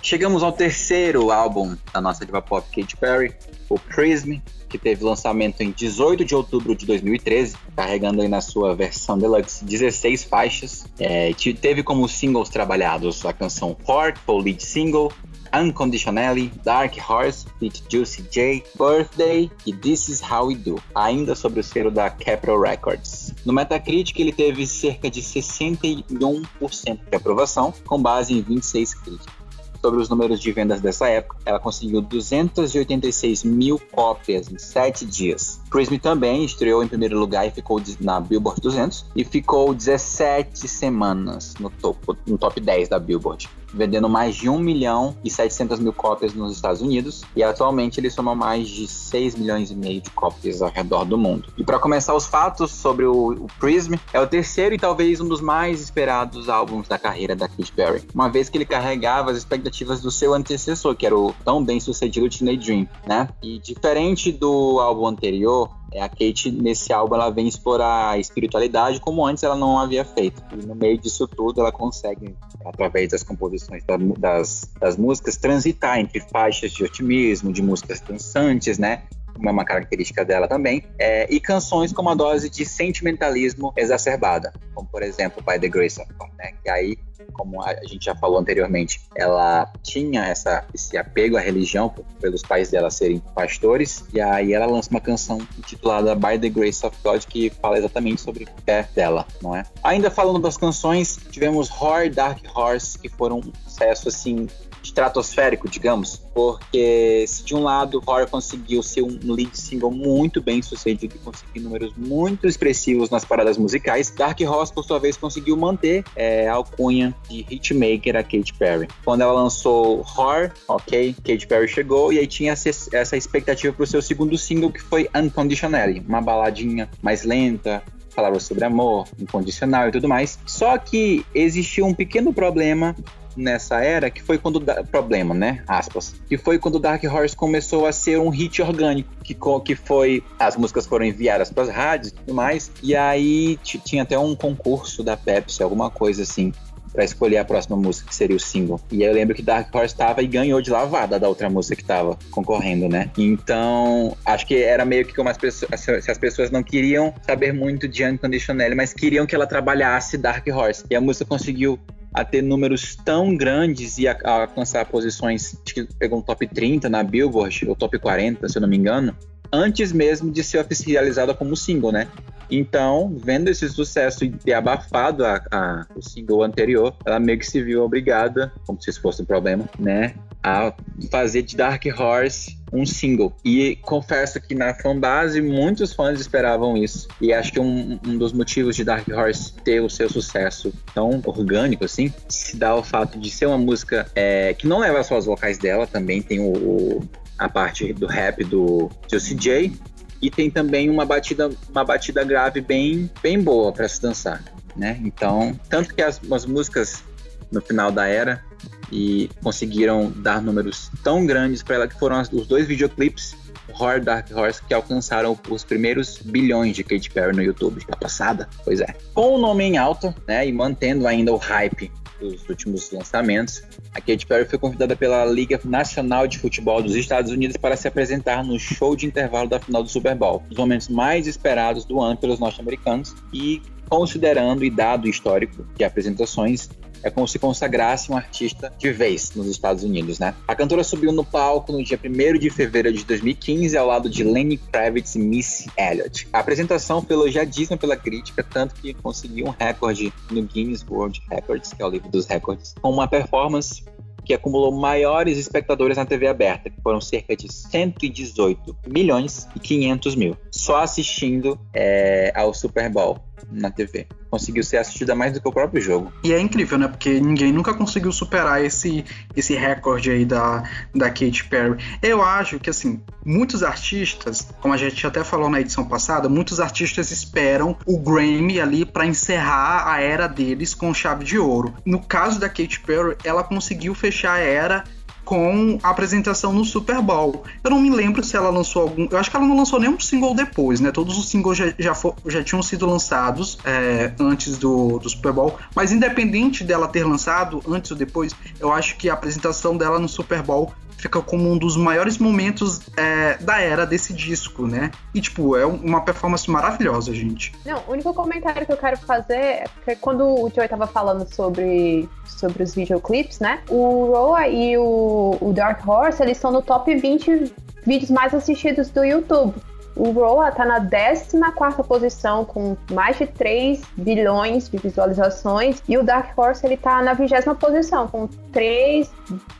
Chegamos 0.00 0.42
ao 0.42 0.52
terceiro 0.52 1.30
álbum 1.30 1.76
da 1.92 2.00
nossa 2.00 2.24
diva 2.24 2.40
pop 2.40 2.66
Katy 2.70 2.96
Perry, 2.96 3.34
o 3.68 3.78
Prism, 3.78 4.40
que 4.68 4.78
teve 4.78 5.04
lançamento 5.04 5.62
em 5.62 5.70
18 5.70 6.24
de 6.24 6.34
outubro 6.34 6.74
de 6.74 6.84
2013, 6.86 7.56
carregando 7.74 8.22
aí 8.22 8.28
na 8.28 8.40
sua 8.40 8.74
versão 8.74 9.18
deluxe 9.18 9.64
16 9.64 10.24
faixas. 10.24 10.86
É, 10.98 11.32
te- 11.32 11.54
teve 11.54 11.82
como 11.82 12.08
singles 12.08 12.48
trabalhados 12.48 13.24
a 13.24 13.32
canção 13.32 13.76
Heart, 13.88 14.18
o 14.26 14.38
lead 14.38 14.62
single, 14.62 15.10
Unconditionally, 15.54 16.52
Dark 16.62 16.94
Horse, 17.08 17.46
feat 17.58 17.82
Juicy 17.90 18.22
J, 18.30 18.62
Birthday 18.78 19.50
e 19.64 19.72
This 19.72 20.08
Is 20.08 20.20
How 20.22 20.48
We 20.48 20.56
Do, 20.56 20.82
ainda 20.94 21.34
sobre 21.34 21.60
o 21.60 21.64
selo 21.64 21.90
da 21.90 22.10
Capitol 22.10 22.60
Records. 22.60 23.32
No 23.46 23.52
Metacritic 23.54 24.18
ele 24.20 24.32
teve 24.32 24.66
cerca 24.66 25.10
de 25.10 25.22
61% 25.22 26.98
de 27.10 27.16
aprovação, 27.16 27.72
com 27.86 28.00
base 28.00 28.34
em 28.34 28.42
26 28.42 28.94
críticas 28.94 29.37
sobre 29.80 30.00
os 30.00 30.08
números 30.08 30.40
de 30.40 30.52
vendas 30.52 30.80
dessa 30.80 31.08
época, 31.08 31.38
ela 31.44 31.58
conseguiu 31.58 32.00
286 32.00 33.44
mil 33.44 33.80
cópias 33.92 34.50
em 34.50 34.58
7 34.58 35.06
dias. 35.06 35.57
Prism 35.68 35.96
também 35.96 36.44
estreou 36.44 36.82
em 36.82 36.88
primeiro 36.88 37.18
lugar 37.18 37.46
e 37.46 37.50
ficou 37.50 37.80
na 38.00 38.20
Billboard 38.20 38.60
200 38.60 39.06
e 39.14 39.24
ficou 39.24 39.74
17 39.74 40.66
semanas 40.68 41.54
no 41.60 41.70
topo, 41.70 42.16
no 42.26 42.38
top 42.38 42.60
10 42.60 42.88
da 42.88 42.98
Billboard, 42.98 43.48
vendendo 43.72 44.08
mais 44.08 44.34
de 44.36 44.48
1 44.48 44.58
milhão 44.58 45.16
e 45.24 45.30
700 45.30 45.78
mil 45.80 45.92
cópias 45.92 46.34
nos 46.34 46.52
Estados 46.52 46.80
Unidos 46.80 47.22
e 47.36 47.42
atualmente 47.42 48.00
ele 48.00 48.10
soma 48.10 48.34
mais 48.34 48.68
de 48.68 48.86
6 48.86 49.36
milhões 49.36 49.70
e 49.70 49.74
meio 49.74 50.00
de 50.00 50.10
cópias 50.10 50.62
ao 50.62 50.70
redor 50.70 51.04
do 51.04 51.18
mundo. 51.18 51.52
E 51.56 51.64
para 51.64 51.78
começar 51.78 52.14
os 52.14 52.26
fatos 52.26 52.70
sobre 52.70 53.04
o, 53.04 53.32
o 53.32 53.46
Prism, 53.58 53.94
é 54.12 54.20
o 54.20 54.26
terceiro 54.26 54.74
e 54.74 54.78
talvez 54.78 55.20
um 55.20 55.28
dos 55.28 55.40
mais 55.40 55.80
esperados 55.80 56.48
álbuns 56.48 56.88
da 56.88 56.98
carreira 56.98 57.34
da 57.34 57.48
Katy 57.48 57.72
Perry, 57.72 58.02
uma 58.14 58.28
vez 58.28 58.48
que 58.48 58.56
ele 58.56 58.64
carregava 58.64 59.30
as 59.30 59.36
expectativas 59.36 60.00
do 60.00 60.10
seu 60.10 60.34
antecessor, 60.34 60.94
que 60.94 61.06
era 61.06 61.16
o 61.16 61.34
tão 61.44 61.62
bem 61.62 61.80
sucedido 61.80 62.28
Teenage 62.28 62.58
Dream, 62.58 62.88
né? 63.06 63.28
E 63.42 63.58
diferente 63.58 64.32
do 64.32 64.80
álbum 64.80 65.06
anterior, 65.06 65.57
é, 65.92 66.02
a 66.02 66.08
Kate, 66.08 66.50
nesse 66.50 66.92
álbum, 66.92 67.14
ela 67.14 67.30
vem 67.30 67.48
explorar 67.48 68.10
a 68.10 68.18
espiritualidade 68.18 69.00
como 69.00 69.24
antes 69.26 69.42
ela 69.42 69.56
não 69.56 69.78
havia 69.78 70.04
feito. 70.04 70.42
E 70.52 70.66
no 70.66 70.74
meio 70.74 70.98
disso 70.98 71.26
tudo, 71.26 71.60
ela 71.60 71.72
consegue, 71.72 72.36
através 72.64 73.10
das 73.10 73.22
composições 73.22 73.82
da- 73.84 73.96
das, 73.96 74.70
das 74.80 74.96
músicas, 74.96 75.36
transitar 75.36 75.98
entre 75.98 76.20
faixas 76.20 76.72
de 76.72 76.84
otimismo, 76.84 77.52
de 77.52 77.62
músicas 77.62 78.00
dançantes, 78.00 78.78
né? 78.78 79.02
Como 79.38 79.48
é 79.48 79.52
uma 79.52 79.64
característica 79.64 80.24
dela 80.24 80.48
também, 80.48 80.82
é, 80.98 81.32
e 81.32 81.40
canções 81.40 81.92
com 81.92 82.02
uma 82.02 82.14
dose 82.14 82.50
de 82.50 82.66
sentimentalismo 82.66 83.72
exacerbada, 83.76 84.52
como 84.74 84.88
por 84.88 85.02
exemplo 85.02 85.42
By 85.42 85.58
the 85.58 85.68
Grace 85.68 86.00
of 86.00 86.12
God, 86.14 86.28
né? 86.36 86.52
Que 86.62 86.68
aí, 86.68 86.98
como 87.32 87.62
a 87.62 87.72
gente 87.84 88.04
já 88.04 88.16
falou 88.16 88.38
anteriormente, 88.38 89.00
ela 89.14 89.72
tinha 89.82 90.24
essa, 90.24 90.66
esse 90.74 90.96
apego 90.96 91.36
à 91.36 91.40
religião 91.40 91.94
pelos 92.20 92.42
pais 92.42 92.70
dela 92.70 92.90
serem 92.90 93.22
pastores, 93.34 94.04
e 94.12 94.20
aí 94.20 94.52
ela 94.52 94.66
lança 94.66 94.90
uma 94.90 95.00
canção 95.00 95.38
intitulada 95.56 96.14
By 96.16 96.38
the 96.38 96.48
Grace 96.48 96.84
of 96.84 96.96
God 97.04 97.24
que 97.24 97.50
fala 97.50 97.78
exatamente 97.78 98.20
sobre 98.20 98.44
a 98.44 98.62
fé 98.62 98.88
dela, 98.94 99.24
não 99.40 99.54
é? 99.54 99.62
Ainda 99.84 100.10
falando 100.10 100.40
das 100.40 100.56
canções, 100.56 101.16
tivemos 101.30 101.70
Horror 101.70 102.10
Dark 102.10 102.40
Horse, 102.54 102.98
que 102.98 103.08
foram 103.08 103.38
um 103.38 103.52
sucesso 103.64 104.08
assim 104.08 104.48
estratosférico, 104.82 105.68
digamos, 105.68 106.16
porque 106.34 107.24
se 107.26 107.44
de 107.44 107.54
um 107.54 107.62
lado 107.62 108.02
Horror 108.06 108.28
conseguiu 108.28 108.82
ser 108.82 109.02
um 109.02 109.18
lead 109.24 109.58
single 109.58 109.90
muito 109.90 110.40
bem 110.40 110.62
sucedido 110.62 111.16
e 111.16 111.18
conseguir 111.18 111.60
números 111.60 111.92
muito 111.96 112.46
expressivos 112.46 113.10
nas 113.10 113.24
paradas 113.24 113.58
musicais, 113.58 114.10
Dark 114.10 114.40
Horse, 114.40 114.72
por 114.72 114.84
sua 114.84 114.98
vez, 114.98 115.16
conseguiu 115.16 115.56
manter 115.56 116.04
é, 116.14 116.48
a 116.48 116.54
alcunha 116.54 117.14
de 117.28 117.46
hitmaker 117.50 118.16
a 118.16 118.22
Katy 118.22 118.54
Perry. 118.58 118.88
Quando 119.04 119.22
ela 119.22 119.32
lançou 119.32 120.00
Horror, 120.00 120.50
ok, 120.66 121.14
Katy 121.24 121.46
Perry 121.46 121.68
chegou 121.68 122.12
e 122.12 122.18
aí 122.18 122.26
tinha 122.26 122.52
essa 122.52 123.16
expectativa 123.16 123.72
para 123.72 123.82
o 123.82 123.86
seu 123.86 124.02
segundo 124.02 124.36
single, 124.38 124.70
que 124.70 124.80
foi 124.80 125.08
Unconditionally, 125.14 126.02
uma 126.06 126.20
baladinha 126.20 126.88
mais 127.02 127.24
lenta, 127.24 127.82
falava 128.18 128.40
sobre 128.40 128.64
amor, 128.64 129.06
incondicional 129.16 129.88
e 129.88 129.92
tudo 129.92 130.08
mais. 130.08 130.40
Só 130.44 130.76
que 130.76 131.24
existiu 131.32 131.86
um 131.86 131.94
pequeno 131.94 132.32
problema 132.32 132.96
nessa 133.36 133.80
era, 133.80 134.10
que 134.10 134.20
foi 134.20 134.36
quando 134.36 134.60
problema, 134.90 135.32
né? 135.32 135.62
Aspas. 135.68 136.16
Que 136.28 136.36
foi 136.36 136.58
quando 136.58 136.80
Dark 136.80 137.04
Horse 137.04 137.36
começou 137.36 137.86
a 137.86 137.92
ser 137.92 138.18
um 138.18 138.28
hit 138.28 138.60
orgânico, 138.60 139.08
que 139.22 139.36
que 139.64 139.76
foi 139.76 140.24
as 140.36 140.56
músicas 140.56 140.84
foram 140.84 141.06
enviadas 141.06 141.52
para 141.52 141.62
as 141.62 141.68
rádios 141.68 142.10
e 142.10 142.14
tudo 142.16 142.34
mais, 142.34 142.72
e 142.82 142.96
aí 142.96 143.56
tinha 143.62 144.02
até 144.02 144.18
um 144.18 144.34
concurso 144.34 145.04
da 145.04 145.16
Pepsi, 145.16 145.62
alguma 145.62 145.88
coisa 145.88 146.24
assim. 146.24 146.52
Pra 146.92 147.04
escolher 147.04 147.38
a 147.38 147.44
próxima 147.44 147.76
música 147.76 148.08
que 148.08 148.14
seria 148.14 148.36
o 148.36 148.40
single. 148.40 148.80
E 148.90 149.02
eu 149.02 149.12
lembro 149.12 149.34
que 149.34 149.42
Dark 149.42 149.74
Horse 149.74 149.94
estava 149.94 150.22
e 150.22 150.26
ganhou 150.26 150.60
de 150.60 150.70
lavada 150.70 151.18
da 151.18 151.28
outra 151.28 151.48
música 151.48 151.76
que 151.76 151.82
estava 151.82 152.18
concorrendo, 152.30 152.88
né? 152.88 153.10
Então, 153.16 154.16
acho 154.24 154.46
que 154.46 154.62
era 154.62 154.84
meio 154.84 155.04
que 155.04 155.14
como 155.14 155.28
as 155.28 155.36
pessoas, 155.36 155.80
se 155.80 156.10
as 156.10 156.18
pessoas 156.18 156.50
não 156.50 156.62
queriam 156.62 157.14
saber 157.26 157.52
muito 157.52 157.86
de 157.86 158.04
Unconditionally, 158.04 158.74
mas 158.74 158.92
queriam 158.92 159.26
que 159.26 159.34
ela 159.34 159.46
trabalhasse 159.46 160.16
Dark 160.16 160.46
Horse. 160.46 160.84
E 160.90 160.96
a 160.96 161.00
música 161.00 161.24
conseguiu 161.24 161.78
a 162.12 162.24
ter 162.24 162.42
números 162.42 162.96
tão 162.96 163.36
grandes 163.36 163.98
e 163.98 164.08
a, 164.08 164.16
a 164.24 164.42
alcançar 164.42 164.84
posições, 164.86 165.56
acho 165.64 165.74
que 165.74 165.84
pegou 165.98 166.18
um 166.18 166.22
top 166.22 166.46
30 166.46 166.88
na 166.88 167.02
Billboard, 167.02 167.68
ou 167.68 167.76
top 167.76 167.98
40, 167.98 168.48
se 168.48 168.56
eu 168.56 168.62
não 168.62 168.68
me 168.68 168.76
engano, 168.76 169.14
antes 169.52 169.92
mesmo 169.92 170.30
de 170.30 170.42
ser 170.44 170.58
oficializada 170.58 171.34
como 171.34 171.56
single, 171.56 171.92
né? 171.92 172.08
Então, 172.50 173.14
vendo 173.22 173.48
esse 173.48 173.68
sucesso 173.68 174.24
e 174.24 174.30
ter 174.30 174.54
abafado 174.54 175.24
a, 175.24 175.42
a- 175.50 175.86
o 175.94 176.00
single 176.02 176.42
anterior, 176.42 176.94
ela 177.04 177.20
meio 177.20 177.38
que 177.38 177.46
se 177.46 177.62
viu 177.62 177.82
obrigada, 177.84 178.50
como 178.66 178.80
se 178.80 178.88
isso 178.88 179.02
fosse 179.02 179.20
um 179.20 179.26
problema, 179.26 179.68
né? 179.78 180.14
A 180.42 180.72
fazer 181.10 181.42
de 181.42 181.56
Dark 181.56 181.84
Horse 181.98 182.56
um 182.72 182.86
single. 182.86 183.34
E 183.44 183.76
confesso 183.82 184.40
que 184.40 184.54
na 184.54 184.72
fanbase 184.72 185.42
muitos 185.42 185.92
fãs 185.92 186.18
esperavam 186.20 186.74
isso. 186.76 187.06
E 187.20 187.34
acho 187.34 187.52
que 187.52 187.60
um, 187.60 187.98
um 188.06 188.16
dos 188.16 188.32
motivos 188.32 188.76
de 188.76 188.84
Dark 188.84 189.06
Horse 189.08 189.52
ter 189.64 189.80
o 189.80 189.90
seu 189.90 190.08
sucesso 190.08 190.72
tão 190.94 191.20
orgânico 191.26 191.84
assim 191.84 192.12
se 192.28 192.56
dá 192.56 192.68
ao 192.70 192.82
fato 192.84 193.18
de 193.18 193.30
ser 193.30 193.46
uma 193.46 193.58
música 193.58 194.06
é, 194.14 194.54
que 194.54 194.66
não 194.66 194.78
leva 194.78 195.02
só 195.02 195.16
as 195.18 195.26
vocais 195.26 195.58
dela, 195.58 195.86
também 195.86 196.22
tem 196.22 196.40
o, 196.40 196.52
o- 196.52 197.08
a 197.38 197.48
parte 197.48 197.92
do 197.92 198.06
rap 198.06 198.42
do 198.44 198.90
Juicy 199.10 199.34
J 199.34 199.72
e 200.20 200.30
tem 200.30 200.50
também 200.50 200.90
uma 200.90 201.04
batida, 201.04 201.50
uma 201.70 201.84
batida 201.84 202.24
grave 202.24 202.60
bem, 202.60 203.10
bem 203.22 203.40
boa 203.40 203.72
para 203.72 203.88
se 203.88 204.02
dançar, 204.02 204.42
né? 204.76 204.98
Então, 205.04 205.58
tanto 205.68 205.94
que 205.94 206.02
as, 206.02 206.20
as 206.32 206.44
músicas 206.44 207.04
no 207.52 207.60
final 207.60 207.90
da 207.92 208.06
era 208.06 208.42
e 208.90 209.30
conseguiram 209.42 210.10
dar 210.16 210.42
números 210.42 210.90
tão 211.04 211.24
grandes 211.24 211.62
para 211.62 211.76
ela 211.76 211.88
que 211.88 211.98
foram 211.98 212.16
as- 212.16 212.32
os 212.32 212.46
dois 212.46 212.66
videoclipes 212.66 213.36
Horror 213.68 214.00
Dark 214.00 214.28
Horse 214.34 214.62
que 214.66 214.72
alcançaram 214.74 215.38
os 215.48 215.62
primeiros 215.62 216.18
bilhões 216.18 216.74
de 216.74 216.82
Katy 216.82 217.10
Perry 217.10 217.36
no 217.36 217.42
YouTube 217.42 217.84
da 217.88 217.96
passada. 217.96 218.48
Pois 218.64 218.80
é. 218.80 218.94
Com 219.14 219.34
o 219.36 219.38
nome 219.38 219.64
em 219.64 219.76
alta, 219.78 220.14
né, 220.26 220.46
e 220.48 220.52
mantendo 220.52 221.06
ainda 221.06 221.32
o 221.32 221.36
hype 221.36 221.92
dos 222.20 222.48
últimos 222.48 222.90
lançamentos, 222.90 223.62
a 223.94 224.00
Katy 224.00 224.26
Perry 224.26 224.44
foi 224.44 224.58
convidada 224.58 224.96
pela 224.96 225.24
Liga 225.24 225.60
Nacional 225.64 226.26
de 226.26 226.38
Futebol 226.38 226.82
dos 226.82 226.94
Estados 226.94 227.30
Unidos 227.30 227.56
para 227.56 227.76
se 227.76 227.86
apresentar 227.86 228.44
no 228.44 228.58
show 228.58 228.96
de 228.96 229.06
intervalo 229.06 229.48
da 229.48 229.60
final 229.60 229.82
do 229.82 229.88
Super 229.88 230.14
Bowl, 230.14 230.42
os 230.50 230.56
momentos 230.56 230.88
mais 230.88 231.26
esperados 231.26 231.84
do 231.84 232.00
ano 232.00 232.16
pelos 232.16 232.38
norte-americanos 232.38 233.14
e 233.32 233.62
considerando 233.88 234.64
e 234.64 234.70
dado 234.70 235.06
o 235.06 235.08
histórico 235.08 235.66
de 235.76 235.84
apresentações 235.84 236.68
é 237.02 237.10
como 237.10 237.26
se 237.26 237.38
consagrasse 237.38 238.10
um 238.10 238.16
artista 238.16 238.72
de 238.78 238.90
vez 238.92 239.32
nos 239.34 239.46
Estados 239.46 239.82
Unidos, 239.82 240.18
né? 240.18 240.34
A 240.46 240.54
cantora 240.54 240.84
subiu 240.84 241.12
no 241.12 241.24
palco 241.24 241.72
no 241.72 241.82
dia 241.82 241.98
1 242.02 242.38
de 242.38 242.50
fevereiro 242.50 242.96
de 242.96 243.04
2015 243.04 243.76
ao 243.76 243.86
lado 243.86 244.08
de 244.08 244.24
Lenny 244.24 244.56
Kravitz 244.56 245.14
e 245.14 245.18
Missy 245.18 245.70
Elliott. 245.76 246.28
A 246.32 246.40
apresentação 246.40 247.02
foi 247.02 247.16
elogiadíssima 247.16 247.76
pela 247.76 247.96
crítica, 247.96 248.42
tanto 248.42 248.74
que 248.74 248.94
conseguiu 248.94 249.46
um 249.46 249.50
recorde 249.50 250.12
no 250.30 250.42
Guinness 250.42 250.84
World 250.88 251.22
Records, 251.30 251.72
que 251.72 251.82
é 251.82 251.86
o 251.86 251.90
livro 251.90 252.08
dos 252.08 252.26
recordes, 252.26 252.74
com 252.80 252.90
uma 252.90 253.08
performance 253.08 253.82
que 254.28 254.34
acumulou 254.34 254.70
maiores 254.70 255.38
espectadores 255.38 255.96
na 255.96 256.04
TV 256.04 256.26
aberta, 256.26 256.68
que 256.68 256.78
foram 256.82 257.00
cerca 257.00 257.34
de 257.34 257.50
118 257.50 258.76
milhões 258.86 259.48
e 259.56 259.58
500 259.58 260.14
mil, 260.16 260.36
só 260.50 260.82
assistindo 260.82 261.58
é, 261.72 262.30
ao 262.34 262.52
Super 262.52 262.90
Bowl 262.90 263.18
na 263.50 263.70
TV. 263.70 264.06
Conseguiu 264.30 264.62
ser 264.62 264.78
assistida 264.78 265.14
mais 265.14 265.32
do 265.32 265.40
que 265.40 265.48
o 265.48 265.52
próprio 265.52 265.80
jogo. 265.80 266.12
E 266.22 266.32
é 266.32 266.40
incrível, 266.40 266.78
né? 266.78 266.88
Porque 266.88 267.20
ninguém 267.20 267.52
nunca 267.52 267.72
conseguiu 267.74 268.12
superar 268.12 268.64
esse, 268.64 269.04
esse 269.36 269.54
recorde 269.54 270.10
aí 270.10 270.24
da, 270.24 270.62
da 270.94 271.08
Katy 271.08 271.44
Perry. 271.44 271.78
Eu 272.02 272.22
acho 272.22 272.58
que, 272.58 272.70
assim, 272.70 273.00
muitos 273.24 273.62
artistas, 273.62 274.48
como 274.60 274.74
a 274.74 274.76
gente 274.76 275.06
até 275.06 275.24
falou 275.24 275.48
na 275.48 275.60
edição 275.60 275.86
passada, 275.86 276.28
muitos 276.28 276.60
artistas 276.60 277.10
esperam 277.10 277.76
o 277.86 277.98
Grammy 277.98 278.60
ali 278.60 278.84
para 278.84 279.06
encerrar 279.06 279.90
a 279.90 280.00
era 280.00 280.26
deles 280.26 280.74
com 280.74 280.92
chave 280.92 281.24
de 281.24 281.38
ouro. 281.38 281.74
No 281.84 282.00
caso 282.00 282.38
da 282.38 282.48
Katy 282.48 282.80
Perry, 282.80 283.16
ela 283.24 283.42
conseguiu 283.42 283.94
fechar 283.94 284.34
a 284.34 284.38
era 284.38 284.84
com 285.28 285.78
a 285.82 285.90
apresentação 285.90 286.54
no 286.54 286.64
Super 286.64 287.02
Bowl. 287.02 287.44
Eu 287.62 287.70
não 287.70 287.78
me 287.82 287.90
lembro 287.90 288.24
se 288.24 288.34
ela 288.34 288.48
lançou 288.48 288.80
algum. 288.80 289.06
Eu 289.10 289.18
acho 289.18 289.30
que 289.30 289.36
ela 289.36 289.46
não 289.46 289.54
lançou 289.54 289.78
nenhum 289.78 290.00
single 290.00 290.34
depois, 290.34 290.80
né? 290.80 290.90
Todos 290.90 291.18
os 291.18 291.28
singles 291.28 291.58
já, 291.58 291.70
já, 291.78 291.94
fo- 291.94 292.14
já 292.24 292.42
tinham 292.42 292.62
sido 292.62 292.86
lançados 292.86 293.58
é, 293.62 294.10
antes 294.18 294.56
do, 294.56 294.98
do 294.98 295.06
Super 295.10 295.32
Bowl. 295.34 295.58
Mas 295.74 295.92
independente 295.92 296.64
dela 296.64 296.88
ter 296.88 297.04
lançado 297.04 297.62
antes 297.68 297.90
ou 297.90 297.96
depois, 297.98 298.34
eu 298.58 298.72
acho 298.72 298.96
que 298.96 299.10
a 299.10 299.12
apresentação 299.12 299.76
dela 299.76 299.98
no 299.98 300.08
Super 300.08 300.40
Bowl 300.42 300.72
fica 300.98 301.22
como 301.22 301.50
um 301.50 301.56
dos 301.56 301.76
maiores 301.76 302.18
momentos 302.18 302.80
é, 302.96 303.38
da 303.38 303.60
era 303.60 303.86
desse 303.86 304.12
disco, 304.12 304.66
né? 304.66 304.90
E, 305.14 305.20
tipo, 305.20 305.56
é 305.56 305.64
uma 305.64 306.02
performance 306.02 306.50
maravilhosa, 306.50 307.14
gente. 307.14 307.52
Não, 307.64 307.82
o 307.86 307.92
único 307.92 308.12
comentário 308.12 308.66
que 308.66 308.72
eu 308.72 308.76
quero 308.76 308.98
fazer 308.98 309.34
é 309.34 309.64
que 309.84 309.96
quando 309.96 310.24
o 310.24 310.50
Joey 310.50 310.68
tava 310.68 310.86
falando 310.86 311.32
sobre, 311.32 312.08
sobre 312.26 312.62
os 312.62 312.74
videoclips, 312.74 313.38
né? 313.38 313.62
O 313.70 314.06
Roa 314.06 314.48
e 314.48 314.76
o, 314.76 315.38
o 315.40 315.52
Dark 315.52 315.86
Horse, 315.86 316.22
eles 316.22 316.36
estão 316.36 316.50
no 316.50 316.60
top 316.60 316.94
20 316.94 317.52
vídeos 317.86 318.10
mais 318.10 318.34
assistidos 318.34 318.90
do 318.90 319.04
YouTube. 319.04 319.54
O 319.98 320.12
Roa 320.12 320.52
tá 320.52 320.64
na 320.64 320.80
14ª 320.80 321.84
posição 321.84 322.44
com 322.44 322.76
mais 322.92 323.18
de 323.18 323.26
3 323.26 323.82
bilhões 323.96 324.68
de 324.68 324.78
visualizações 324.78 325.82
e 325.88 325.98
o 325.98 326.04
Dark 326.04 326.38
Horse 326.38 326.64
ele 326.64 326.76
tá 326.76 327.02
na 327.02 327.16
20ª 327.16 327.56
posição 327.56 328.06
com 328.06 328.28
3, 328.52 329.10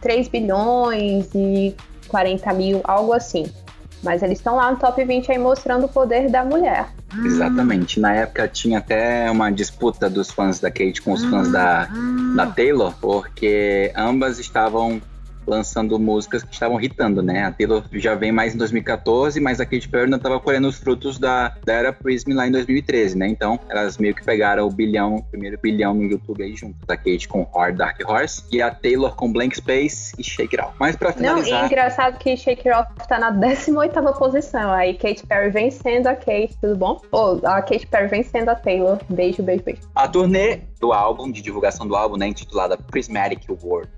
3 0.01 0.29
bilhões 0.29 1.29
e 1.35 1.75
40 2.07 2.53
mil, 2.53 2.81
algo 2.85 3.13
assim. 3.13 3.53
Mas 4.01 4.23
eles 4.23 4.39
estão 4.39 4.55
lá 4.55 4.71
no 4.71 4.79
top 4.79 5.05
20 5.05 5.33
aí 5.33 5.39
mostrando 5.39 5.87
o 5.87 5.89
poder 5.89 6.31
da 6.31 6.45
mulher. 6.45 6.89
Exatamente. 7.25 7.99
Na 7.99 8.15
época 8.15 8.47
tinha 8.47 8.79
até 8.79 9.29
uma 9.29 9.51
disputa 9.51 10.09
dos 10.09 10.31
fãs 10.31 10.61
da 10.61 10.71
Kate 10.71 11.03
com 11.03 11.13
os 11.13 11.25
fãs 11.25 11.51
da, 11.51 11.89
da 12.37 12.47
Taylor, 12.47 12.95
porque 13.01 13.93
ambas 13.97 14.39
estavam 14.39 15.03
lançando 15.49 15.99
músicas 15.99 16.43
que 16.43 16.53
estavam 16.53 16.81
hitando, 16.81 17.23
né? 17.23 17.45
A 17.45 17.53
Taylor 17.53 17.83
já 17.93 18.15
vem 18.15 18.31
mais 18.31 18.55
em 18.55 18.59
2014, 18.59 19.41
mas 19.41 19.61
a 19.61 19.67
Katy 19.67 19.89
Perry 19.89 20.11
não 20.11 20.19
estava 20.19 20.39
colhendo 20.39 20.69
os 20.69 20.77
frutos 20.77 21.19
da, 21.19 21.55
da 21.65 21.73
era 21.73 21.93
Prism 21.93 22.33
lá 22.35 22.47
em 22.47 22.53
2013, 22.53 23.17
né? 23.17 23.29
Então, 23.29 23.59
elas 23.69 23.99
meio 23.99 24.15
que 24.15 24.25
pegaram 24.25 24.67
o 24.67 24.71
bilhão, 24.71 25.17
o 25.17 25.23
primeiro 25.23 25.59
bilhão 25.61 25.95
no 25.95 26.03
YouTube 26.03 26.43
aí 26.43 26.55
junto. 26.55 26.77
A 26.89 26.97
Kate 26.97 27.27
com 27.29 27.43
Hard 27.55 27.77
Dark 27.77 28.01
Horse 28.07 28.45
e 28.53 28.61
a 28.61 28.71
Taylor 28.71 29.15
com 29.15 29.33
Blank 29.33 29.57
Space 29.57 30.15
e 30.19 30.23
Shake 30.23 30.57
It 30.57 30.61
Out. 30.61 30.77
Mas 30.79 30.97
pra 30.97 31.15
Não, 31.17 31.39
e 31.39 31.41
é 31.41 31.45
finalizar... 31.45 31.67
engraçado 31.67 32.19
que 32.19 32.37
Shake 32.37 32.69
It 32.69 32.81
Off 32.81 33.09
tá 33.09 33.19
na 33.19 33.33
18ª 33.33 34.19
posição. 34.19 34.73
Aí 34.73 34.95
Katy 34.95 35.27
Perry 35.27 35.51
vencendo 35.51 36.07
a 36.07 36.15
Kate, 36.15 36.57
tudo 36.61 36.77
bom? 36.77 37.01
Ou 37.11 37.41
a 37.45 37.63
Katy 37.63 37.87
Perry 37.87 38.09
vencendo 38.09 38.49
a 38.51 38.55
Taylor. 38.55 38.99
Beijo, 39.09 39.43
beijo, 39.43 39.63
beijo. 39.63 39.81
A 39.95 40.09
turnê 40.09 40.61
do 40.81 40.93
álbum, 40.93 41.31
de 41.31 41.43
divulgação 41.43 41.87
do 41.87 41.97
álbum, 41.97 42.17
né, 42.17 42.29
intitulada 42.29 42.77
Prismatic 42.77 43.43
World 43.49 43.91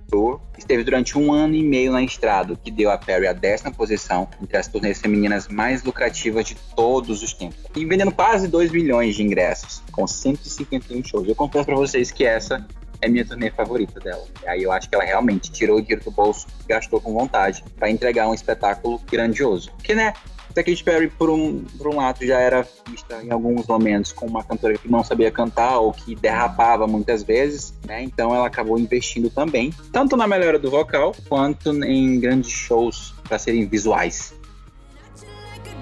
Esteve 0.58 0.84
durante 0.84 1.16
um 1.16 1.32
ano 1.32 1.54
e 1.54 1.62
meio 1.62 1.92
na 1.92 2.02
estrada, 2.02 2.56
que 2.56 2.70
deu 2.70 2.90
a 2.90 2.98
Perry 2.98 3.26
a 3.26 3.32
décima 3.32 3.72
posição 3.72 4.28
entre 4.42 4.56
as 4.56 4.68
turnês 4.68 5.00
femininas 5.00 5.48
mais 5.48 5.82
lucrativas 5.82 6.44
de 6.44 6.56
todos 6.76 7.22
os 7.22 7.32
tempos. 7.32 7.58
E 7.74 7.84
vendendo 7.84 8.12
quase 8.12 8.48
2 8.48 8.70
milhões 8.70 9.16
de 9.16 9.22
ingressos, 9.22 9.82
com 9.92 10.06
151 10.06 11.04
shows. 11.04 11.28
Eu 11.28 11.34
confesso 11.34 11.66
pra 11.66 11.76
vocês 11.76 12.10
que 12.10 12.24
essa 12.24 12.66
é 13.00 13.08
minha 13.08 13.24
turnê 13.24 13.50
favorita 13.50 13.98
dela. 14.00 14.24
Aí 14.46 14.62
eu 14.62 14.72
acho 14.72 14.88
que 14.88 14.94
ela 14.94 15.04
realmente 15.04 15.50
tirou 15.50 15.78
o 15.78 15.80
dinheiro 15.80 16.04
do 16.04 16.10
bolso 16.10 16.46
gastou 16.68 17.00
com 17.00 17.12
vontade 17.12 17.64
pra 17.76 17.90
entregar 17.90 18.28
um 18.28 18.34
espetáculo 18.34 19.00
grandioso. 19.10 19.72
Porque, 19.72 19.94
né, 19.94 20.12
a 20.58 20.64
Katy 20.64 20.82
Perry, 20.82 21.08
por 21.08 21.30
um, 21.30 21.62
por 21.78 21.88
um 21.88 21.96
lado, 21.96 22.24
já 22.26 22.38
era 22.38 22.66
vista 22.88 23.22
em 23.22 23.30
alguns 23.30 23.66
momentos 23.66 24.12
como 24.12 24.32
uma 24.32 24.42
cantora 24.42 24.76
que 24.76 24.90
não 24.90 25.04
sabia 25.04 25.30
cantar 25.30 25.78
ou 25.78 25.92
que 25.92 26.14
derrapava 26.14 26.86
muitas 26.86 27.22
vezes, 27.22 27.72
né? 27.86 28.02
Então 28.02 28.34
ela 28.34 28.46
acabou 28.46 28.78
investindo 28.78 29.30
também, 29.30 29.72
tanto 29.92 30.16
na 30.16 30.26
melhora 30.26 30.58
do 30.58 30.70
vocal, 30.70 31.14
quanto 31.28 31.70
em 31.84 32.18
grandes 32.18 32.50
shows 32.50 33.14
para 33.28 33.38
serem 33.38 33.66
visuais. 33.66 34.34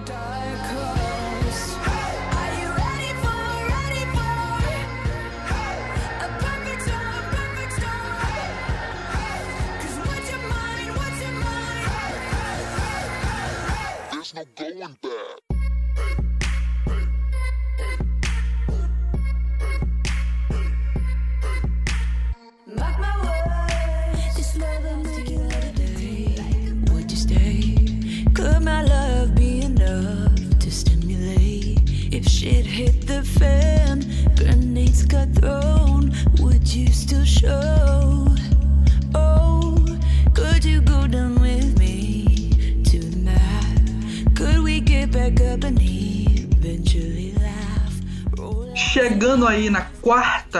like 0.09 0.88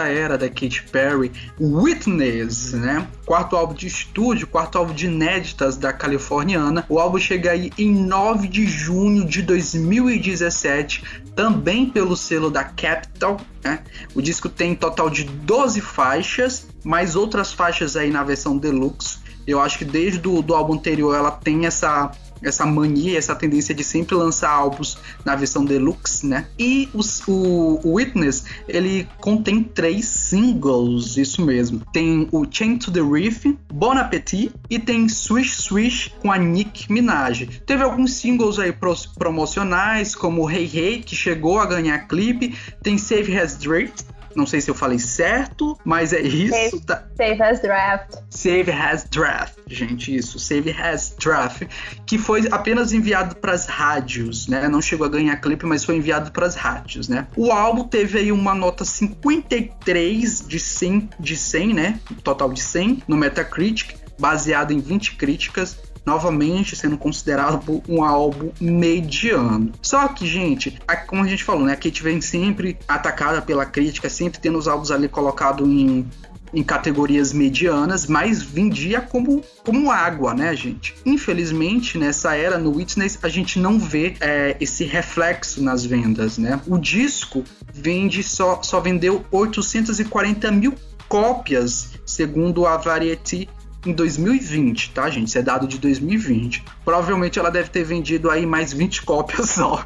era 0.09 0.37
da 0.37 0.47
Katy 0.47 0.83
Perry, 0.91 1.31
Witness, 1.59 2.73
né? 2.73 3.07
Quarto 3.25 3.55
álbum 3.55 3.73
de 3.73 3.87
estúdio, 3.87 4.47
quarto 4.47 4.77
álbum 4.77 4.93
de 4.93 5.05
inéditas 5.05 5.77
da 5.77 5.93
californiana. 5.93 6.85
O 6.89 6.99
álbum 6.99 7.19
chega 7.19 7.51
aí 7.51 7.71
em 7.77 7.93
9 7.93 8.47
de 8.47 8.65
junho 8.65 9.25
de 9.25 9.41
2017, 9.41 11.03
também 11.35 11.89
pelo 11.89 12.17
selo 12.17 12.49
da 12.49 12.63
Capitol, 12.63 13.39
né? 13.63 13.79
O 14.15 14.21
disco 14.21 14.49
tem 14.49 14.75
total 14.75 15.09
de 15.09 15.23
12 15.23 15.81
faixas, 15.81 16.67
mais 16.83 17.15
outras 17.15 17.53
faixas 17.53 17.95
aí 17.95 18.09
na 18.09 18.23
versão 18.23 18.57
deluxe. 18.57 19.19
Eu 19.45 19.59
acho 19.59 19.77
que 19.79 19.85
desde 19.85 20.27
o 20.27 20.41
do 20.41 20.53
álbum 20.53 20.73
anterior 20.73 21.15
ela 21.15 21.31
tem 21.31 21.65
essa 21.65 22.11
essa 22.43 22.65
mania, 22.65 23.17
essa 23.17 23.35
tendência 23.35 23.73
de 23.75 23.83
sempre 23.83 24.15
lançar 24.15 24.49
álbuns 24.49 24.97
na 25.25 25.35
versão 25.35 25.63
deluxe, 25.65 26.25
né? 26.25 26.47
E 26.57 26.89
os- 26.93 27.21
o, 27.27 27.79
o 27.83 27.93
Witness, 27.95 28.43
ele 28.67 29.07
contém 29.19 29.63
três 29.63 30.05
singles, 30.05 31.17
isso 31.17 31.45
mesmo. 31.45 31.81
Tem 31.91 32.27
o 32.31 32.45
Chain 32.49 32.77
to 32.77 32.91
the 32.91 33.01
Reef, 33.01 33.45
Bon 33.71 33.91
Appetit 33.91 34.51
e 34.69 34.79
tem 34.79 35.07
Swish 35.09 35.55
Swish 35.61 36.13
com 36.21 36.31
a 36.31 36.37
Nick 36.37 36.91
Minaj. 36.91 37.45
Teve 37.65 37.83
alguns 37.83 38.13
singles 38.13 38.59
aí 38.59 38.73
promocionais, 39.17 40.15
como 40.15 40.49
Hey 40.49 40.69
Hey, 40.73 41.01
que 41.03 41.15
chegou 41.15 41.59
a 41.59 41.65
ganhar 41.65 42.07
clipe, 42.07 42.55
tem 42.81 42.97
Save 42.97 43.37
Has 43.37 43.55
Drift, 43.57 44.03
não 44.39 44.47
sei 44.47 44.61
se 44.61 44.71
eu 44.71 44.75
falei 44.75 44.97
certo, 44.97 45.77
mas 45.83 46.13
é 46.13 46.21
isso, 46.21 46.71
Save. 46.71 46.85
tá? 46.85 47.03
Save 47.15 47.43
as 47.43 47.61
draft. 47.61 48.15
Save 48.29 48.71
Has 48.71 49.03
Draft, 49.03 49.57
gente, 49.67 50.15
isso, 50.15 50.39
Save 50.39 50.71
Has 50.71 51.15
Draft, 51.19 51.63
que 52.05 52.17
foi 52.17 52.47
apenas 52.51 52.93
enviado 52.93 53.35
para 53.35 53.51
as 53.51 53.65
rádios, 53.65 54.47
né? 54.47 54.67
Não 54.69 54.81
chegou 54.81 55.05
a 55.05 55.09
ganhar 55.09 55.35
clipe, 55.37 55.65
mas 55.65 55.83
foi 55.83 55.97
enviado 55.97 56.31
para 56.31 56.45
as 56.45 56.55
rádios, 56.55 57.09
né? 57.09 57.27
O 57.35 57.51
álbum 57.51 57.83
teve 57.83 58.19
aí 58.19 58.31
uma 58.31 58.55
nota 58.55 58.85
53 58.85 60.45
de 60.47 60.59
100, 60.59 61.09
de 61.19 61.35
100, 61.35 61.73
né? 61.73 61.99
Total 62.23 62.51
de 62.51 62.61
100 62.61 63.03
no 63.07 63.17
Metacritic, 63.17 63.95
baseado 64.19 64.71
em 64.71 64.79
20 64.79 65.15
críticas. 65.15 65.77
Novamente 66.09 66.75
sendo 66.75 66.97
considerado 66.97 67.83
um 67.87 68.03
álbum 68.03 68.49
mediano. 68.59 69.71
Só 69.81 70.07
que, 70.07 70.25
gente, 70.25 70.79
como 71.05 71.23
a 71.23 71.27
gente 71.27 71.43
falou, 71.43 71.63
né? 71.63 71.73
A 71.73 71.75
Kate 71.75 72.01
vem 72.01 72.19
sempre 72.19 72.77
atacada 72.87 73.41
pela 73.43 73.63
crítica, 73.63 74.09
sempre 74.09 74.39
tendo 74.39 74.57
os 74.57 74.67
álbuns 74.67 74.89
ali 74.89 75.07
colocados 75.07 75.67
em 75.67 76.07
em 76.53 76.63
categorias 76.63 77.31
medianas, 77.31 78.07
mas 78.07 78.41
vendia 78.41 79.01
como, 79.01 79.43
como 79.63 79.91
água, 79.91 80.33
né, 80.33 80.55
gente? 80.55 80.95
Infelizmente, 81.05 81.97
nessa 81.97 82.35
era 82.35 82.57
no 82.57 82.75
Witness, 82.75 83.19
a 83.21 83.29
gente 83.29 83.59
não 83.59 83.79
vê 83.79 84.15
é, 84.19 84.57
esse 84.59 84.83
reflexo 84.83 85.61
nas 85.61 85.85
vendas, 85.85 86.37
né? 86.37 86.59
O 86.67 86.77
disco 86.77 87.43
vende 87.73 88.23
só, 88.23 88.61
só 88.63 88.79
vendeu 88.79 89.23
840 89.31 90.51
mil 90.51 90.73
cópias, 91.07 91.89
segundo 92.05 92.65
a 92.65 92.77
Variety 92.77 93.49
em 93.85 93.93
2020, 93.93 94.91
tá, 94.91 95.09
gente? 95.09 95.27
Isso 95.27 95.37
é 95.37 95.41
dado 95.41 95.67
de 95.67 95.77
2020. 95.77 96.63
Provavelmente 96.83 97.39
ela 97.39 97.49
deve 97.49 97.69
ter 97.69 97.83
vendido 97.83 98.29
aí 98.29 98.45
mais 98.45 98.73
20 98.73 99.03
cópias 99.03 99.49
só. 99.51 99.85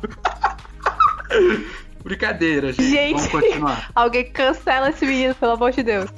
Brincadeira, 2.03 2.73
gente. 2.73 2.89
Gente. 2.89 3.13
Vamos 3.13 3.27
continuar. 3.27 3.91
Alguém 3.95 4.25
cancela 4.25 4.89
esse 4.89 5.05
menino, 5.05 5.33
pelo 5.35 5.53
amor 5.53 5.71
de 5.71 5.83
Deus. 5.83 6.09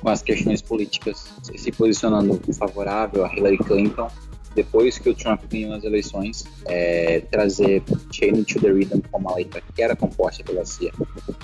com 0.00 0.08
as 0.08 0.22
questões 0.22 0.62
políticas, 0.62 1.32
se 1.42 1.72
posicionando 1.72 2.40
favorável 2.54 3.24
a 3.24 3.34
Hillary 3.34 3.58
Clinton 3.58 4.08
depois 4.54 4.98
que 4.98 5.08
o 5.08 5.14
Trump 5.14 5.42
ganhou 5.48 5.72
as 5.74 5.84
eleições, 5.84 6.44
é, 6.66 7.20
trazer 7.20 7.82
Chain 8.10 8.42
to 8.42 8.60
the 8.60 8.68
Rhythm 8.68 9.00
como 9.10 9.28
uma 9.28 9.36
letra 9.36 9.62
que 9.74 9.80
era 9.80 9.94
composta 9.94 10.42
pela 10.42 10.64
CIA, 10.64 10.92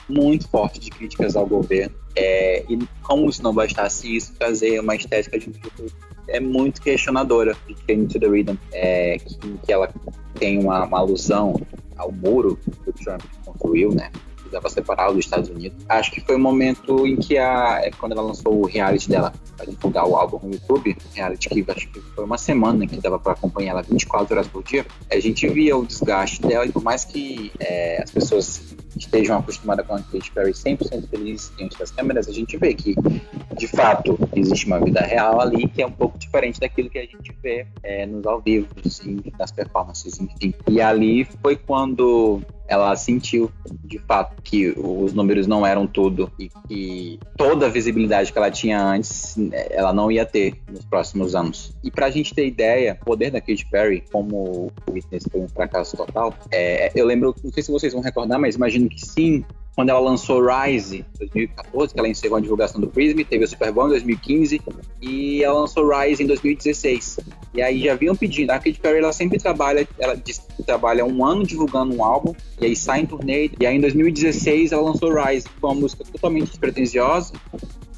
muito 0.08 0.48
forte 0.48 0.80
de 0.80 0.90
críticas 0.90 1.36
ao 1.36 1.46
governo. 1.46 1.94
É, 2.16 2.64
e 2.68 2.78
como 3.02 3.32
se 3.32 3.42
não 3.42 3.54
bastasse 3.54 4.16
isso, 4.16 4.32
trazer 4.34 4.80
uma 4.80 4.96
estética 4.96 5.38
de 5.38 5.48
um 5.48 5.52
tipo 5.52 5.84
é 6.26 6.40
muito 6.40 6.80
questionadora 6.80 7.54
de 7.68 7.76
Chain 7.86 8.06
to 8.06 8.18
the 8.18 8.26
Rhythm, 8.26 8.56
é, 8.72 9.18
que, 9.18 9.58
que 9.64 9.72
ela 9.72 9.92
tem 10.34 10.58
uma, 10.58 10.84
uma 10.84 10.98
alusão 10.98 11.54
ao 11.96 12.10
muro 12.10 12.58
que 12.82 12.90
o 12.90 12.92
Trump 12.92 13.22
construiu, 13.44 13.94
né? 13.94 14.10
Precisava 14.44 14.68
separar 14.68 15.10
dos 15.10 15.24
Estados 15.24 15.48
Unidos. 15.48 15.84
Acho 15.88 16.12
que 16.12 16.20
foi 16.20 16.36
o 16.36 16.38
momento 16.38 17.06
em 17.06 17.16
que 17.16 17.38
a. 17.38 17.80
é, 17.82 17.90
Quando 17.90 18.12
ela 18.12 18.22
lançou 18.22 18.60
o 18.60 18.66
reality 18.66 19.08
dela 19.08 19.32
para 19.56 19.66
divulgar 19.66 20.06
o 20.06 20.16
álbum 20.16 20.38
no 20.42 20.52
YouTube, 20.52 20.96
reality 21.14 21.48
que 21.48 21.64
acho 21.68 21.88
que 21.88 22.00
foi 22.00 22.24
uma 22.24 22.38
semana 22.38 22.86
que 22.86 22.96
dava 23.00 23.18
para 23.18 23.32
acompanhar 23.32 23.72
ela 23.72 23.82
24 23.82 24.34
horas 24.34 24.46
por 24.46 24.62
dia, 24.62 24.86
a 25.10 25.18
gente 25.18 25.48
via 25.48 25.76
o 25.76 25.84
desgaste 25.84 26.42
dela 26.42 26.66
e 26.66 26.72
por 26.72 26.82
mais 26.82 27.04
que 27.04 27.50
é, 27.58 28.02
as 28.02 28.10
pessoas 28.10 28.74
estejam 28.96 29.38
acostumadas 29.38 29.86
com 29.86 29.94
a 29.94 30.00
Katy 30.00 30.30
Perry 30.30 30.52
100% 30.52 31.08
feliz 31.08 31.52
diante 31.56 31.78
das 31.78 31.90
câmeras, 31.90 32.28
a 32.28 32.32
gente 32.32 32.56
vê 32.56 32.74
que, 32.74 32.94
de 33.56 33.66
fato, 33.68 34.18
existe 34.34 34.66
uma 34.66 34.78
vida 34.80 35.00
real 35.00 35.40
ali 35.40 35.68
que 35.68 35.82
é 35.82 35.86
um 35.86 35.92
pouco 35.92 36.18
diferente 36.18 36.60
daquilo 36.60 36.88
que 36.88 36.98
a 36.98 37.02
gente 37.02 37.34
vê 37.42 37.66
é, 37.82 38.06
nos 38.06 38.26
ao 38.26 38.40
vivo, 38.40 38.68
assim, 38.84 39.20
nas 39.38 39.50
performances, 39.50 40.20
enfim. 40.20 40.54
E 40.68 40.80
ali 40.80 41.24
foi 41.42 41.56
quando 41.56 42.40
ela 42.66 42.94
sentiu, 42.96 43.50
de 43.84 43.98
fato, 43.98 44.40
que 44.42 44.74
os 44.76 45.12
números 45.12 45.46
não 45.46 45.66
eram 45.66 45.86
tudo 45.86 46.30
e 46.38 46.50
que 46.68 47.20
toda 47.36 47.66
a 47.66 47.68
visibilidade 47.68 48.32
que 48.32 48.38
ela 48.38 48.50
tinha 48.50 48.82
antes, 48.82 49.36
ela 49.70 49.92
não 49.92 50.10
ia 50.10 50.24
ter 50.24 50.54
nos 50.70 50.84
próximos 50.84 51.34
anos. 51.34 51.74
E 51.82 51.90
pra 51.90 52.10
gente 52.10 52.34
ter 52.34 52.46
ideia, 52.46 52.98
o 53.00 53.04
poder 53.04 53.30
da 53.30 53.40
Katy 53.40 53.66
Perry, 53.70 54.04
como 54.10 54.36
o 54.36 54.92
Witness 54.92 55.24
foi 55.30 55.40
um 55.40 55.48
fracasso 55.48 55.96
total, 55.96 56.34
é, 56.50 56.90
eu 56.94 57.06
lembro, 57.06 57.34
não 57.42 57.52
sei 57.52 57.62
se 57.62 57.70
vocês 57.70 57.92
vão 57.92 58.02
recordar, 58.02 58.38
mas 58.38 58.54
imagino 58.54 58.88
que 58.88 59.04
sim, 59.04 59.44
quando 59.74 59.88
ela 59.88 60.00
lançou 60.00 60.42
Rise 60.44 61.04
em 61.14 61.18
2014, 61.18 61.94
que 61.94 61.98
ela 61.98 62.08
encerrou 62.08 62.38
a 62.38 62.40
divulgação 62.40 62.80
do 62.80 62.86
Prism, 62.86 63.18
teve 63.28 63.44
o 63.44 63.48
Super 63.48 63.72
Bowl 63.72 63.86
em 63.86 63.90
2015 63.90 64.60
e 65.02 65.42
ela 65.42 65.60
lançou 65.60 65.88
Rise 65.88 66.22
em 66.22 66.26
2016. 66.26 67.20
E 67.54 67.62
aí 67.62 67.84
já 67.84 67.94
vinham 67.94 68.14
pedindo, 68.14 68.50
a 68.50 68.58
Katy 68.58 68.78
Perry 68.80 68.98
ela 68.98 69.12
sempre 69.12 69.38
trabalha, 69.38 69.86
ela 69.98 70.16
trabalha 70.64 71.04
um 71.04 71.24
ano 71.24 71.44
divulgando 71.44 71.94
um 71.94 72.04
álbum 72.04 72.32
e 72.60 72.66
aí 72.66 72.76
sai 72.76 73.00
em 73.00 73.06
turnê. 73.06 73.50
E 73.60 73.66
aí 73.66 73.76
em 73.76 73.80
2016 73.80 74.72
ela 74.72 74.82
lançou 74.82 75.12
Rise, 75.12 75.48
que 75.48 75.60
foi 75.60 75.70
uma 75.70 75.80
música 75.80 76.04
totalmente 76.04 76.48
despretensiosa 76.48 77.32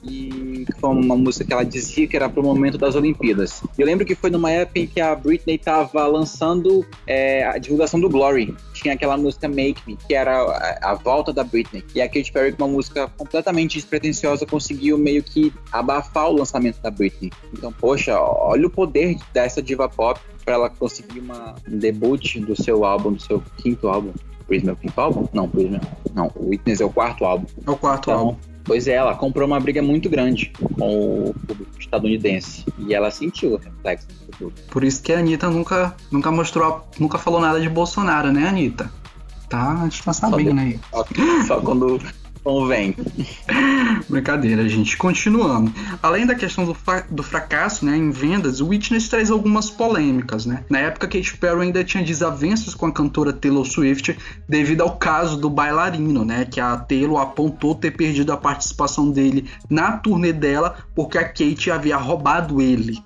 e 0.09 0.66
foi 0.79 0.91
uma 0.91 1.16
música 1.16 1.45
que 1.45 1.53
ela 1.53 1.64
dizia 1.64 2.07
que 2.07 2.16
era 2.16 2.29
pro 2.29 2.43
momento 2.43 2.79
das 2.79 2.95
Olimpíadas. 2.95 3.62
Eu 3.77 3.87
lembro 3.87 4.05
que 4.05 4.14
foi 4.14 4.31
numa 4.31 4.51
época 4.51 4.79
em 4.79 4.87
que 4.87 5.01
a 5.01 5.14
Britney 5.14 5.59
tava 5.59 6.07
lançando 6.07 6.87
é, 7.07 7.45
a 7.45 7.59
divulgação 7.59 7.99
do 8.01 8.09
Glory. 8.09 8.55
Tinha 8.87 8.95
aquela 8.95 9.16
música 9.16 9.49
Make 9.49 9.82
Me, 9.84 9.97
que 9.97 10.14
era 10.14 10.41
a, 10.41 10.93
a 10.93 10.95
volta 10.95 11.32
da 11.32 11.43
Britney. 11.43 11.84
E 11.93 12.01
a 12.01 12.07
Katy 12.07 12.30
Perry, 12.30 12.53
com 12.53 12.62
uma 12.62 12.72
música 12.72 13.09
completamente 13.18 13.74
despretensiosa, 13.74 14.47
conseguiu 14.47 14.97
meio 14.97 15.24
que 15.24 15.53
abafar 15.72 16.30
o 16.30 16.37
lançamento 16.37 16.80
da 16.80 16.89
Britney. 16.89 17.32
Então, 17.53 17.72
poxa, 17.72 18.16
olha 18.16 18.68
o 18.68 18.70
poder 18.70 19.16
dessa 19.32 19.61
diva 19.61 19.89
pop 19.89 20.20
para 20.45 20.55
ela 20.55 20.70
conseguir 20.70 21.18
uma, 21.18 21.57
um 21.68 21.76
debut 21.76 22.37
do 22.37 22.55
seu 22.55 22.84
álbum, 22.84 23.14
do 23.14 23.20
seu 23.20 23.43
quinto 23.57 23.89
álbum. 23.89 24.12
Prism 24.47 24.68
é 24.68 24.72
o 24.74 24.76
quinto 24.76 25.01
álbum? 25.01 25.28
Não, 25.32 25.49
Prism 25.49 25.78
não. 26.14 26.30
O 26.37 26.51
Witness 26.51 26.80
é 26.80 26.84
o 26.84 26.91
quarto 26.91 27.24
álbum. 27.24 27.47
É 27.66 27.68
o 27.68 27.76
quarto 27.76 28.12
Então, 28.12 28.20
álbum. 28.20 28.37
Pois 28.67 28.89
é, 28.89 28.95
ela 28.95 29.14
comprou 29.14 29.47
uma 29.47 29.61
briga 29.61 29.81
muito 29.81 30.11
grande 30.11 30.53
com 30.77 31.31
o 31.31 31.35
público 31.47 31.79
estadunidense. 31.79 32.64
E 32.79 32.95
ela 32.95 33.11
sentiu 33.11 33.53
o 33.53 33.57
reflexo 33.57 34.09
no 34.11 34.27
futuro. 34.27 34.55
Por 34.71 34.83
isso 34.83 35.03
que 35.03 35.12
a 35.12 35.19
Anitta 35.21 35.49
nunca, 35.49 35.95
nunca 36.11 36.31
mostrou, 36.33 36.87
nunca 36.99 37.17
falou 37.17 37.41
nada 37.41 37.61
de 37.61 37.69
Bolsonaro, 37.69 38.33
né, 38.33 38.49
Anitta? 38.49 38.91
Tá, 39.49 39.81
a 39.81 39.85
gente 39.85 40.03
tá 40.03 40.12
sabendo 40.12 40.61
aí. 40.61 40.81
Só, 40.91 41.07
só 41.47 41.61
quando 41.61 42.01
convém. 42.47 42.94
Brincadeira, 44.09 44.68
gente. 44.68 44.97
Continuando. 44.97 45.72
Além 46.01 46.24
da 46.24 46.34
questão 46.36 46.64
do, 46.64 46.76
do 47.11 47.22
fracasso 47.24 47.84
né, 47.84 47.97
em 47.97 48.12
vendas, 48.12 48.61
o 48.61 48.68
Witness 48.68 49.09
traz 49.09 49.32
algumas 49.32 49.68
polêmicas. 49.68 50.47
Né? 50.47 50.64
Na 50.70 50.78
época, 50.78 51.09
Katy 51.09 51.38
Perry 51.38 51.62
ainda 51.62 51.82
tinha 51.82 52.05
desavenças 52.05 52.72
com 52.72 52.86
a 52.86 52.92
cantora 52.92 53.32
Taylor 53.32 53.64
Swift 53.64 54.16
devido 54.49 54.82
ao 54.82 54.97
caso 54.97 55.36
do 55.36 55.51
bailarino, 55.51 56.24
né? 56.24 56.44
Que 56.44 56.61
a 56.61 56.76
Taylor 56.76 57.20
apontou 57.20 57.74
ter 57.74 57.90
perdido 57.90 58.32
a 58.32 58.36
participação 58.36 59.11
dele 59.11 59.51
na 59.68 59.97
turnê 59.97 60.32
dela 60.32 60.76
porque 60.94 61.18
a 61.18 61.24
Kate 61.24 61.68
havia 61.68 61.97
roubado 61.97 62.62
ele. 62.62 63.03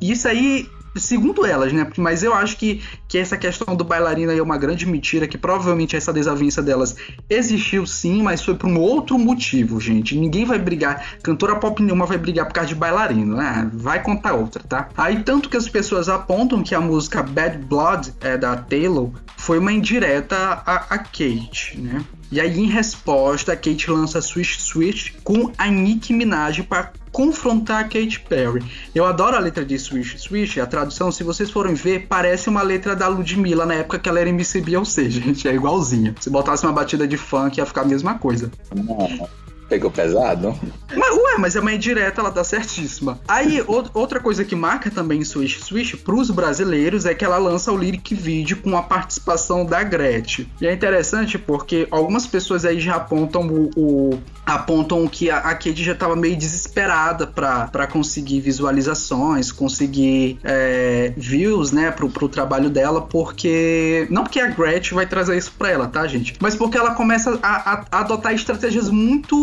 Isso 0.00 0.28
aí 0.28 0.68
segundo 0.96 1.44
elas, 1.44 1.72
né? 1.72 1.86
Mas 1.96 2.22
eu 2.22 2.34
acho 2.34 2.56
que, 2.56 2.82
que 3.08 3.18
essa 3.18 3.36
questão 3.36 3.74
do 3.74 3.84
bailarino 3.84 4.30
aí 4.30 4.38
é 4.38 4.42
uma 4.42 4.58
grande 4.58 4.86
mentira, 4.86 5.26
que 5.26 5.38
provavelmente 5.38 5.96
essa 5.96 6.12
desavença 6.12 6.62
delas 6.62 6.96
existiu 7.28 7.86
sim, 7.86 8.22
mas 8.22 8.42
foi 8.42 8.54
por 8.54 8.68
um 8.68 8.78
outro 8.78 9.18
motivo, 9.18 9.80
gente. 9.80 10.16
Ninguém 10.16 10.44
vai 10.44 10.58
brigar, 10.58 11.18
cantora 11.22 11.56
pop 11.56 11.82
nenhuma 11.82 12.06
vai 12.06 12.18
brigar 12.18 12.46
por 12.46 12.54
causa 12.54 12.68
de 12.68 12.74
bailarino, 12.74 13.36
né? 13.36 13.68
Vai 13.72 14.02
contar 14.02 14.34
outra, 14.34 14.62
tá? 14.62 14.88
Aí 14.96 15.22
tanto 15.22 15.48
que 15.48 15.56
as 15.56 15.68
pessoas 15.68 16.08
apontam 16.08 16.62
que 16.62 16.74
a 16.74 16.80
música 16.80 17.22
Bad 17.22 17.58
Blood 17.58 18.14
é 18.20 18.36
da 18.36 18.56
Taylor 18.56 19.10
foi 19.36 19.58
uma 19.58 19.72
indireta 19.72 20.36
a, 20.36 20.94
a 20.94 20.98
Kate, 20.98 21.78
né? 21.78 22.04
E 22.34 22.40
aí, 22.40 22.58
em 22.58 22.66
resposta, 22.66 23.52
a 23.52 23.56
Kate 23.56 23.88
lança 23.88 24.20
Swish 24.20 24.60
Swish 24.60 25.14
com 25.22 25.52
a 25.56 25.68
Nicki 25.68 26.12
Minaj 26.12 26.64
para 26.64 26.92
confrontar 27.12 27.82
a 27.82 27.84
Katy 27.84 28.18
Perry. 28.28 28.60
Eu 28.92 29.04
adoro 29.04 29.36
a 29.36 29.38
letra 29.38 29.64
de 29.64 29.78
Swish 29.78 30.18
Swish, 30.18 30.58
a 30.58 30.66
tradução, 30.66 31.12
se 31.12 31.22
vocês 31.22 31.48
forem 31.48 31.74
ver, 31.74 32.08
parece 32.08 32.48
uma 32.48 32.60
letra 32.60 32.96
da 32.96 33.06
Ludmilla 33.06 33.64
na 33.64 33.74
época 33.74 34.00
que 34.00 34.08
ela 34.08 34.18
era 34.18 34.28
MC 34.30 34.60
Beyoncé, 34.62 35.04
gente, 35.08 35.46
é 35.46 35.54
igualzinha. 35.54 36.12
Se 36.18 36.28
botasse 36.28 36.66
uma 36.66 36.72
batida 36.72 37.06
de 37.06 37.16
funk, 37.16 37.58
ia 37.58 37.66
ficar 37.66 37.82
a 37.82 37.84
mesma 37.84 38.18
coisa. 38.18 38.50
Não, 38.74 39.28
pegou 39.68 39.90
pesado? 39.90 40.54
Mas, 40.96 41.16
ué, 41.16 41.38
mas 41.38 41.56
é 41.56 41.60
uma 41.60 41.72
indireta, 41.72 42.20
ela 42.20 42.30
tá 42.30 42.44
certíssima. 42.44 43.18
Aí, 43.26 43.60
o- 43.62 43.84
outra 43.94 44.20
coisa 44.20 44.44
que 44.44 44.54
marca 44.54 44.90
também 44.90 45.24
Swish 45.24 45.60
Swish 45.62 45.94
pros 45.96 46.30
brasileiros 46.30 47.04
é 47.06 47.14
que 47.14 47.24
ela 47.24 47.38
lança 47.38 47.72
o 47.72 47.76
lyric 47.76 48.14
video 48.14 48.56
com 48.58 48.76
a 48.76 48.82
participação 48.82 49.64
da 49.64 49.82
Gretchen. 49.82 50.46
E 50.60 50.66
é 50.66 50.72
interessante 50.72 51.38
porque 51.38 51.88
algumas 51.90 52.26
pessoas 52.26 52.64
aí 52.64 52.78
já 52.80 52.96
apontam 52.96 53.46
o. 53.48 53.70
o- 53.76 54.18
apontam 54.46 55.08
que 55.08 55.30
a, 55.30 55.38
a 55.38 55.54
Kate 55.54 55.82
já 55.82 55.94
tava 55.94 56.14
meio 56.14 56.36
desesperada 56.36 57.26
pra 57.26 57.86
conseguir 57.90 58.40
visualizações, 58.40 59.50
conseguir 59.50 60.38
é, 60.44 61.14
views, 61.16 61.72
né, 61.72 61.90
pro, 61.90 62.10
pro 62.10 62.28
trabalho 62.28 62.68
dela, 62.68 63.00
porque. 63.00 64.06
Não 64.10 64.22
porque 64.22 64.38
a 64.40 64.48
Gretchen 64.48 64.94
vai 64.96 65.06
trazer 65.06 65.36
isso 65.38 65.52
pra 65.58 65.70
ela, 65.70 65.86
tá, 65.88 66.06
gente? 66.06 66.34
Mas 66.40 66.54
porque 66.54 66.76
ela 66.76 66.94
começa 66.94 67.38
a, 67.42 67.72
a- 67.72 67.84
a 67.90 68.00
adotar 68.00 68.34
estratégias 68.34 68.90
muito. 68.90 69.34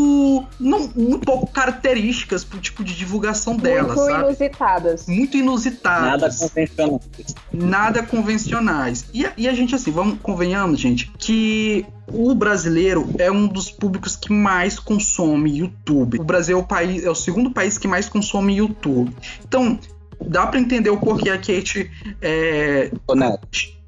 Não, 0.60 0.90
muito 0.96 1.26
pouco 1.26 1.48
características 1.52 2.44
pro 2.44 2.60
tipo 2.60 2.84
de 2.84 2.96
divulgação 2.96 3.56
dela, 3.56 3.94
Muito 3.96 4.06
sabe? 4.06 4.24
inusitadas. 4.26 5.06
Muito 5.08 5.38
inusitadas 5.38 6.40
Nada 6.40 6.50
convencional. 6.50 7.02
nada 7.54 8.04
convencionais. 8.04 9.06
E, 9.14 9.26
a- 9.26 9.34
e 9.38 9.48
a 9.48 9.54
gente, 9.54 9.76
assim, 9.76 9.92
vamos 9.92 10.20
convenhamos, 10.22 10.80
gente, 10.80 11.12
que 11.18 11.86
o 12.08 12.34
brasileiro 12.36 13.10
é 13.18 13.32
um 13.32 13.48
dos 13.48 13.72
públicos 13.72 14.16
que 14.16 14.32
mais 14.32 14.78
consome 14.80 15.58
YouTube. 15.60 16.20
O 16.20 16.24
Brasil 16.24 16.58
é 16.58 16.60
o 16.62 16.64
país, 16.66 17.04
é 17.06 17.10
o 17.10 17.16
segundo 17.16 17.52
país 17.52 17.78
que 17.78 17.88
mais 17.88 18.08
consome 18.10 18.56
YouTube. 18.58 19.16
Então, 19.48 19.80
dá 20.20 20.46
pra 20.48 20.60
entender 20.60 20.90
o 20.90 20.98
porquê 20.98 21.30
a 21.30 21.38
Kate 21.38 21.90
é, 22.22 22.92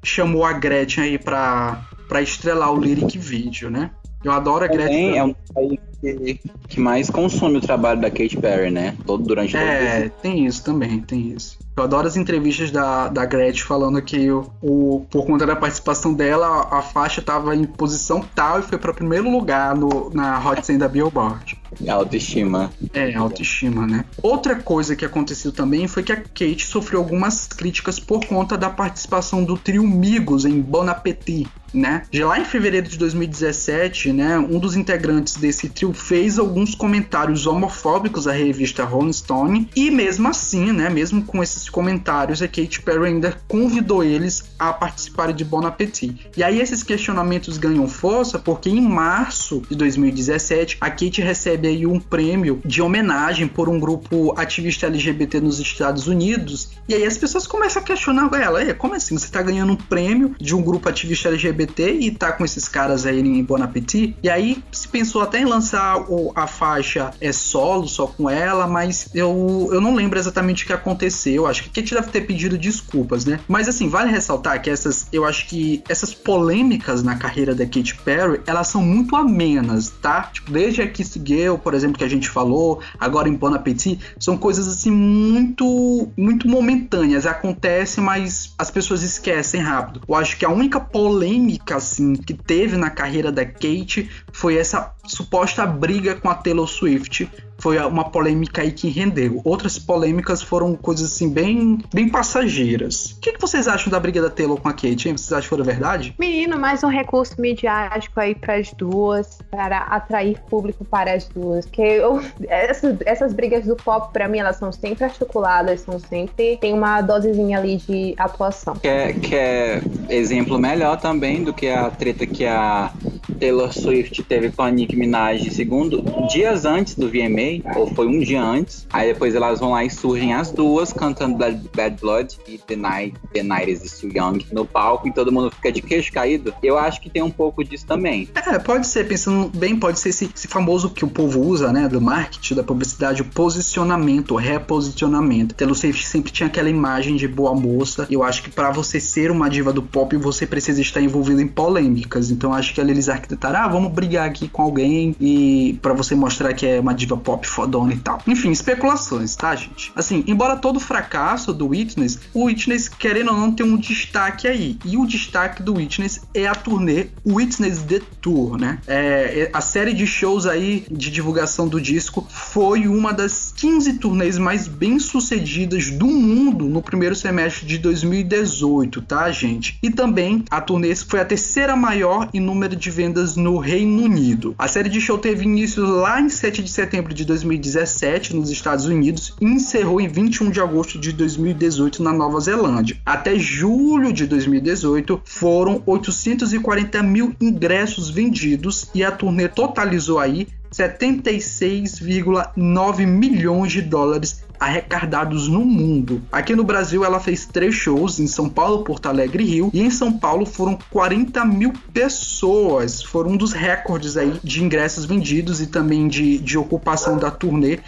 chamou 0.02 0.44
a 0.44 0.52
Gretchen 0.52 1.04
aí 1.04 1.18
pra, 1.18 1.86
pra 2.08 2.20
estrelar 2.22 2.72
o 2.72 2.78
lyric 2.80 3.18
video, 3.18 3.70
né? 3.70 3.90
Eu 4.24 4.32
adoro 4.32 4.64
a 4.64 4.68
também 4.68 4.86
Gretchen. 5.12 5.18
é 5.18 5.24
um 5.24 5.34
país 5.54 5.78
que, 6.00 6.40
que 6.68 6.80
mais 6.80 7.10
consome 7.10 7.58
o 7.58 7.60
trabalho 7.60 8.00
da 8.00 8.10
Katy 8.10 8.36
Perry, 8.38 8.70
né? 8.70 8.96
Todo, 9.06 9.22
durante 9.24 9.52
todo 9.52 9.62
É, 9.62 10.08
tem 10.22 10.46
isso 10.46 10.64
também, 10.64 11.00
tem 11.00 11.32
isso. 11.36 11.58
Eu 11.76 11.82
adoro 11.82 12.06
as 12.06 12.16
entrevistas 12.16 12.70
da, 12.70 13.08
da 13.08 13.24
Gretchen 13.26 13.64
falando 13.64 14.00
que 14.00 14.30
o, 14.30 14.48
o- 14.62 15.06
por 15.10 15.26
conta 15.26 15.44
da 15.44 15.56
participação 15.56 16.14
dela, 16.14 16.46
a, 16.70 16.78
a 16.78 16.82
faixa 16.82 17.20
estava 17.20 17.54
em 17.56 17.64
posição 17.64 18.24
tal 18.34 18.60
e 18.60 18.62
foi 18.62 18.78
para 18.78 18.94
primeiro 18.94 19.28
lugar 19.28 19.74
no, 19.74 20.08
na 20.14 20.38
Hot 20.38 20.64
100 20.64 20.78
da 20.78 20.88
Billboard. 20.88 21.58
autoestima. 21.88 22.70
É, 22.92 23.14
autoestima, 23.14 23.86
né? 23.86 24.04
Outra 24.22 24.54
coisa 24.56 24.94
que 24.94 25.04
aconteceu 25.04 25.50
também 25.50 25.88
foi 25.88 26.02
que 26.04 26.12
a 26.12 26.16
Kate 26.16 26.64
sofreu 26.64 27.00
algumas 27.00 27.46
críticas 27.48 27.98
por 27.98 28.24
conta 28.24 28.56
da 28.56 28.70
participação 28.70 29.42
do 29.42 29.56
trio 29.58 29.82
Migos 29.82 30.44
em 30.44 30.60
Bon 30.60 30.88
Appetit, 30.88 31.48
né? 31.74 32.02
Já 32.10 32.26
lá 32.26 32.38
em 32.38 32.44
fevereiro 32.44 32.88
de 32.88 32.96
2017, 32.96 34.12
né, 34.12 34.38
um 34.38 34.58
dos 34.58 34.76
integrantes 34.76 35.36
desse 35.36 35.68
trio 35.68 35.92
fez 35.92 36.38
alguns 36.38 36.74
comentários 36.74 37.46
homofóbicos 37.46 38.28
à 38.28 38.32
revista 38.32 38.84
Rolling 38.84 39.12
Stone 39.12 39.68
e 39.74 39.90
mesmo 39.90 40.28
assim, 40.28 40.72
né, 40.72 40.88
mesmo 40.88 41.24
com 41.24 41.42
esses 41.42 41.68
comentários, 41.68 42.40
a 42.40 42.46
Katy 42.48 42.82
Perry 42.82 43.08
ainda 43.08 43.36
convidou 43.48 44.04
eles 44.04 44.44
a 44.58 44.72
participarem 44.72 45.34
de 45.34 45.44
Bon 45.44 45.66
Appetit. 45.66 46.30
E 46.36 46.42
aí 46.42 46.60
esses 46.60 46.82
questionamentos 46.82 47.58
ganham 47.58 47.88
força 47.88 48.38
porque 48.38 48.70
em 48.70 48.80
março 48.80 49.62
de 49.68 49.74
2017 49.74 50.78
a 50.80 50.90
Katy 50.90 51.20
recebe 51.20 51.68
aí 51.68 51.86
um 51.86 51.98
prêmio 51.98 52.60
de 52.64 52.80
homenagem 52.80 53.48
por 53.48 53.68
um 53.68 53.80
grupo 53.80 54.32
ativista 54.36 54.86
LGBT 54.86 55.40
nos 55.40 55.58
Estados 55.58 56.06
Unidos. 56.06 56.70
E 56.88 56.94
aí 56.94 57.04
as 57.04 57.18
pessoas 57.18 57.46
começam 57.46 57.82
a 57.82 57.84
questionar 57.84 58.30
ela, 58.34 58.62
"Ei, 58.62 58.72
como 58.74 58.94
assim? 58.94 59.18
Você 59.18 59.30
tá 59.30 59.42
ganhando 59.42 59.72
um 59.72 59.76
prêmio 59.76 60.34
de 60.40 60.54
um 60.54 60.62
grupo 60.62 60.88
ativista 60.88 61.28
LGBT 61.28 61.63
e 62.00 62.10
tá 62.10 62.32
com 62.32 62.44
esses 62.44 62.68
caras 62.68 63.06
aí 63.06 63.20
em 63.20 63.42
Bon 63.42 63.62
Appetit? 63.62 64.16
E 64.22 64.28
aí 64.30 64.62
se 64.72 64.88
pensou 64.88 65.22
até 65.22 65.40
em 65.40 65.44
lançar 65.44 65.98
o- 66.10 66.32
a 66.34 66.46
faixa 66.46 67.10
é 67.20 67.32
solo, 67.32 67.86
só 67.88 68.06
com 68.06 68.28
ela, 68.28 68.66
mas 68.66 69.08
eu, 69.14 69.68
eu 69.72 69.80
não 69.80 69.94
lembro 69.94 70.18
exatamente 70.18 70.64
o 70.64 70.66
que 70.66 70.72
aconteceu. 70.72 71.46
Acho 71.46 71.64
que 71.64 71.80
a 71.80 71.82
Katy 71.82 71.94
deve 71.94 72.10
ter 72.10 72.20
pedido 72.22 72.56
desculpas, 72.58 73.24
né? 73.24 73.40
Mas 73.48 73.68
assim, 73.68 73.88
vale 73.88 74.10
ressaltar 74.10 74.60
que 74.62 74.70
essas, 74.70 75.06
eu 75.12 75.24
acho 75.24 75.46
que 75.48 75.82
essas 75.88 76.12
polêmicas 76.14 77.02
na 77.02 77.16
carreira 77.16 77.54
da 77.54 77.64
Katy 77.64 77.94
Perry, 78.04 78.40
elas 78.46 78.68
são 78.68 78.82
muito 78.82 79.16
amenas, 79.16 79.90
tá? 80.02 80.22
Tipo, 80.32 80.52
desde 80.52 80.82
a 80.82 80.88
Kiss 80.90 81.20
Girl, 81.24 81.56
por 81.56 81.74
exemplo, 81.74 81.98
que 81.98 82.04
a 82.04 82.08
gente 82.08 82.28
falou, 82.28 82.80
agora 82.98 83.28
em 83.28 83.34
Bon 83.34 83.52
Appetit, 83.54 84.00
são 84.18 84.36
coisas 84.36 84.66
assim 84.68 84.90
muito 84.90 86.08
muito 86.16 86.48
momentâneas, 86.48 87.26
acontece, 87.26 88.00
mas 88.00 88.54
as 88.58 88.70
pessoas 88.70 89.02
esquecem 89.02 89.60
rápido. 89.60 90.00
Eu 90.08 90.14
acho 90.14 90.36
que 90.36 90.44
a 90.44 90.50
única 90.50 90.80
polêmica 90.80 91.53
assim 91.70 92.14
que 92.14 92.34
teve 92.34 92.76
na 92.76 92.90
carreira 92.90 93.30
da 93.30 93.44
Kate 93.44 94.10
foi 94.34 94.56
essa 94.56 94.92
suposta 95.06 95.64
briga 95.64 96.16
com 96.16 96.28
a 96.28 96.34
Taylor 96.34 96.66
Swift. 96.66 97.30
Foi 97.56 97.78
uma 97.78 98.10
polêmica 98.10 98.62
aí 98.62 98.72
que 98.72 98.88
rendeu. 98.88 99.40
Outras 99.44 99.78
polêmicas 99.78 100.42
foram 100.42 100.74
coisas 100.74 101.12
assim 101.12 101.30
bem, 101.30 101.78
bem 101.94 102.08
passageiras. 102.08 103.12
O 103.12 103.20
que, 103.20 103.32
que 103.32 103.40
vocês 103.40 103.68
acham 103.68 103.90
da 103.90 104.00
briga 104.00 104.20
da 104.20 104.28
Taylor 104.28 104.60
com 104.60 104.68
a 104.68 104.72
Kate? 104.72 105.08
Hein? 105.08 105.16
Vocês 105.16 105.32
acham 105.32 105.42
que 105.42 105.48
foi 105.48 105.62
verdade? 105.62 106.14
Menino, 106.18 106.58
mais 106.58 106.82
um 106.82 106.88
recurso 106.88 107.40
midiático 107.40 108.18
aí 108.18 108.34
para 108.34 108.56
as 108.56 108.72
duas, 108.72 109.38
para 109.50 109.78
atrair 109.78 110.40
público 110.50 110.84
para 110.84 111.14
as 111.14 111.28
duas. 111.28 111.64
Porque 111.64 111.82
eu, 111.82 112.20
essas, 112.48 112.96
essas 113.06 113.32
brigas 113.32 113.64
do 113.64 113.76
pop, 113.76 114.12
para 114.12 114.26
mim, 114.26 114.38
elas 114.38 114.56
são 114.56 114.72
sempre 114.72 115.04
articuladas, 115.04 115.82
são 115.82 116.00
sempre. 116.00 116.56
Tem 116.56 116.74
uma 116.74 117.00
dosezinha 117.00 117.58
ali 117.58 117.76
de 117.76 118.14
atuação. 118.18 118.74
Que 118.74 118.88
é, 118.88 119.12
que 119.12 119.34
é 119.34 119.80
exemplo 120.10 120.58
melhor 120.58 121.00
também 121.00 121.44
do 121.44 121.54
que 121.54 121.68
a 121.68 121.88
treta 121.88 122.26
que 122.26 122.44
a 122.44 122.92
Taylor 123.38 123.72
Swift 123.72 124.23
teve 124.24 124.50
com 124.50 124.62
a 124.62 124.70
Nicki 124.70 124.96
Minaj, 124.96 125.50
segundo, 125.50 126.02
dias 126.28 126.64
antes 126.64 126.94
do 126.94 127.08
VMA, 127.08 127.76
ou 127.76 127.86
foi 127.86 128.06
um 128.06 128.18
dia 128.18 128.42
antes. 128.42 128.86
Aí 128.92 129.12
depois 129.12 129.34
elas 129.34 129.60
vão 129.60 129.72
lá 129.72 129.84
e 129.84 129.90
surgem 129.90 130.34
as 130.34 130.50
duas 130.50 130.92
cantando 130.92 131.36
Bad, 131.36 131.70
Bad 131.74 132.00
Blood 132.00 132.38
e 132.48 132.58
The 132.58 132.76
Night, 132.76 133.14
The 133.32 133.42
Night 133.42 133.70
is 133.70 133.80
Still 133.90 134.10
Young 134.14 134.46
no 134.52 134.64
palco 134.64 135.08
e 135.08 135.12
todo 135.12 135.32
mundo 135.32 135.50
fica 135.50 135.70
de 135.70 135.82
queixo 135.82 136.12
caído. 136.12 136.54
Eu 136.62 136.78
acho 136.78 137.00
que 137.00 137.10
tem 137.10 137.22
um 137.22 137.30
pouco 137.30 137.62
disso 137.62 137.86
também. 137.86 138.28
É, 138.34 138.58
pode 138.58 138.86
ser, 138.86 139.06
pensando 139.06 139.50
bem, 139.56 139.76
pode 139.78 139.98
ser 139.98 140.10
esse, 140.10 140.30
esse 140.34 140.48
famoso 140.48 140.90
que 140.90 141.04
o 141.04 141.08
povo 141.08 141.40
usa, 141.40 141.72
né, 141.72 141.88
do 141.88 142.00
marketing, 142.00 142.54
da 142.54 142.62
publicidade, 142.62 143.22
o 143.22 143.24
posicionamento, 143.24 144.32
o 144.32 144.36
reposicionamento. 144.36 145.54
Taylor 145.54 145.76
Swift 145.76 146.06
sempre 146.06 146.32
tinha 146.32 146.46
aquela 146.46 146.70
imagem 146.70 147.16
de 147.16 147.28
boa 147.28 147.54
moça. 147.54 148.06
Eu 148.10 148.22
acho 148.22 148.42
que 148.42 148.50
para 148.50 148.70
você 148.70 148.98
ser 149.00 149.30
uma 149.30 149.48
diva 149.48 149.72
do 149.72 149.82
pop, 149.82 150.16
você 150.16 150.46
precisa 150.46 150.80
estar 150.80 151.00
envolvido 151.00 151.40
em 151.40 151.48
polêmicas. 151.48 152.30
Então 152.30 152.52
acho 152.52 152.74
que 152.74 152.80
eles 152.80 153.08
arquitetaram, 153.08 153.60
ah, 153.60 153.68
vamos 153.68 153.92
brigar 153.92 154.13
aqui 154.16 154.48
com 154.48 154.62
alguém 154.62 155.16
e 155.20 155.78
para 155.82 155.92
você 155.92 156.14
mostrar 156.14 156.52
que 156.54 156.66
é 156.66 156.80
uma 156.80 156.94
diva 156.94 157.16
pop 157.16 157.46
fodona 157.46 157.92
e 157.92 157.96
tal. 157.96 158.20
Enfim, 158.26 158.50
especulações, 158.50 159.36
tá, 159.36 159.54
gente? 159.54 159.92
Assim, 159.94 160.24
embora 160.26 160.56
todo 160.56 160.76
o 160.76 160.80
fracasso 160.80 161.52
do 161.52 161.68
Witness, 161.68 162.20
o 162.32 162.44
Witness, 162.44 162.88
querendo 162.88 163.30
ou 163.30 163.36
não, 163.36 163.52
tem 163.52 163.66
um 163.66 163.76
destaque 163.76 164.46
aí. 164.46 164.78
E 164.84 164.96
o 164.96 165.06
destaque 165.06 165.62
do 165.62 165.74
Witness 165.74 166.22
é 166.34 166.46
a 166.46 166.54
turnê 166.54 167.08
Witness 167.26 167.82
The 167.82 168.00
Tour, 168.20 168.56
né? 168.56 168.78
É, 168.86 169.50
a 169.52 169.60
série 169.60 169.92
de 169.92 170.06
shows 170.06 170.46
aí 170.46 170.86
de 170.90 171.10
divulgação 171.10 171.68
do 171.68 171.80
disco 171.80 172.26
foi 172.28 172.86
uma 172.86 173.12
das 173.12 173.52
15 173.56 173.94
turnês 173.94 174.38
mais 174.38 174.66
bem 174.68 174.98
sucedidas 174.98 175.90
do 175.90 176.06
mundo 176.06 176.66
no 176.66 176.82
primeiro 176.82 177.14
semestre 177.14 177.66
de 177.66 177.78
2018, 177.78 179.02
tá, 179.02 179.30
gente? 179.30 179.78
E 179.82 179.90
também 179.90 180.44
a 180.50 180.60
turnê 180.60 180.94
foi 180.94 181.20
a 181.20 181.24
terceira 181.24 181.74
maior 181.74 182.28
em 182.32 182.40
número 182.40 182.76
de 182.76 182.90
vendas 182.90 183.36
no 183.36 183.58
Reino 183.58 184.03
Unido. 184.04 184.54
A 184.58 184.68
série 184.68 184.88
de 184.88 185.00
show 185.00 185.18
teve 185.18 185.42
início 185.44 185.84
lá 185.84 186.20
em 186.20 186.28
7 186.28 186.62
de 186.62 186.70
setembro 186.70 187.12
de 187.14 187.24
2017 187.24 188.36
nos 188.36 188.50
Estados 188.50 188.84
Unidos 188.86 189.34
e 189.40 189.44
encerrou 189.44 190.00
em 190.00 190.08
21 190.08 190.50
de 190.50 190.60
agosto 190.60 190.98
de 190.98 191.12
2018 191.12 192.02
na 192.02 192.12
Nova 192.12 192.40
Zelândia. 192.40 192.96
Até 193.04 193.38
julho 193.38 194.12
de 194.12 194.26
2018 194.26 195.22
foram 195.24 195.80
840 195.86 197.00
mil 197.02 197.34
ingressos 197.40 198.10
vendidos 198.10 198.90
e 198.94 199.02
a 199.02 199.10
turnê 199.10 199.48
totalizou 199.48 200.18
aí 200.18 200.46
76,9 200.72 203.06
milhões 203.06 203.72
de 203.72 203.80
dólares 203.80 204.44
arrecadados 204.58 205.48
no 205.48 205.64
mundo. 205.64 206.22
Aqui 206.32 206.54
no 206.54 206.64
Brasil 206.64 207.04
ela 207.04 207.20
fez 207.20 207.46
três 207.46 207.74
shows 207.74 208.18
em 208.18 208.26
São 208.26 208.48
Paulo, 208.48 208.84
Porto 208.84 209.06
Alegre 209.06 209.44
e 209.44 209.46
Rio, 209.46 209.70
e 209.72 209.80
em 209.82 209.90
São 209.90 210.12
Paulo 210.12 210.46
foram 210.46 210.78
40 210.90 211.44
mil 211.44 211.72
pessoas. 211.92 213.02
Foram 213.02 213.30
um 213.32 213.36
dos 213.36 213.52
recordes 213.52 214.16
aí 214.16 214.34
de 214.42 214.62
ingressos 214.62 215.04
vendidos 215.04 215.60
e 215.60 215.66
também 215.66 216.08
de, 216.08 216.38
de 216.38 216.56
ocupação 216.58 217.16
da 217.18 217.30
turnê. 217.30 217.78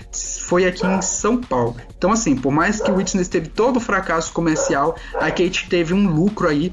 Foi 0.47 0.67
aqui 0.67 0.87
em 0.87 1.01
São 1.03 1.41
Paulo. 1.41 1.77
Então, 1.97 2.13
assim, 2.13 2.37
por 2.37 2.53
mais 2.53 2.81
que 2.81 2.91
Witness 2.91 3.29
teve 3.29 3.49
todo 3.49 3.77
o 3.77 3.81
fracasso 3.81 4.33
comercial, 4.33 4.97
a 5.15 5.31
Kate 5.31 5.67
teve 5.69 5.95
um 5.95 6.09
lucro 6.09 6.49
aí 6.49 6.73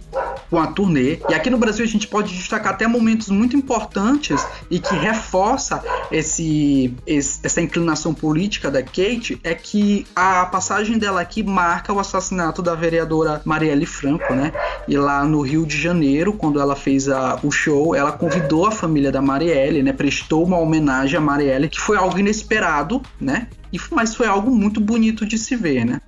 com 0.50 0.60
a 0.60 0.68
turnê. 0.68 1.20
E 1.30 1.34
aqui 1.34 1.50
no 1.50 1.58
Brasil 1.58 1.84
a 1.84 1.88
gente 1.88 2.08
pode 2.08 2.34
destacar 2.36 2.74
até 2.74 2.88
momentos 2.88 3.30
muito 3.30 3.56
importantes 3.56 4.46
e 4.70 4.80
que 4.80 4.94
reforça 4.96 5.82
esse, 6.12 6.94
esse- 7.08 7.40
essa 7.44 7.62
inclinação 7.62 8.14
política 8.14 8.70
da 8.70 8.82
Kate 8.84 9.40
é 9.44 9.54
que 9.56 9.83
a 10.16 10.46
passagem 10.46 10.98
dela 10.98 11.22
aqui 11.22 11.44
marca 11.44 11.92
o 11.94 12.00
assassinato 12.00 12.62
da 12.62 12.76
vereadora 12.76 13.42
Marielle 13.46 13.86
Franco, 13.86 14.34
né? 14.34 14.52
E 14.88 14.98
lá 14.98 15.24
no 15.26 15.42
Rio 15.42 15.66
de 15.66 15.78
Janeiro, 15.80 16.34
quando 16.34 16.60
ela 16.60 16.76
fez 16.76 17.08
a- 17.10 17.40
o 17.44 17.52
show, 17.52 17.94
ela 17.96 18.12
convidou 18.12 18.66
a 18.66 18.72
família 18.72 19.12
da 19.12 19.22
Marielle, 19.22 19.82
né? 19.84 19.94
Prestou 19.94 20.44
uma 20.46 20.58
homenagem 20.58 21.18
a 21.18 21.22
Marielle, 21.22 21.70
que 21.70 21.80
foi 21.80 21.98
algo 21.98 22.18
inesperado, 22.20 23.02
né? 23.20 23.48
E, 23.72 23.80
mas 23.92 24.16
foi 24.16 24.28
algo 24.28 24.52
muito 24.52 24.80
bonito 24.80 25.26
de 25.26 25.38
se 25.38 25.56
ver, 25.56 25.86
né? 25.86 26.00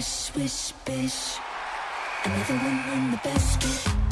Swish, 0.00 0.50
swish, 0.50 0.72
bish. 0.84 1.38
Another 2.24 2.54
one 2.54 2.98
in 2.98 3.10
the 3.10 3.16
basket. 3.18 4.07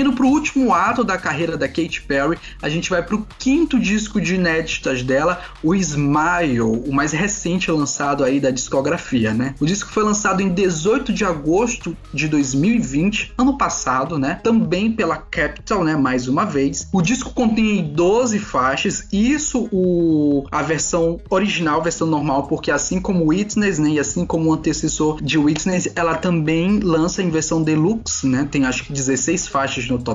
E 0.00 0.09
pro 0.20 0.28
último 0.28 0.74
ato 0.74 1.02
da 1.02 1.16
carreira 1.16 1.56
da 1.56 1.66
Katy 1.66 2.02
Perry, 2.02 2.36
a 2.60 2.68
gente 2.68 2.90
vai 2.90 3.02
pro 3.02 3.26
quinto 3.38 3.80
disco 3.80 4.20
de 4.20 4.34
inéditas 4.34 5.02
dela, 5.02 5.40
o 5.62 5.74
Smile, 5.74 6.60
o 6.60 6.92
mais 6.92 7.12
recente 7.12 7.70
lançado 7.70 8.22
aí 8.22 8.38
da 8.38 8.50
discografia, 8.50 9.32
né? 9.32 9.54
O 9.58 9.64
disco 9.64 9.90
foi 9.90 10.04
lançado 10.04 10.42
em 10.42 10.50
18 10.50 11.10
de 11.10 11.24
agosto 11.24 11.96
de 12.12 12.28
2020, 12.28 13.32
ano 13.38 13.56
passado, 13.56 14.18
né? 14.18 14.38
Também 14.44 14.92
pela 14.92 15.16
Capitol, 15.16 15.84
né? 15.84 15.96
Mais 15.96 16.28
uma 16.28 16.44
vez. 16.44 16.86
O 16.92 17.00
disco 17.00 17.32
contém 17.32 17.82
12 17.82 18.38
faixas, 18.40 19.08
isso 19.10 19.70
o 19.72 20.44
a 20.52 20.60
versão 20.60 21.18
original, 21.30 21.82
versão 21.82 22.06
normal, 22.06 22.42
porque 22.46 22.70
assim 22.70 23.00
como 23.00 23.28
Witness, 23.28 23.78
né? 23.78 23.92
E 23.92 23.98
assim 23.98 24.26
como 24.26 24.50
o 24.50 24.52
antecessor 24.52 25.22
de 25.22 25.38
Witness, 25.38 25.90
ela 25.96 26.14
também 26.14 26.78
lança 26.80 27.22
em 27.22 27.30
versão 27.30 27.62
deluxe, 27.62 28.26
né? 28.26 28.46
Tem 28.50 28.66
acho 28.66 28.84
que 28.84 28.92
16 28.92 29.48
faixas 29.48 29.88
no 29.88 29.96
total. 29.96 30.09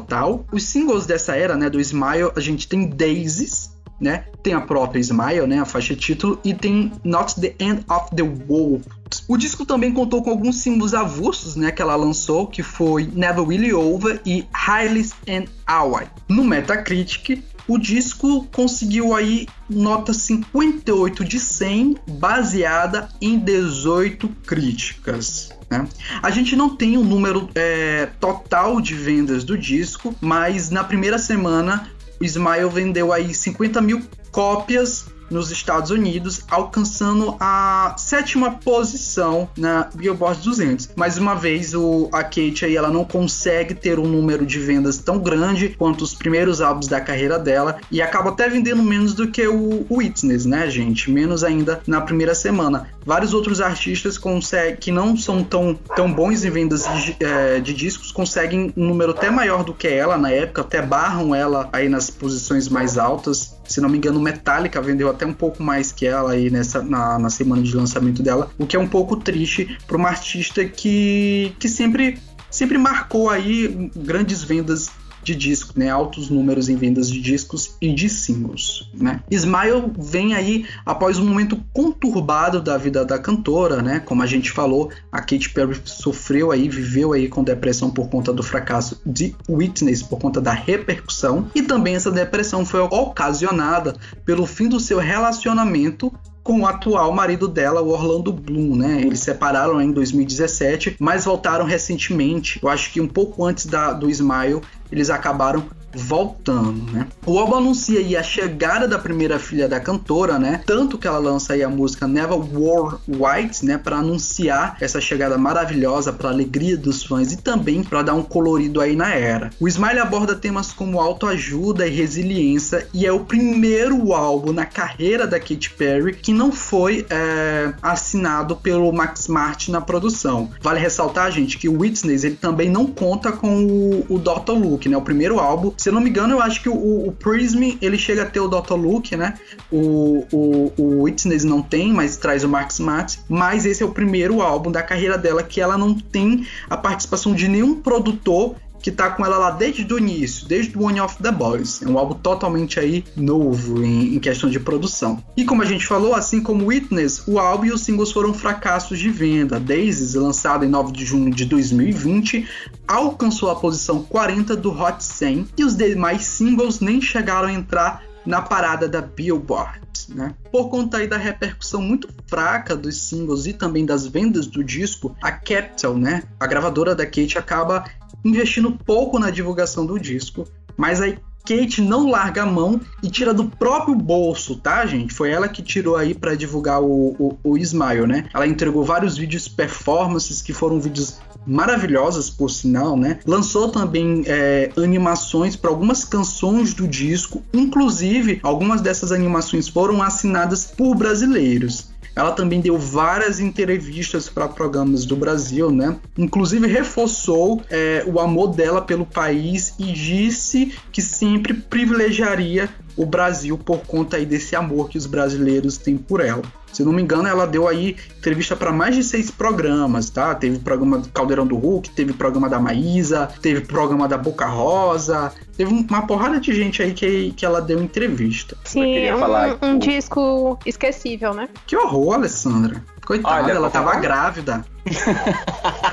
Os 0.51 0.63
singles 0.63 1.05
dessa 1.05 1.35
era, 1.35 1.55
né, 1.55 1.69
do 1.69 1.79
Smile, 1.79 2.31
a 2.35 2.39
gente 2.39 2.67
tem 2.67 2.87
Daisies, 2.87 3.75
né? 3.99 4.25
Tem 4.43 4.53
a 4.53 4.61
própria 4.61 4.99
Smile, 4.99 5.47
né, 5.47 5.59
a 5.59 5.65
faixa 5.65 5.95
título 5.95 6.39
e 6.43 6.53
tem 6.53 6.91
Not 7.03 7.39
the 7.39 7.55
End 7.59 7.85
of 7.89 8.15
the 8.15 8.23
World. 8.23 8.85
O 9.27 9.37
disco 9.37 9.65
também 9.65 9.93
contou 9.93 10.21
com 10.21 10.29
alguns 10.29 10.57
símbolos 10.57 10.93
avulsos, 10.93 11.55
né, 11.55 11.71
que 11.71 11.81
ela 11.81 11.95
lançou, 11.95 12.47
que 12.47 12.61
foi 12.61 13.09
Never 13.13 13.47
Really 13.47 13.73
Over 13.73 14.21
e 14.25 14.45
Highly 14.53 15.09
and 15.29 15.45
Hour. 15.69 16.03
No 16.27 16.43
Metacritic, 16.43 17.41
o 17.68 17.78
disco 17.78 18.45
conseguiu 18.51 19.16
aí 19.16 19.47
nota 19.70 20.13
58 20.13 21.26
de 21.26 21.39
100, 21.39 21.97
baseada 22.07 23.09
em 23.20 23.38
18 23.39 24.28
críticas. 24.45 25.49
Né? 25.70 25.88
A 26.22 26.30
gente 26.30 26.55
não 26.55 26.76
tem 26.76 26.97
o 26.97 27.03
número 27.03 27.49
é, 27.55 28.07
total 28.20 28.80
de 28.80 28.93
vendas 28.93 29.43
do 29.43 29.57
disco, 29.57 30.16
mas 30.22 30.70
na 30.70 30.84
primeira 30.84 31.18
semana 31.18 31.89
o 32.20 32.24
Smile 32.24 32.70
vendeu 32.70 33.11
aí 33.11 33.34
50 33.34 33.82
mil 33.82 34.01
cópias 34.32 35.05
nos 35.30 35.51
Estados 35.51 35.91
Unidos, 35.91 36.41
alcançando 36.49 37.36
a 37.39 37.95
sétima 37.97 38.51
posição 38.51 39.49
na 39.57 39.89
Billboard 39.93 40.41
200. 40.41 40.89
Mais 40.95 41.17
uma 41.17 41.36
vez, 41.36 41.73
o, 41.73 42.09
a 42.11 42.23
Kate 42.23 42.65
aí 42.65 42.76
ela 42.76 42.89
não 42.89 43.03
consegue 43.03 43.73
ter 43.73 43.99
um 43.99 44.07
número 44.07 44.45
de 44.45 44.59
vendas 44.59 44.97
tão 44.97 45.19
grande 45.19 45.69
quanto 45.69 46.03
os 46.03 46.13
primeiros 46.13 46.61
álbuns 46.61 46.88
da 46.88 47.01
carreira 47.01 47.38
dela 47.39 47.78
e 47.91 48.01
acaba 48.01 48.30
até 48.30 48.49
vendendo 48.49 48.84
menos 48.84 49.13
do 49.13 49.28
que 49.28 49.47
o, 49.47 49.86
Witness, 49.89 50.45
né, 50.45 50.69
gente? 50.69 51.09
Menos 51.09 51.43
ainda 51.43 51.82
na 51.88 52.01
primeira 52.01 52.36
semana. 52.36 52.88
Vários 53.05 53.34
outros 53.34 53.61
artistas 53.61 54.17
conseguem, 54.17 54.76
que 54.78 54.91
não 54.91 55.15
são 55.15 55.43
tão, 55.43 55.73
tão 55.95 56.11
bons 56.11 56.43
em 56.43 56.49
vendas 56.49 56.86
de, 57.03 57.15
é, 57.19 57.59
de 57.59 57.73
discos 57.73 58.11
conseguem 58.11 58.73
um 58.76 58.88
número 58.88 59.11
até 59.11 59.30
maior 59.30 59.63
do 59.63 59.73
que 59.73 59.88
ela 59.88 60.17
na 60.17 60.32
época, 60.32 60.61
até 60.61 60.82
barram 60.82 61.34
ela 61.34 61.69
aí 61.71 61.88
nas 61.88 62.09
posições 62.09 62.67
mais 62.67 62.97
altas. 62.97 63.54
Se 63.68 63.82
não 63.82 63.89
me 63.89 63.97
engano, 63.97 64.20
Metallica 64.20 64.82
vendeu 64.82 65.09
até 65.09 65.26
um 65.26 65.34
pouco 65.34 65.61
mais 65.61 65.91
que 65.91 66.05
ela 66.05 66.32
aí 66.32 66.49
nessa, 66.49 66.82
na, 66.82 67.20
na 67.20 67.30
semana 67.30 67.61
de 67.61 67.76
lançamento 67.76 68.22
dela, 68.22 68.49
o 68.57 68.66
que 68.66 68.76
é 68.76 68.80
um 68.80 68.88
pouco 68.88 69.16
triste 69.18 69.78
para 69.88 69.97
uma 69.97 70.09
artista 70.09 70.63
que, 70.66 71.55
que 71.59 71.68
sempre, 71.68 72.20
sempre 72.49 72.78
marcou 72.78 73.30
aí 73.30 73.91
grandes 73.95 74.43
vendas 74.43 74.89
de 75.26 75.36
disco, 75.36 75.73
né? 75.76 75.89
Altos 75.89 76.30
números 76.30 76.69
em 76.69 76.76
vendas 76.76 77.09
de 77.09 77.19
discos 77.19 77.76
e 77.82 77.91
de 77.91 78.07
singles, 78.07 78.89
né? 78.93 79.21
Smile 79.30 79.91
vem 79.97 80.36
aí 80.36 80.65
após 80.86 81.17
um 81.17 81.26
momento 81.26 81.61
conturbado 81.73 82.61
da 82.61 82.78
vida 82.78 83.03
da 83.03 83.17
cantora, 83.17 83.82
né? 83.82 83.99
Como 83.99 84.21
a 84.21 84.28
gente 84.28 84.51
falou, 84.51 84.91
a 85.11 85.19
Katy 85.19 85.49
Perry 85.49 85.82
sofreu 85.84 86.51
aí, 86.51 86.69
viveu 86.69 87.13
aí 87.13 87.28
com 87.28 87.43
depressão 87.43 87.89
por 87.89 88.07
conta 88.09 88.32
do 88.32 88.43
fracasso 88.43 89.01
de 89.05 89.36
Witness, 89.49 90.03
por 90.03 90.19
conta 90.19 90.39
da 90.39 90.51
repercussão, 90.51 91.49
e 91.55 91.61
também 91.61 91.95
essa 91.95 92.11
depressão 92.11 92.65
foi 92.65 92.82
ocasionada 92.82 93.95
pelo 94.23 94.45
fim 94.45 94.69
do 94.69 94.80
seu 94.80 94.99
relacionamento 94.99 96.13
com 96.45 96.59
o 96.61 96.67
atual 96.67 97.11
marido 97.11 97.47
dela, 97.47 97.81
o 97.81 97.89
Orlando 97.89 98.31
Bloom, 98.31 98.75
né? 98.75 99.01
Eles 99.01 99.21
separaram 99.21 99.81
em 99.81 99.91
2017, 99.91 100.95
mas 100.99 101.25
voltaram 101.25 101.65
recentemente. 101.65 102.59
Eu 102.61 102.69
acho 102.69 102.93
que 102.93 103.01
um 103.01 103.07
pouco 103.07 103.43
antes 103.43 103.65
da, 103.65 103.91
do 103.91 104.07
Smile, 104.11 104.61
eles 104.91 105.09
acabaram 105.09 105.65
voltando, 105.95 106.91
né? 106.91 107.07
O 107.25 107.39
álbum 107.39 107.55
anuncia 107.55 107.99
aí 107.99 108.15
a 108.15 108.23
chegada 108.23 108.87
da 108.87 108.99
primeira 108.99 109.39
filha 109.39 109.67
da 109.67 109.79
cantora, 109.79 110.37
né? 110.37 110.61
Tanto 110.65 110.97
que 110.97 111.07
ela 111.07 111.17
lança 111.17 111.53
aí 111.53 111.63
a 111.63 111.69
música 111.69 112.07
Never 112.07 112.37
Wore 112.37 112.97
White, 113.07 113.65
né? 113.65 113.77
Para 113.77 113.97
anunciar 113.97 114.77
essa 114.79 114.99
chegada 114.99 115.37
maravilhosa 115.37 116.11
para 116.11 116.29
alegria 116.29 116.77
dos 116.77 117.03
fãs 117.03 117.31
e 117.31 117.37
também 117.37 117.83
para 117.83 118.01
dar 118.01 118.13
um 118.13 118.23
colorido 118.23 118.81
aí 118.81 118.95
na 118.95 119.13
era. 119.13 119.49
O 119.59 119.67
Smile 119.67 119.99
aborda 119.99 120.35
temas 120.35 120.71
como 120.71 120.99
autoajuda 120.99 121.87
e 121.87 121.91
resiliência 121.91 122.87
e 122.93 123.05
é 123.05 123.11
o 123.11 123.21
primeiro 123.21 124.13
álbum 124.13 124.51
na 124.51 124.65
carreira 124.65 125.25
da 125.25 125.39
Katy 125.39 125.71
Perry 125.71 126.13
que 126.13 126.33
não 126.33 126.51
foi 126.51 127.05
é, 127.09 127.73
assinado 127.81 128.55
pelo 128.55 128.91
Max 128.91 129.27
Martin 129.27 129.71
na 129.71 129.81
produção. 129.81 130.49
Vale 130.61 130.79
ressaltar, 130.79 131.31
gente, 131.31 131.57
que 131.57 131.69
o 131.69 131.79
Witness 131.79 132.23
ele 132.23 132.35
também 132.35 132.69
não 132.69 132.85
conta 132.85 133.31
com 133.31 133.63
o, 133.65 134.05
o 134.09 134.19
Dr. 134.19 134.53
Luke, 134.53 134.89
né? 134.89 134.97
O 134.97 135.01
primeiro 135.01 135.39
álbum 135.39 135.71
se 135.86 135.91
não 135.91 136.01
me 136.01 136.09
engano, 136.09 136.33
eu 136.33 136.41
acho 136.41 136.63
que 136.63 136.67
o, 136.67 137.07
o 137.07 137.11
Prism 137.11 137.77
ele 137.79 137.95
chega 137.95 138.23
a 138.23 138.25
ter 138.25 138.39
o 138.39 138.47
Dr. 138.47 138.73
Luke, 138.73 139.15
né? 139.15 139.36
O, 139.71 140.25
o, 140.31 140.73
o 140.75 141.03
Witness 141.03 141.43
não 141.43 141.61
tem, 141.61 141.93
mas 141.93 142.17
traz 142.17 142.43
o 142.43 142.49
Max 142.49 142.79
Matt. 142.79 143.17
Mas 143.29 143.67
esse 143.67 143.83
é 143.83 143.86
o 143.86 143.91
primeiro 143.91 144.41
álbum 144.41 144.71
da 144.71 144.81
carreira 144.81 145.15
dela 145.15 145.43
que 145.43 145.61
ela 145.61 145.77
não 145.77 145.93
tem 145.93 146.47
a 146.67 146.75
participação 146.75 147.36
de 147.36 147.47
nenhum 147.47 147.81
produtor 147.81 148.55
que 148.86 148.91
tá 148.91 149.09
com 149.09 149.25
ela 149.25 149.39
lá 149.39 149.49
desde 149.49 149.91
o 149.91 149.97
início, 149.97 150.47
desde 150.47 150.77
o 150.77 150.83
One 150.83 151.01
of 151.01 151.17
the 151.17 151.31
Boys. 151.31 151.81
É 151.81 151.88
um 151.88 151.97
álbum 151.97 152.13
totalmente 152.13 152.79
aí 152.79 153.03
novo 153.15 153.83
em, 153.83 154.13
em, 154.13 154.19
questão 154.19 154.47
de 154.47 154.59
produção. 154.59 155.23
E 155.36 155.43
como 155.43 155.63
a 155.63 155.65
gente 155.65 155.88
falou, 155.88 156.13
assim 156.13 156.39
como 156.39 156.67
Witness, 156.67 157.27
o 157.27 157.39
álbum 157.39 157.65
e 157.65 157.71
os 157.71 157.81
singles 157.81 158.11
foram 158.11 158.31
fracassos 158.31 158.99
de 158.99 159.09
venda. 159.09 159.59
Daisies, 159.59 160.13
lançado 160.13 160.63
em 160.63 160.69
9 160.69 160.91
de 160.91 161.03
junho 161.03 161.33
de 161.33 161.45
2020, 161.45 162.47
alcançou 162.88 163.49
a 163.49 163.55
posição 163.55 164.03
40 164.03 164.55
do 164.55 164.69
Hot 164.69 165.03
100 165.03 165.47
e 165.57 165.63
os 165.63 165.75
demais 165.75 166.23
singles 166.23 166.79
nem 166.79 167.01
chegaram 167.01 167.47
a 167.47 167.53
entrar 167.53 168.03
na 168.23 168.43
parada 168.43 168.88
da 168.88 169.01
Billboard. 169.01 169.84
Né? 170.09 170.33
Por 170.51 170.69
conta 170.69 170.97
aí 170.97 171.07
da 171.07 171.17
repercussão 171.17 171.81
muito 171.81 172.07
fraca 172.27 172.75
dos 172.75 173.01
singles 173.01 173.45
e 173.45 173.53
também 173.53 173.85
das 173.85 174.05
vendas 174.05 174.47
do 174.47 174.63
disco, 174.63 175.15
a 175.21 175.31
Capitol, 175.31 175.97
né, 175.97 176.23
a 176.39 176.45
gravadora 176.45 176.93
da 176.93 177.05
Kate, 177.05 177.37
acaba 177.37 177.85
investindo 178.23 178.71
pouco 178.71 179.19
na 179.19 179.29
divulgação 179.29 179.85
do 179.85 179.99
disco, 179.99 180.47
mas 180.77 181.01
aí 181.01 181.17
Kate 181.45 181.81
não 181.81 182.09
larga 182.09 182.43
a 182.43 182.45
mão 182.45 182.81
e 183.03 183.09
tira 183.09 183.33
do 183.33 183.45
próprio 183.45 183.95
bolso, 183.95 184.55
tá, 184.55 184.85
gente? 184.85 185.13
Foi 185.13 185.29
ela 185.29 185.47
que 185.47 185.61
tirou 185.61 185.95
aí 185.95 186.13
para 186.13 186.35
divulgar 186.35 186.81
o, 186.81 187.15
o, 187.19 187.37
o 187.43 187.57
Smile, 187.57 188.07
né? 188.07 188.25
Ela 188.33 188.47
entregou 188.47 188.83
vários 188.83 189.17
vídeos 189.17 189.47
performances 189.47 190.41
que 190.41 190.53
foram 190.53 190.79
vídeos 190.79 191.19
maravilhosos, 191.45 192.29
por 192.29 192.49
sinal, 192.49 192.97
né? 192.97 193.19
Lançou 193.25 193.69
também 193.69 194.23
é, 194.25 194.71
animações 194.75 195.55
para 195.55 195.69
algumas 195.69 196.03
canções 196.03 196.73
do 196.73 196.87
disco, 196.87 197.43
inclusive 197.53 198.39
algumas 198.41 198.81
dessas 198.81 199.11
animações 199.11 199.67
foram 199.67 200.01
assinadas 200.01 200.65
por 200.65 200.95
brasileiros. 200.95 201.89
Ela 202.16 202.32
também 202.32 202.61
deu 202.61 202.78
várias 202.78 203.39
entrevistas 203.39 204.30
para 204.30 204.47
programas 204.47 205.05
do 205.05 205.16
Brasil, 205.16 205.70
né? 205.70 205.97
Inclusive 206.18 206.66
reforçou 206.68 207.61
é, 207.70 208.03
o 208.07 208.20
amor 208.20 208.55
dela 208.55 208.82
pelo 208.82 209.05
país 209.05 209.74
e 209.78 209.91
disse 209.91 210.74
que 210.91 211.01
sempre 211.01 211.53
privilegiaria 211.53 212.70
o 212.95 213.05
Brasil 213.05 213.57
por 213.57 213.80
conta 213.80 214.18
aí 214.18 214.26
desse 214.26 214.55
amor 214.55 214.89
que 214.89 214.97
os 214.97 215.05
brasileiros 215.05 215.78
têm 215.78 215.97
por 215.97 216.22
ela. 216.22 216.43
Se 216.76 216.84
não 216.84 216.91
me 216.91 217.01
engano, 217.01 217.26
ela 217.26 217.47
deu 217.47 217.69
aí 217.69 217.95
entrevista 218.17 218.53
para 218.53 218.69
mais 218.69 218.95
de 218.95 219.03
seis 219.03 219.32
programas, 219.32 220.09
tá? 220.09 220.36
Teve 220.36 220.59
programa 220.59 220.97
do 220.97 221.07
Caldeirão 221.07 221.47
do 221.47 221.55
Hulk, 221.55 221.91
teve 221.91 222.11
programa 222.11 222.49
da 222.49 222.59
Maísa, 222.59 223.30
teve 223.41 223.61
programa 223.61 224.09
da 224.09 224.17
Boca 224.17 224.45
Rosa, 224.45 225.32
teve 225.55 225.71
uma 225.71 226.05
porrada 226.05 226.38
de 226.38 226.53
gente 226.53 226.84
aí 226.84 226.93
que, 226.93 227.32
que 227.32 227.45
ela 227.45 227.61
deu 227.61 227.82
entrevista. 227.82 228.57
Sim, 228.65 228.84
um, 229.13 229.67
um 229.69 229.80
disco 229.80 230.59
esquecível, 230.65 231.34
né? 231.34 231.47
Que 231.65 231.78
horror, 231.78 232.15
Alessandra. 232.15 232.84
Coitada, 233.05 233.43
Olha, 233.43 233.51
ela 233.51 233.69
tava 233.69 233.89
falar. 233.89 234.01
grávida. 234.01 234.65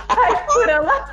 Ai, 0.09 0.47
por 0.47 0.69
ela. 0.69 1.05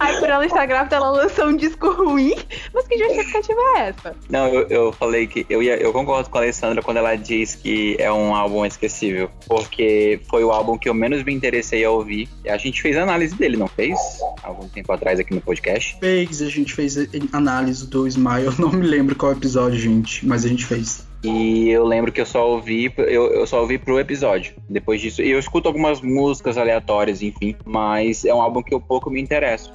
Ai, 0.00 0.18
por 0.20 0.28
ela 0.28 0.46
estar 0.46 0.66
grávida, 0.66 0.96
ela 0.96 1.10
lançou 1.10 1.46
um 1.46 1.56
disco 1.56 1.90
ruim. 1.90 2.34
Mas 2.72 2.86
que 2.86 2.98
justificativa 2.98 3.60
é 3.76 3.88
essa? 3.88 4.14
Não, 4.28 4.46
eu, 4.48 4.66
eu 4.68 4.92
falei 4.92 5.26
que 5.26 5.44
eu, 5.48 5.62
ia, 5.62 5.76
eu 5.76 5.92
concordo 5.92 6.28
com 6.30 6.38
a 6.38 6.42
Alessandra 6.42 6.82
quando 6.82 6.98
ela 6.98 7.16
diz 7.16 7.54
que 7.54 7.96
é 7.98 8.12
um 8.12 8.34
álbum 8.34 8.64
esquecível. 8.64 9.30
Porque 9.46 10.20
foi 10.28 10.44
o 10.44 10.52
álbum 10.52 10.78
que 10.78 10.88
eu 10.88 10.94
menos 10.94 11.24
me 11.24 11.34
interessei 11.34 11.84
a 11.84 11.90
ouvir. 11.90 12.28
A 12.46 12.56
gente 12.58 12.80
fez 12.80 12.96
análise 12.96 13.34
dele, 13.34 13.56
não 13.56 13.68
fez? 13.68 13.98
Algum 14.42 14.68
tempo 14.68 14.92
atrás 14.92 15.18
aqui 15.18 15.34
no 15.34 15.40
podcast. 15.40 15.96
Fez, 15.98 16.42
a 16.42 16.48
gente 16.48 16.72
fez 16.74 16.96
análise 17.32 17.86
do 17.86 18.06
Smile. 18.06 18.46
Eu 18.46 18.54
não 18.58 18.70
me 18.70 18.86
lembro 18.86 19.16
qual 19.16 19.32
episódio, 19.32 19.78
gente, 19.78 20.26
mas 20.26 20.44
a 20.44 20.48
gente 20.48 20.64
fez. 20.64 21.07
E 21.22 21.68
eu 21.70 21.84
lembro 21.84 22.12
que 22.12 22.20
eu 22.20 22.26
só 22.26 22.48
ouvi, 22.48 22.92
eu, 22.96 23.32
eu 23.32 23.46
só 23.46 23.60
ouvi 23.60 23.76
pro 23.76 23.98
episódio. 23.98 24.54
Depois 24.68 25.00
disso, 25.00 25.20
e 25.20 25.30
eu 25.30 25.38
escuto 25.38 25.68
algumas 25.68 26.00
músicas 26.00 26.56
aleatórias, 26.56 27.22
enfim, 27.22 27.56
mas 27.64 28.24
é 28.24 28.32
um 28.32 28.40
álbum 28.40 28.62
que 28.62 28.72
eu 28.72 28.80
pouco 28.80 29.10
me 29.10 29.20
interesso. 29.20 29.72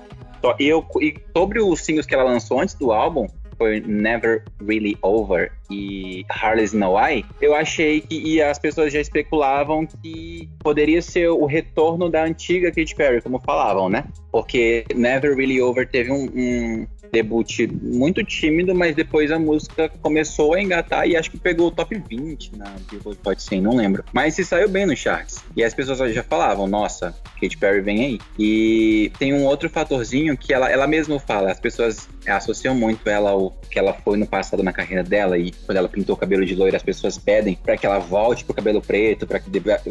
eu, 0.60 0.86
e 1.02 1.16
sobre 1.36 1.62
os 1.62 1.82
singles 1.82 2.06
que 2.06 2.14
ela 2.16 2.24
lançou 2.24 2.62
antes 2.62 2.76
do 2.76 2.92
álbum, 2.92 3.28
foi 3.64 3.80
Never 3.80 4.44
Really 4.62 4.98
Over 5.02 5.50
e 5.72 6.26
Harley's 6.30 6.74
No 6.74 7.00
Eye, 7.00 7.24
eu 7.42 7.56
achei 7.56 8.02
que 8.02 8.22
e 8.22 8.42
as 8.42 8.60
pessoas 8.60 8.92
já 8.92 9.00
especulavam 9.00 9.86
que 9.86 10.50
poderia 10.60 11.02
ser 11.02 11.30
o 11.30 11.46
retorno 11.46 12.10
da 12.10 12.26
antiga 12.26 12.70
Katy 12.70 12.94
Perry, 12.94 13.22
como 13.22 13.40
falavam, 13.40 13.88
né? 13.90 14.04
Porque 14.30 14.84
Never 14.94 15.34
Really 15.34 15.62
Over 15.62 15.88
teve 15.88 16.12
um, 16.12 16.30
um 16.36 16.88
debut 17.14 17.70
muito 17.82 18.24
tímido, 18.24 18.74
mas 18.74 18.96
depois 18.96 19.32
a 19.32 19.38
música 19.38 19.88
começou 20.02 20.56
a 20.56 20.62
engatar 20.62 21.08
e 21.08 21.16
acho 21.16 21.30
que 21.30 21.38
pegou 21.38 21.68
o 21.68 21.72
top 21.72 21.96
20 22.10 22.58
na 22.58 22.74
Billboard 22.90 23.20
Hot 23.24 23.42
100, 23.42 23.62
não 23.62 23.76
lembro. 23.76 24.04
Mas 24.12 24.34
se 24.34 24.44
saiu 24.44 24.68
bem 24.68 24.88
nos 24.88 24.98
charts. 24.98 25.44
E 25.56 25.64
as 25.64 25.76
pessoas 25.76 26.14
já 26.14 26.24
falavam, 26.24 26.68
nossa, 26.68 27.16
Katy 27.40 27.58
Perry 27.58 27.82
vem 27.82 28.04
aí. 28.04 28.20
E 28.38 29.12
tem 29.20 29.32
um 29.32 29.46
outro 29.46 29.70
fatorzinho 29.70 30.36
que 30.36 30.52
ela, 30.52 30.70
ela 30.72 30.88
mesma 30.88 31.20
fala, 31.20 31.52
as 31.52 31.60
pessoas 31.60 32.10
associam 32.28 32.74
muito 32.74 33.08
ela 33.08 33.30
ao 33.30 33.53
que 33.74 33.80
ela 33.80 33.92
foi 33.92 34.18
no 34.18 34.28
passado 34.28 34.62
na 34.62 34.72
carreira 34.72 35.04
dela 35.04 35.36
e 35.36 35.52
quando 35.66 35.78
ela 35.78 35.90
pintou 35.90 36.16
o 36.16 36.18
cabelo 36.18 36.46
de 36.46 36.54
loira, 36.54 36.78
as 36.78 36.84
pessoas 36.84 37.18
pedem 37.18 37.56
para 37.56 37.76
que 37.76 37.88
ela 37.88 37.98
volte 37.98 38.46
pro 38.46 38.54
cabelo 38.54 38.80
preto, 38.82 39.26
para 39.26 39.40
que 39.40 39.50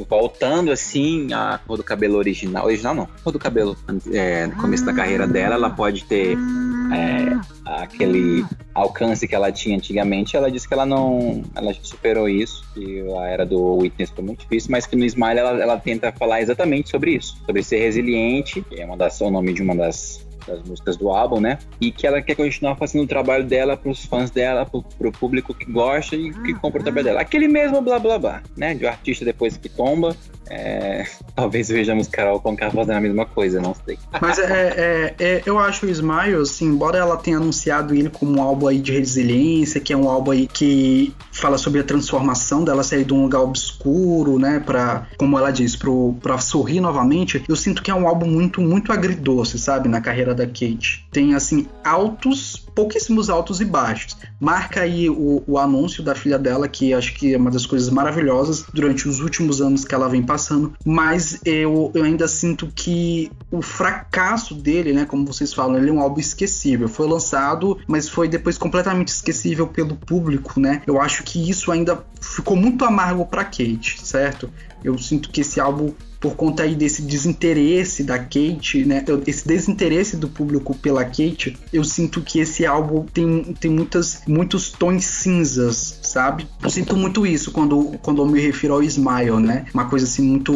voltando 0.08 0.70
assim 0.70 1.32
a 1.32 1.58
cor 1.66 1.76
do 1.76 1.82
cabelo 1.82 2.16
original, 2.16 2.66
original 2.66 2.94
não, 2.94 3.08
cor 3.24 3.32
do 3.32 3.40
cabelo 3.40 3.76
é, 4.12 4.46
no 4.46 4.56
começo 4.56 4.84
da 4.84 4.92
carreira 4.92 5.26
dela, 5.26 5.56
ela 5.56 5.70
pode 5.70 6.04
ter 6.04 6.36
é, 6.94 7.40
aquele 7.64 8.44
alcance 8.74 9.26
que 9.26 9.34
ela 9.34 9.50
tinha 9.50 9.76
antigamente, 9.76 10.36
ela 10.36 10.50
disse 10.50 10.68
que 10.68 10.74
ela 10.74 10.86
não, 10.86 11.42
ela 11.54 11.74
superou 11.82 12.28
isso, 12.28 12.64
que 12.74 13.02
a 13.18 13.26
era 13.26 13.44
do 13.44 13.78
Witness 13.78 14.10
foi 14.10 14.24
muito 14.24 14.40
difícil, 14.40 14.70
mas 14.70 14.86
que 14.86 14.94
no 14.94 15.04
Smile 15.04 15.38
ela, 15.38 15.60
ela 15.60 15.76
tenta 15.76 16.12
falar 16.12 16.40
exatamente 16.40 16.88
sobre 16.90 17.16
isso, 17.16 17.36
sobre 17.44 17.62
ser 17.64 17.78
resiliente, 17.78 18.62
que 18.62 18.80
é 18.80 18.86
uma 18.86 18.96
das, 18.96 19.20
o 19.20 19.30
nome 19.30 19.52
de 19.52 19.62
uma 19.62 19.74
das 19.74 20.24
das 20.46 20.62
músicas 20.62 20.96
do 20.96 21.10
álbum, 21.10 21.40
né? 21.40 21.58
E 21.80 21.90
que 21.90 22.06
ela 22.06 22.20
quer 22.22 22.34
continuar 22.34 22.76
fazendo 22.76 23.04
o 23.04 23.06
trabalho 23.06 23.44
dela 23.44 23.76
pros 23.76 24.04
fãs 24.04 24.30
dela, 24.30 24.64
pro, 24.66 24.82
pro 24.82 25.12
público 25.12 25.54
que 25.54 25.70
gosta 25.70 26.16
e 26.16 26.32
que 26.32 26.54
compra 26.54 26.80
o 26.80 26.82
trabalho 26.82 27.04
dela. 27.04 27.20
Aquele 27.20 27.48
mesmo 27.48 27.80
blá 27.80 27.98
blá 27.98 28.18
blá, 28.18 28.42
né? 28.56 28.74
De 28.74 28.84
um 28.84 28.88
artista 28.88 29.24
depois 29.24 29.56
que 29.56 29.68
tomba. 29.68 30.16
é, 30.50 31.04
Talvez 31.34 31.68
vejamos 31.68 32.08
Carol 32.08 32.38
Conká 32.40 32.70
fazendo 32.70 32.96
a 32.96 33.00
mesma 33.00 33.24
coisa, 33.24 33.60
não 33.60 33.74
sei. 33.74 33.98
Mas 34.20 34.38
é, 34.38 35.14
é- 35.18 35.24
é- 35.24 35.42
eu 35.46 35.58
acho 35.58 35.86
o 35.86 35.88
Smile, 35.88 36.34
assim, 36.42 36.66
embora 36.66 36.98
ela 36.98 37.16
tenha 37.16 37.38
anunciado 37.38 37.94
ele 37.94 38.10
como 38.10 38.38
um 38.38 38.42
álbum 38.42 38.66
aí 38.68 38.78
de 38.78 38.92
resiliência, 38.92 39.80
que 39.80 39.92
é 39.92 39.96
um 39.96 40.08
álbum 40.08 40.30
aí 40.32 40.46
que 40.46 41.14
fala 41.32 41.56
sobre 41.56 41.80
a 41.80 41.84
transformação 41.84 42.64
dela 42.64 42.82
sair 42.82 43.04
de 43.04 43.14
um 43.14 43.22
lugar 43.22 43.40
obscuro, 43.40 44.38
né, 44.38 44.60
pra, 44.64 45.06
como 45.16 45.38
ela 45.38 45.50
diz, 45.50 45.74
pro, 45.74 46.14
pra 46.20 46.38
sorrir 46.38 46.80
novamente, 46.80 47.42
eu 47.48 47.56
sinto 47.56 47.82
que 47.82 47.90
é 47.90 47.94
um 47.94 48.06
álbum 48.06 48.26
muito, 48.26 48.60
muito 48.60 48.92
agridoce, 48.92 49.58
sabe, 49.58 49.88
na 49.88 50.00
carreira 50.00 50.31
da 50.34 50.46
Kate. 50.46 51.06
Tem, 51.10 51.34
assim, 51.34 51.66
altos, 51.84 52.56
pouquíssimos 52.74 53.30
altos 53.30 53.60
e 53.60 53.64
baixos. 53.64 54.16
Marca 54.40 54.80
aí 54.80 55.08
o, 55.08 55.42
o 55.46 55.58
anúncio 55.58 56.02
da 56.02 56.14
filha 56.14 56.38
dela, 56.38 56.68
que 56.68 56.92
acho 56.92 57.14
que 57.14 57.34
é 57.34 57.36
uma 57.36 57.50
das 57.50 57.66
coisas 57.66 57.90
maravilhosas 57.90 58.64
durante 58.72 59.08
os 59.08 59.20
últimos 59.20 59.60
anos 59.60 59.84
que 59.84 59.94
ela 59.94 60.08
vem 60.08 60.22
passando, 60.22 60.74
mas 60.84 61.40
eu, 61.44 61.90
eu 61.94 62.04
ainda 62.04 62.26
sinto 62.26 62.70
que 62.74 63.30
o 63.50 63.62
fracasso 63.62 64.54
dele, 64.54 64.92
né, 64.92 65.04
como 65.04 65.26
vocês 65.26 65.52
falam, 65.52 65.76
ele 65.76 65.90
é 65.90 65.92
um 65.92 66.00
álbum 66.00 66.20
esquecível. 66.20 66.88
Foi 66.88 67.06
lançado, 67.06 67.78
mas 67.86 68.08
foi 68.08 68.28
depois 68.28 68.58
completamente 68.58 69.08
esquecível 69.08 69.66
pelo 69.66 69.96
público, 69.96 70.58
né? 70.58 70.82
Eu 70.86 71.00
acho 71.00 71.22
que 71.22 71.50
isso 71.50 71.70
ainda 71.70 72.04
ficou 72.20 72.56
muito 72.56 72.84
amargo 72.84 73.26
pra 73.26 73.44
Kate, 73.44 73.98
certo? 74.02 74.50
Eu 74.82 74.98
sinto 74.98 75.30
que 75.30 75.40
esse 75.40 75.60
álbum 75.60 75.92
por 76.22 76.36
conta 76.36 76.62
aí 76.62 76.74
desse 76.76 77.02
desinteresse 77.02 78.04
da 78.04 78.16
Kate, 78.18 78.84
né? 78.86 79.04
eu- 79.08 79.22
Esse 79.26 79.46
desinteresse 79.46 80.16
do 80.16 80.28
público 80.28 80.72
pela 80.74 81.04
Kate, 81.04 81.56
eu 81.72 81.82
sinto 81.84 82.22
que 82.22 82.38
esse 82.38 82.64
álbum 82.64 83.04
tem, 83.12 83.42
tem 83.60 83.70
muitas, 83.70 84.22
muitos 84.26 84.70
tons 84.70 85.04
cinzas, 85.04 85.98
sabe? 86.12 86.46
Eu 86.62 86.70
sinto 86.70 86.96
muito 86.96 87.26
isso 87.26 87.50
quando, 87.50 87.98
quando 88.02 88.22
eu 88.22 88.26
me 88.26 88.40
refiro 88.40 88.74
ao 88.74 88.82
Smile, 88.82 89.40
né? 89.40 89.64
Uma 89.72 89.86
coisa 89.86 90.04
assim 90.06 90.22
muito. 90.22 90.52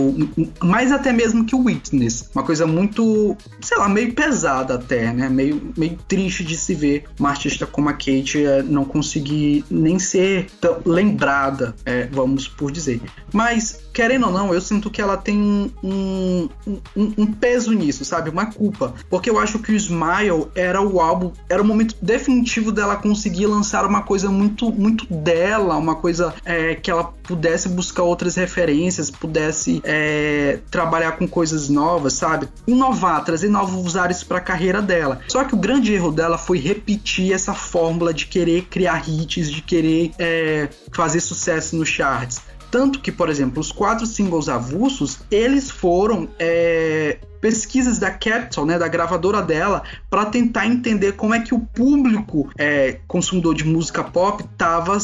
Mais 0.63 0.93
até 0.93 1.13
mesmo 1.13 1.45
que 1.45 1.55
o 1.55 1.65
Witness. 1.65 2.31
Uma 2.35 2.45
coisa 2.45 2.67
muito, 2.67 3.37
sei 3.61 3.77
lá, 3.79 3.89
meio 3.89 4.13
pesada 4.13 4.75
até, 4.75 5.13
né? 5.13 5.29
Meio, 5.29 5.73
meio 5.77 5.97
triste 6.09 6.45
de 6.45 6.57
se 6.57 6.75
ver 6.75 7.05
uma 7.19 7.31
artista 7.31 7.67
como 7.67 7.89
a 7.89 7.93
Kate 7.93 8.45
eh, 8.45 8.63
não 8.63 8.85
conseguir 8.85 9.65
nem 9.71 9.99
ser 9.99 10.47
tão 10.61 10.79
lembrada, 10.85 11.75
eh, 11.85 12.09
vamos 12.13 12.47
por 12.49 12.71
dizer. 12.71 13.01
Mas, 13.33 13.81
querendo 13.93 14.27
ou 14.27 14.33
não, 14.33 14.53
eu 14.53 14.61
sinto 14.61 14.91
que 14.91 15.01
ela 15.01 15.17
tem 15.17 15.39
um, 15.39 15.71
um, 15.83 16.49
um- 16.97 17.13
um 17.19 17.27
peso 17.27 17.73
nisso, 17.73 18.05
sabe? 18.05 18.31
Uma 18.31 18.47
culpa. 18.47 18.95
Porque 19.09 19.31
eu 19.31 19.39
acho 19.39 19.59
que 19.59 19.73
o 19.73 19.77
Smile 19.77 20.47
era 20.55 20.81
o 20.81 21.01
álbum, 21.01 21.33
era 21.49 21.63
o 21.63 21.65
momento 21.65 21.97
definitivo 22.03 22.71
dela 22.73 22.97
conseguir 22.97 23.47
lançar 23.47 23.85
uma 23.87 24.03
coisa 24.03 24.29
muito, 24.31 24.71
muito 24.73 25.07
dela, 25.13 25.46
uma 25.55 25.95
coisa 25.95 26.35
é, 26.45 26.75
que 26.75 26.91
ela 26.91 27.05
pudesse 27.05 27.69
buscar 27.69 28.03
outras 28.03 28.35
referências, 28.37 29.11
pudesse 29.11 29.81
é, 29.85 30.61
trabalhar 30.71 31.13
com 31.13 31.29
coisas 31.29 31.69
novas, 31.69 32.15
sabe? 32.15 32.49
Inovar, 32.67 33.25
trazer 33.25 33.49
novos 33.49 33.97
ares 33.97 34.23
para 34.23 34.39
a 34.39 34.41
carreira 34.41 34.83
dela. 34.83 35.21
Só 35.29 35.45
que 35.45 35.55
o 35.55 35.59
grande 35.59 35.93
erro 35.93 36.11
dela 36.11 36.39
foi 36.39 36.59
repetir 36.59 37.33
essa 37.33 37.55
fórmula 37.55 38.13
de 38.13 38.27
querer 38.27 38.63
criar 38.63 39.09
hits, 39.09 39.51
de 39.51 39.63
querer 39.63 40.13
é, 40.19 40.69
fazer 40.93 41.21
sucesso 41.21 41.77
nos 41.77 41.89
charts. 41.89 42.41
Tanto 42.71 43.01
que, 43.01 43.13
por 43.13 43.29
exemplo, 43.29 43.61
os 43.61 43.71
quatro 43.71 44.07
singles 44.07 44.49
avulsos, 44.49 45.21
eles 45.31 45.71
foram 45.71 46.29
é, 46.39 47.19
pesquisas 47.41 47.99
da 47.99 48.11
Capitol, 48.11 48.67
né, 48.67 48.79
da 48.79 48.89
gravadora 48.89 49.41
dela, 49.41 49.83
para 50.11 50.27
tentar 50.27 50.67
entender 50.67 51.13
como 51.13 51.35
é 51.35 51.41
que 51.41 51.55
o 51.55 51.61
público 51.61 52.51
é, 52.59 52.99
consumidor 53.07 53.55
de 53.55 53.65
música 53.65 54.03
pop 54.03 54.45
tava 54.59 54.99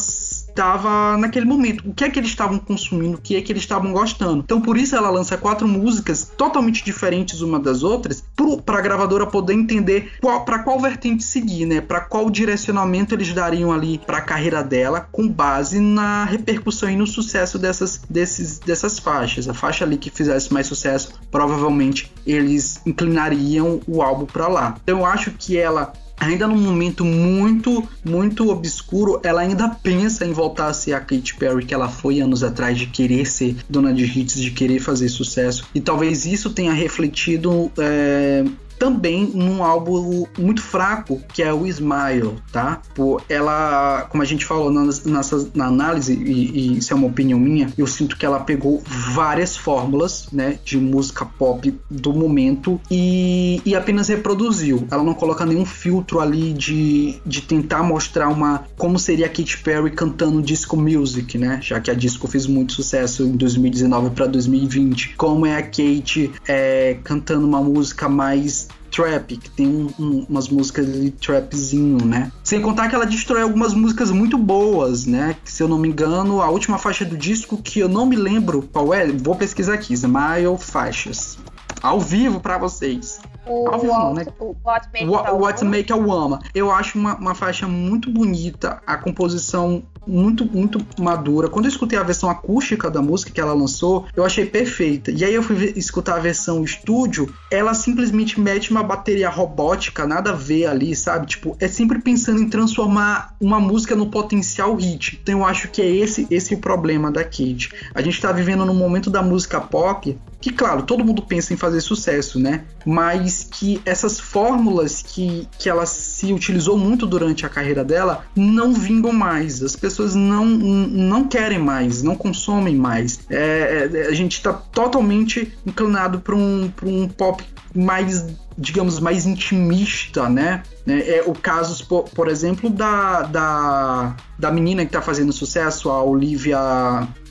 estava 0.52 1.16
naquele 1.16 1.46
momento, 1.46 1.88
o 1.88 1.94
que 1.94 2.04
é 2.04 2.10
que 2.10 2.18
eles 2.18 2.30
estavam 2.30 2.58
consumindo, 2.58 3.16
o 3.16 3.20
que 3.20 3.36
é 3.36 3.42
que 3.42 3.50
eles 3.50 3.62
estavam 3.62 3.92
gostando. 3.92 4.42
Então 4.44 4.60
por 4.60 4.76
isso 4.76 4.94
ela 4.94 5.10
lança 5.10 5.36
quatro 5.36 5.66
músicas 5.66 6.30
totalmente 6.36 6.84
diferentes 6.84 7.40
uma 7.40 7.58
das 7.58 7.82
outras, 7.82 8.22
para 8.64 8.78
a 8.78 8.80
gravadora 8.80 9.26
poder 9.26 9.54
entender 9.54 10.12
para 10.44 10.60
qual 10.60 10.78
vertente 10.78 11.24
seguir, 11.24 11.66
né? 11.66 11.80
Para 11.80 12.00
qual 12.00 12.28
direcionamento 12.30 13.14
eles 13.14 13.32
dariam 13.32 13.72
ali 13.72 13.98
para 13.98 14.18
a 14.18 14.20
carreira 14.20 14.62
dela, 14.62 15.08
com 15.10 15.28
base 15.28 15.80
na 15.80 16.24
repercussão 16.24 16.90
e 16.90 16.96
no 16.96 17.06
sucesso 17.06 17.58
dessas, 17.58 18.00
desses, 18.08 18.58
dessas 18.58 18.98
faixas. 18.98 19.48
A 19.48 19.54
faixa 19.54 19.84
ali 19.84 19.96
que 19.96 20.10
fizesse 20.10 20.52
mais 20.52 20.66
sucesso, 20.66 21.14
provavelmente 21.30 22.12
eles 22.26 22.80
inclinariam 22.84 23.80
o 23.86 24.02
álbum 24.02 24.26
para 24.26 24.48
lá. 24.48 24.76
Então 24.82 24.98
eu 24.98 25.06
acho 25.06 25.30
que 25.32 25.56
ela 25.56 25.92
ainda 26.22 26.46
num 26.46 26.58
momento 26.58 27.04
muito, 27.04 27.86
muito 28.04 28.48
obscuro, 28.50 29.20
ela 29.22 29.40
ainda 29.40 29.68
pensa 29.68 30.24
em 30.24 30.32
voltar 30.32 30.68
a 30.68 30.72
ser 30.72 30.92
a 30.94 31.00
Katy 31.00 31.34
Perry 31.36 31.64
que 31.64 31.74
ela 31.74 31.88
foi 31.88 32.20
anos 32.20 32.42
atrás, 32.42 32.78
de 32.78 32.86
querer 32.86 33.26
ser 33.26 33.56
dona 33.68 33.92
de 33.92 34.04
hits, 34.04 34.40
de 34.40 34.50
querer 34.50 34.78
fazer 34.78 35.08
sucesso. 35.08 35.64
E 35.74 35.80
talvez 35.80 36.24
isso 36.24 36.50
tenha 36.50 36.72
refletido. 36.72 37.70
é, 37.78 38.44
também 38.82 39.30
num 39.32 39.62
álbum 39.62 40.26
muito 40.36 40.60
fraco, 40.60 41.22
que 41.32 41.40
é 41.40 41.54
o 41.54 41.64
Smile, 41.68 42.34
tá? 42.50 42.82
Pô, 42.96 43.20
ela, 43.28 44.08
como 44.10 44.24
a 44.24 44.26
gente 44.26 44.44
falou 44.44 44.72
na, 44.72 44.82
nessa, 44.82 45.48
na 45.54 45.66
análise, 45.66 46.12
e, 46.12 46.50
e 46.50 46.78
isso 46.78 46.92
é 46.92 46.96
uma 46.96 47.06
opinião 47.06 47.38
minha, 47.38 47.72
eu 47.78 47.86
sinto 47.86 48.16
que 48.16 48.26
ela 48.26 48.40
pegou 48.40 48.82
várias 48.84 49.56
fórmulas, 49.56 50.26
né, 50.32 50.58
de 50.64 50.78
música 50.78 51.24
pop 51.24 51.72
do 51.88 52.12
momento 52.12 52.80
e, 52.90 53.62
e 53.64 53.76
apenas 53.76 54.08
reproduziu. 54.08 54.84
Ela 54.90 55.04
não 55.04 55.14
coloca 55.14 55.46
nenhum 55.46 55.64
filtro 55.64 56.18
ali 56.18 56.52
de, 56.52 57.20
de 57.24 57.40
tentar 57.40 57.84
mostrar 57.84 58.30
uma 58.30 58.64
como 58.76 58.98
seria 58.98 59.26
a 59.26 59.28
Katy 59.28 59.58
Perry 59.58 59.92
cantando 59.92 60.42
disco 60.42 60.76
music, 60.76 61.38
né? 61.38 61.60
Já 61.62 61.78
que 61.78 61.88
a 61.88 61.94
disco 61.94 62.26
fez 62.26 62.48
muito 62.48 62.72
sucesso 62.72 63.22
em 63.22 63.36
2019 63.36 64.10
para 64.10 64.26
2020. 64.26 65.14
Como 65.16 65.46
é 65.46 65.56
a 65.56 65.62
Kate 65.62 66.32
é, 66.48 66.98
cantando 67.04 67.46
uma 67.46 67.62
música 67.62 68.08
mais 68.08 68.71
trap, 68.90 69.36
que 69.38 69.50
tem 69.50 69.66
um- 69.66 69.90
um- 69.98 70.26
umas 70.28 70.48
músicas 70.50 70.86
de 70.86 71.10
trapzinho, 71.12 72.04
né? 72.04 72.30
Sem 72.44 72.60
contar 72.60 72.88
que 72.88 72.94
ela 72.94 73.06
destrói 73.06 73.40
algumas 73.40 73.72
músicas 73.72 74.10
muito 74.10 74.36
boas, 74.36 75.06
né? 75.06 75.34
Que, 75.42 75.50
se 75.50 75.62
eu 75.62 75.68
não 75.68 75.78
me 75.78 75.88
engano, 75.88 76.42
a 76.42 76.50
última 76.50 76.76
faixa 76.76 77.04
do 77.04 77.16
disco, 77.16 77.56
que 77.56 77.80
eu 77.80 77.88
não 77.88 78.04
me 78.04 78.16
lembro 78.16 78.68
qual 78.70 78.92
é, 78.92 79.06
vou 79.10 79.34
pesquisar 79.34 79.74
aqui, 79.74 79.94
Smile 79.94 80.58
Faixas. 80.58 81.38
Ao 81.82 81.98
vivo 81.98 82.38
pra 82.38 82.58
vocês. 82.58 83.18
O, 83.46 83.70
não, 83.70 84.14
né? 84.14 84.24
o 84.38 84.54
What. 84.64 85.64
Make 85.64 85.92
a 85.92 85.96
Woman. 85.96 86.38
Eu 86.54 86.70
acho 86.70 86.98
uma, 86.98 87.16
uma 87.16 87.34
faixa 87.34 87.66
muito 87.66 88.10
bonita, 88.10 88.80
a 88.86 88.96
composição 88.96 89.82
muito, 90.06 90.44
muito 90.44 90.84
madura. 91.00 91.48
Quando 91.48 91.66
eu 91.66 91.70
escutei 91.70 91.98
a 91.98 92.02
versão 92.02 92.28
acústica 92.28 92.90
da 92.90 93.00
música 93.00 93.30
que 93.30 93.40
ela 93.40 93.52
lançou, 93.52 94.06
eu 94.16 94.24
achei 94.24 94.46
perfeita. 94.46 95.10
E 95.10 95.24
aí 95.24 95.34
eu 95.34 95.42
fui 95.42 95.72
escutar 95.76 96.16
a 96.16 96.20
versão 96.20 96.62
estúdio, 96.64 97.32
ela 97.50 97.74
simplesmente 97.74 98.40
mete 98.40 98.70
uma 98.70 98.82
bateria 98.82 99.28
robótica, 99.28 100.06
nada 100.06 100.30
a 100.30 100.34
ver 100.34 100.66
ali, 100.66 100.94
sabe? 100.94 101.26
Tipo, 101.26 101.56
é 101.60 101.68
sempre 101.68 102.00
pensando 102.00 102.40
em 102.40 102.48
transformar 102.48 103.34
uma 103.40 103.60
música 103.60 103.94
no 103.94 104.10
potencial 104.10 104.74
hit. 104.74 105.18
Então 105.22 105.40
eu 105.40 105.44
acho 105.44 105.68
que 105.68 105.80
é 105.80 105.88
esse, 105.88 106.26
esse 106.30 106.54
o 106.54 106.58
problema 106.58 107.10
da 107.10 107.24
Kate. 107.24 107.70
A 107.94 108.02
gente 108.02 108.20
tá 108.20 108.32
vivendo 108.32 108.64
num 108.64 108.74
momento 108.74 109.10
da 109.10 109.22
música 109.22 109.60
pop 109.60 110.18
que, 110.42 110.50
claro, 110.50 110.82
todo 110.82 111.04
mundo 111.04 111.22
pensa 111.22 111.54
em 111.54 111.56
fazer 111.56 111.80
sucesso, 111.80 112.38
né? 112.38 112.64
Mas 112.84 113.46
que 113.48 113.80
essas 113.86 114.18
fórmulas 114.18 115.00
que, 115.00 115.48
que 115.56 115.68
ela 115.68 115.86
se 116.26 116.32
utilizou 116.32 116.78
muito 116.78 117.04
durante 117.04 117.44
a 117.44 117.48
carreira 117.48 117.84
dela 117.84 118.24
não 118.36 118.72
vingam 118.72 119.12
mais. 119.12 119.60
As 119.60 119.74
pessoas 119.74 120.14
não, 120.14 120.44
não 120.46 121.26
querem 121.26 121.58
mais, 121.58 122.02
não 122.02 122.14
consomem 122.14 122.76
mais. 122.76 123.20
É, 123.28 123.88
é, 123.92 124.06
a 124.06 124.12
gente 124.12 124.36
está 124.36 124.52
totalmente 124.52 125.52
inclinado 125.66 126.20
para 126.20 126.36
um, 126.36 126.70
pra 126.74 126.88
um 126.88 127.08
pop 127.08 127.44
mais 127.74 128.24
digamos, 128.56 129.00
mais 129.00 129.26
intimista, 129.26 130.28
né? 130.28 130.62
É, 130.86 131.18
é 131.18 131.22
o 131.26 131.32
caso, 131.32 131.86
por, 131.86 132.28
exemplo, 132.28 132.68
da, 132.68 133.22
da, 133.22 134.16
da 134.38 134.50
menina 134.50 134.84
que 134.84 134.92
tá 134.92 135.00
fazendo 135.00 135.32
sucesso, 135.32 135.90
a 135.90 136.02
Olivia. 136.02 136.58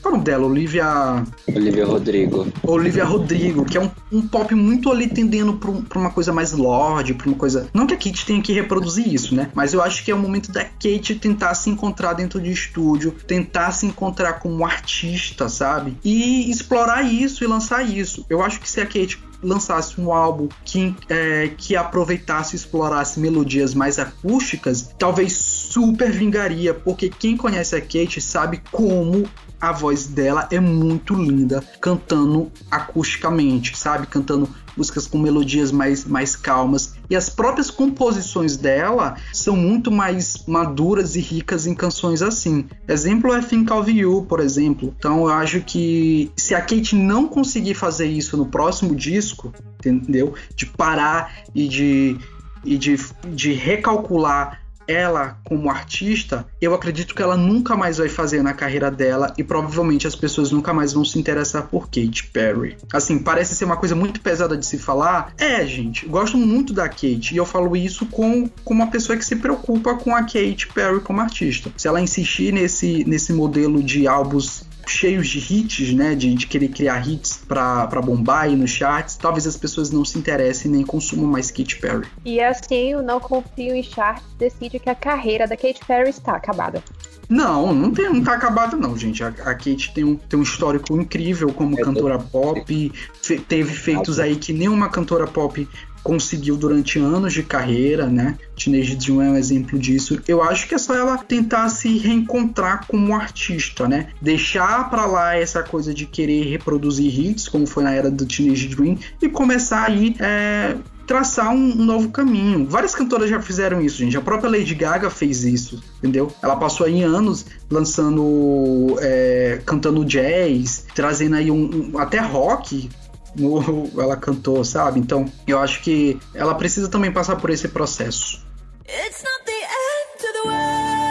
Qual 0.00 0.06
é 0.06 0.08
o 0.08 0.10
nome 0.12 0.24
dela? 0.24 0.46
Olivia. 0.46 1.22
Olivia 1.48 1.86
Rodrigo. 1.86 2.46
Olivia 2.62 3.04
Rodrigo, 3.04 3.64
que 3.64 3.78
é 3.78 3.80
um, 3.80 3.90
um 4.10 4.26
pop 4.26 4.54
muito 4.54 4.90
ali 4.90 5.06
tendendo 5.06 5.54
pra, 5.54 5.70
pra 5.88 5.98
uma 5.98 6.10
coisa 6.10 6.32
mais 6.32 6.52
lorde, 6.52 7.14
pra 7.14 7.28
uma 7.28 7.36
coisa. 7.36 7.68
Não 7.72 7.86
que 7.86 7.94
a 7.94 7.96
Kate 7.96 8.26
tenha 8.26 8.42
que 8.42 8.52
reproduzir 8.52 8.81
isso, 8.98 9.34
né? 9.34 9.50
Mas 9.54 9.72
eu 9.72 9.82
acho 9.82 10.04
que 10.04 10.10
é 10.10 10.14
o 10.14 10.18
momento 10.18 10.50
da 10.50 10.64
Kate 10.64 11.14
tentar 11.14 11.54
se 11.54 11.70
encontrar 11.70 12.12
dentro 12.14 12.40
de 12.40 12.50
estúdio, 12.50 13.12
tentar 13.26 13.72
se 13.72 13.86
encontrar 13.86 14.34
como 14.34 14.64
artista, 14.64 15.48
sabe? 15.48 15.96
E 16.04 16.50
explorar 16.50 17.02
isso 17.02 17.44
e 17.44 17.46
lançar 17.46 17.82
isso. 17.82 18.24
Eu 18.28 18.42
acho 18.42 18.60
que 18.60 18.68
se 18.68 18.80
a 18.80 18.86
Kate 18.86 19.18
lançasse 19.42 20.00
um 20.00 20.12
álbum 20.12 20.48
que, 20.64 20.94
é, 21.08 21.50
que 21.56 21.76
aproveitasse 21.76 22.54
e 22.54 22.58
explorasse 22.58 23.18
melodias 23.18 23.74
mais 23.74 23.98
acústicas, 23.98 24.94
talvez 24.98 25.32
super 25.32 26.10
vingaria, 26.10 26.72
porque 26.72 27.08
quem 27.08 27.36
conhece 27.36 27.74
a 27.74 27.80
Kate 27.80 28.20
sabe 28.20 28.62
como 28.70 29.28
a 29.62 29.70
voz 29.70 30.08
dela 30.08 30.48
é 30.50 30.58
muito 30.58 31.14
linda 31.14 31.62
cantando 31.80 32.50
acusticamente, 32.68 33.78
sabe? 33.78 34.08
Cantando 34.08 34.48
músicas 34.76 35.06
com 35.06 35.18
melodias 35.18 35.70
mais, 35.70 36.04
mais 36.04 36.34
calmas. 36.34 36.94
E 37.08 37.14
as 37.14 37.28
próprias 37.28 37.70
composições 37.70 38.56
dela 38.56 39.16
são 39.32 39.56
muito 39.56 39.90
mais 39.90 40.44
maduras 40.46 41.14
e 41.14 41.20
ricas 41.20 41.66
em 41.66 41.74
canções 41.74 42.22
assim. 42.22 42.64
Exemplo 42.88 43.32
é 43.32 43.40
Think 43.40 43.72
of 43.72 43.90
You, 43.90 44.26
por 44.28 44.40
exemplo. 44.40 44.94
Então 44.98 45.20
eu 45.20 45.28
acho 45.28 45.60
que 45.60 46.30
se 46.36 46.54
a 46.54 46.60
Kate 46.60 46.96
não 46.96 47.28
conseguir 47.28 47.74
fazer 47.74 48.06
isso 48.06 48.36
no 48.36 48.46
próximo 48.46 48.96
disco, 48.96 49.31
entendeu? 49.78 50.34
De 50.54 50.66
parar 50.66 51.42
e 51.54 51.68
de, 51.68 52.18
e 52.64 52.76
de, 52.76 52.96
de 53.34 53.52
recalcular 53.52 54.61
ela 54.86 55.38
como 55.44 55.70
artista, 55.70 56.46
eu 56.60 56.74
acredito 56.74 57.14
que 57.14 57.22
ela 57.22 57.36
nunca 57.36 57.76
mais 57.76 57.98
vai 57.98 58.08
fazer 58.08 58.42
na 58.42 58.52
carreira 58.52 58.90
dela 58.90 59.32
e 59.36 59.44
provavelmente 59.44 60.06
as 60.06 60.14
pessoas 60.14 60.50
nunca 60.50 60.72
mais 60.72 60.92
vão 60.92 61.04
se 61.04 61.18
interessar 61.18 61.68
por 61.68 61.86
Katy 61.86 62.28
Perry. 62.32 62.76
Assim, 62.92 63.18
parece 63.18 63.54
ser 63.54 63.64
uma 63.64 63.76
coisa 63.76 63.94
muito 63.94 64.20
pesada 64.20 64.56
de 64.56 64.66
se 64.66 64.78
falar. 64.78 65.32
É, 65.38 65.64
gente, 65.66 66.04
eu 66.04 66.10
gosto 66.10 66.36
muito 66.36 66.72
da 66.72 66.88
Kate 66.88 67.34
e 67.34 67.36
eu 67.36 67.46
falo 67.46 67.76
isso 67.76 68.06
com, 68.06 68.48
com 68.64 68.74
uma 68.74 68.88
pessoa 68.88 69.16
que 69.16 69.24
se 69.24 69.36
preocupa 69.36 69.94
com 69.94 70.14
a 70.14 70.22
Katy 70.22 70.68
Perry 70.74 71.00
como 71.00 71.20
artista. 71.20 71.70
Se 71.76 71.88
ela 71.88 72.00
insistir 72.00 72.52
nesse, 72.52 73.04
nesse 73.04 73.32
modelo 73.32 73.82
de 73.82 74.06
álbuns 74.06 74.64
cheios 74.86 75.28
de 75.28 75.38
hits, 75.38 75.94
né, 75.94 76.14
de, 76.14 76.34
de 76.34 76.46
querer 76.46 76.68
criar 76.68 77.06
hits 77.06 77.42
pra, 77.46 77.86
bombar 78.02 78.42
aí 78.42 78.56
nos 78.56 78.70
charts, 78.70 79.16
talvez 79.16 79.46
as 79.46 79.56
pessoas 79.56 79.90
não 79.90 80.04
se 80.04 80.18
interessem 80.18 80.70
nem 80.70 80.84
consumam 80.84 81.26
mais 81.26 81.50
Katy 81.50 81.76
Perry. 81.76 82.06
E 82.24 82.40
assim, 82.40 82.94
o 82.94 83.02
Não 83.02 83.20
Confio 83.20 83.74
em 83.74 83.82
Charts 83.82 84.24
decide 84.72 84.78
que 84.80 84.90
a 84.90 84.94
carreira 84.94 85.46
da 85.46 85.56
Katy 85.56 85.80
Perry 85.86 86.10
está 86.10 86.32
acabada. 86.32 86.82
Não, 87.28 87.72
não, 87.72 87.90
tem, 87.90 88.12
não 88.12 88.22
tá 88.22 88.34
acabado 88.34 88.76
não, 88.76 88.96
gente. 88.96 89.22
A, 89.22 89.28
a 89.28 89.54
Kate 89.54 89.92
tem 89.94 90.04
um, 90.04 90.16
tem 90.16 90.38
um 90.38 90.42
histórico 90.42 90.94
incrível 91.00 91.52
como 91.52 91.78
É, 91.78 91.82
cantora 91.82 92.18
pop, 92.18 92.92
fe- 93.22 93.38
teve 93.38 93.72
feitos 93.72 94.18
aí 94.18 94.36
que 94.36 94.52
nenhuma 94.52 94.88
cantora 94.90 95.26
pop 95.26 95.66
conseguiu 96.02 96.56
durante 96.56 96.98
anos 96.98 97.32
de 97.32 97.44
carreira, 97.44 98.06
né? 98.06 98.36
Teenage 98.56 98.96
Dream 98.96 99.22
é 99.22 99.30
um 99.30 99.36
exemplo 99.36 99.78
disso. 99.78 100.20
Eu 100.26 100.42
acho 100.42 100.66
que 100.68 100.74
é 100.74 100.78
só 100.78 100.94
ela 100.94 101.16
tentar 101.16 101.68
se 101.68 101.96
reencontrar 101.96 102.86
como 102.88 103.14
artista, 103.14 103.86
né? 103.88 104.08
Deixar 104.20 104.90
pra 104.90 105.06
lá 105.06 105.36
essa 105.36 105.62
coisa 105.62 105.94
de 105.94 106.04
querer 106.04 106.42
reproduzir 106.50 107.18
hits, 107.18 107.48
como 107.48 107.66
foi 107.66 107.84
na 107.84 107.92
era 107.92 108.10
do 108.10 108.26
Teenage 108.26 108.68
Dream, 108.68 108.98
e 109.22 109.28
começar 109.28 109.84
aí 109.88 110.16
é, 110.18 110.76
traçar 111.06 111.50
um, 111.50 111.56
um 111.72 111.84
novo 111.84 112.10
caminho. 112.10 112.66
Várias 112.68 112.94
cantoras 112.94 113.28
já 113.30 113.40
fizeram 113.40 113.80
isso, 113.80 113.98
gente. 113.98 114.16
A 114.16 114.20
própria 114.20 114.50
Lady 114.50 114.74
Gaga 114.74 115.10
fez 115.10 115.44
isso, 115.44 115.82
entendeu? 115.98 116.32
Ela 116.42 116.56
passou 116.56 116.86
aí 116.86 117.02
anos 117.02 117.44
lançando, 117.70 118.96
é, 119.00 119.60
cantando 119.64 120.04
jazz, 120.04 120.86
trazendo 120.94 121.36
aí 121.36 121.50
um, 121.50 121.92
um- 121.94 121.98
até 121.98 122.18
rock. 122.20 122.88
no- 123.36 123.88
ela 124.00 124.16
cantou, 124.16 124.62
sabe? 124.64 125.00
Então, 125.00 125.24
eu 125.46 125.58
acho 125.58 125.82
que 125.82 126.18
ela 126.34 126.54
precisa 126.54 126.88
também 126.88 127.10
passar 127.10 127.36
por 127.36 127.48
esse 127.50 127.66
processo. 127.68 128.44
It's 128.86 129.22
not 129.22 129.44
the 129.46 129.52
end 129.52 130.18
to 130.18 130.32
the 130.32 130.48
world. 130.48 131.01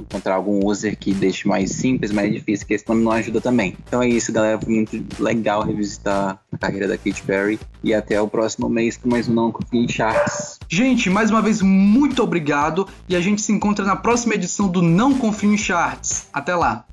Encontrar 0.00 0.36
algum 0.36 0.64
user 0.66 0.96
que 0.96 1.12
deixe 1.12 1.46
mais 1.48 1.72
simples, 1.72 2.10
mais 2.12 2.32
difícil, 2.32 2.66
que 2.66 2.74
esse 2.74 2.88
nome 2.88 3.02
não 3.02 3.12
ajuda 3.12 3.40
também. 3.40 3.76
Então 3.86 4.02
é 4.02 4.08
isso, 4.08 4.32
galera. 4.32 4.58
Foi 4.60 4.72
muito 4.72 5.04
legal 5.22 5.62
revisitar 5.62 6.40
a 6.52 6.58
carreira 6.58 6.88
da 6.88 6.96
Katy 6.96 7.22
Perry. 7.22 7.58
E 7.82 7.92
até 7.94 8.20
o 8.20 8.28
próximo 8.28 8.68
mês 8.68 8.96
com 8.96 9.08
mais 9.08 9.28
um 9.28 9.34
Não 9.34 9.52
Confie 9.52 9.88
Charts. 9.88 10.58
Gente, 10.68 11.10
mais 11.10 11.30
uma 11.30 11.42
vez, 11.42 11.62
muito 11.62 12.22
obrigado. 12.22 12.88
E 13.08 13.16
a 13.16 13.20
gente 13.20 13.42
se 13.42 13.52
encontra 13.52 13.84
na 13.84 13.96
próxima 13.96 14.34
edição 14.34 14.68
do 14.68 14.80
Não 14.82 15.18
Confio 15.18 15.52
em 15.52 15.58
Charts. 15.58 16.28
Até 16.32 16.54
lá. 16.54 16.84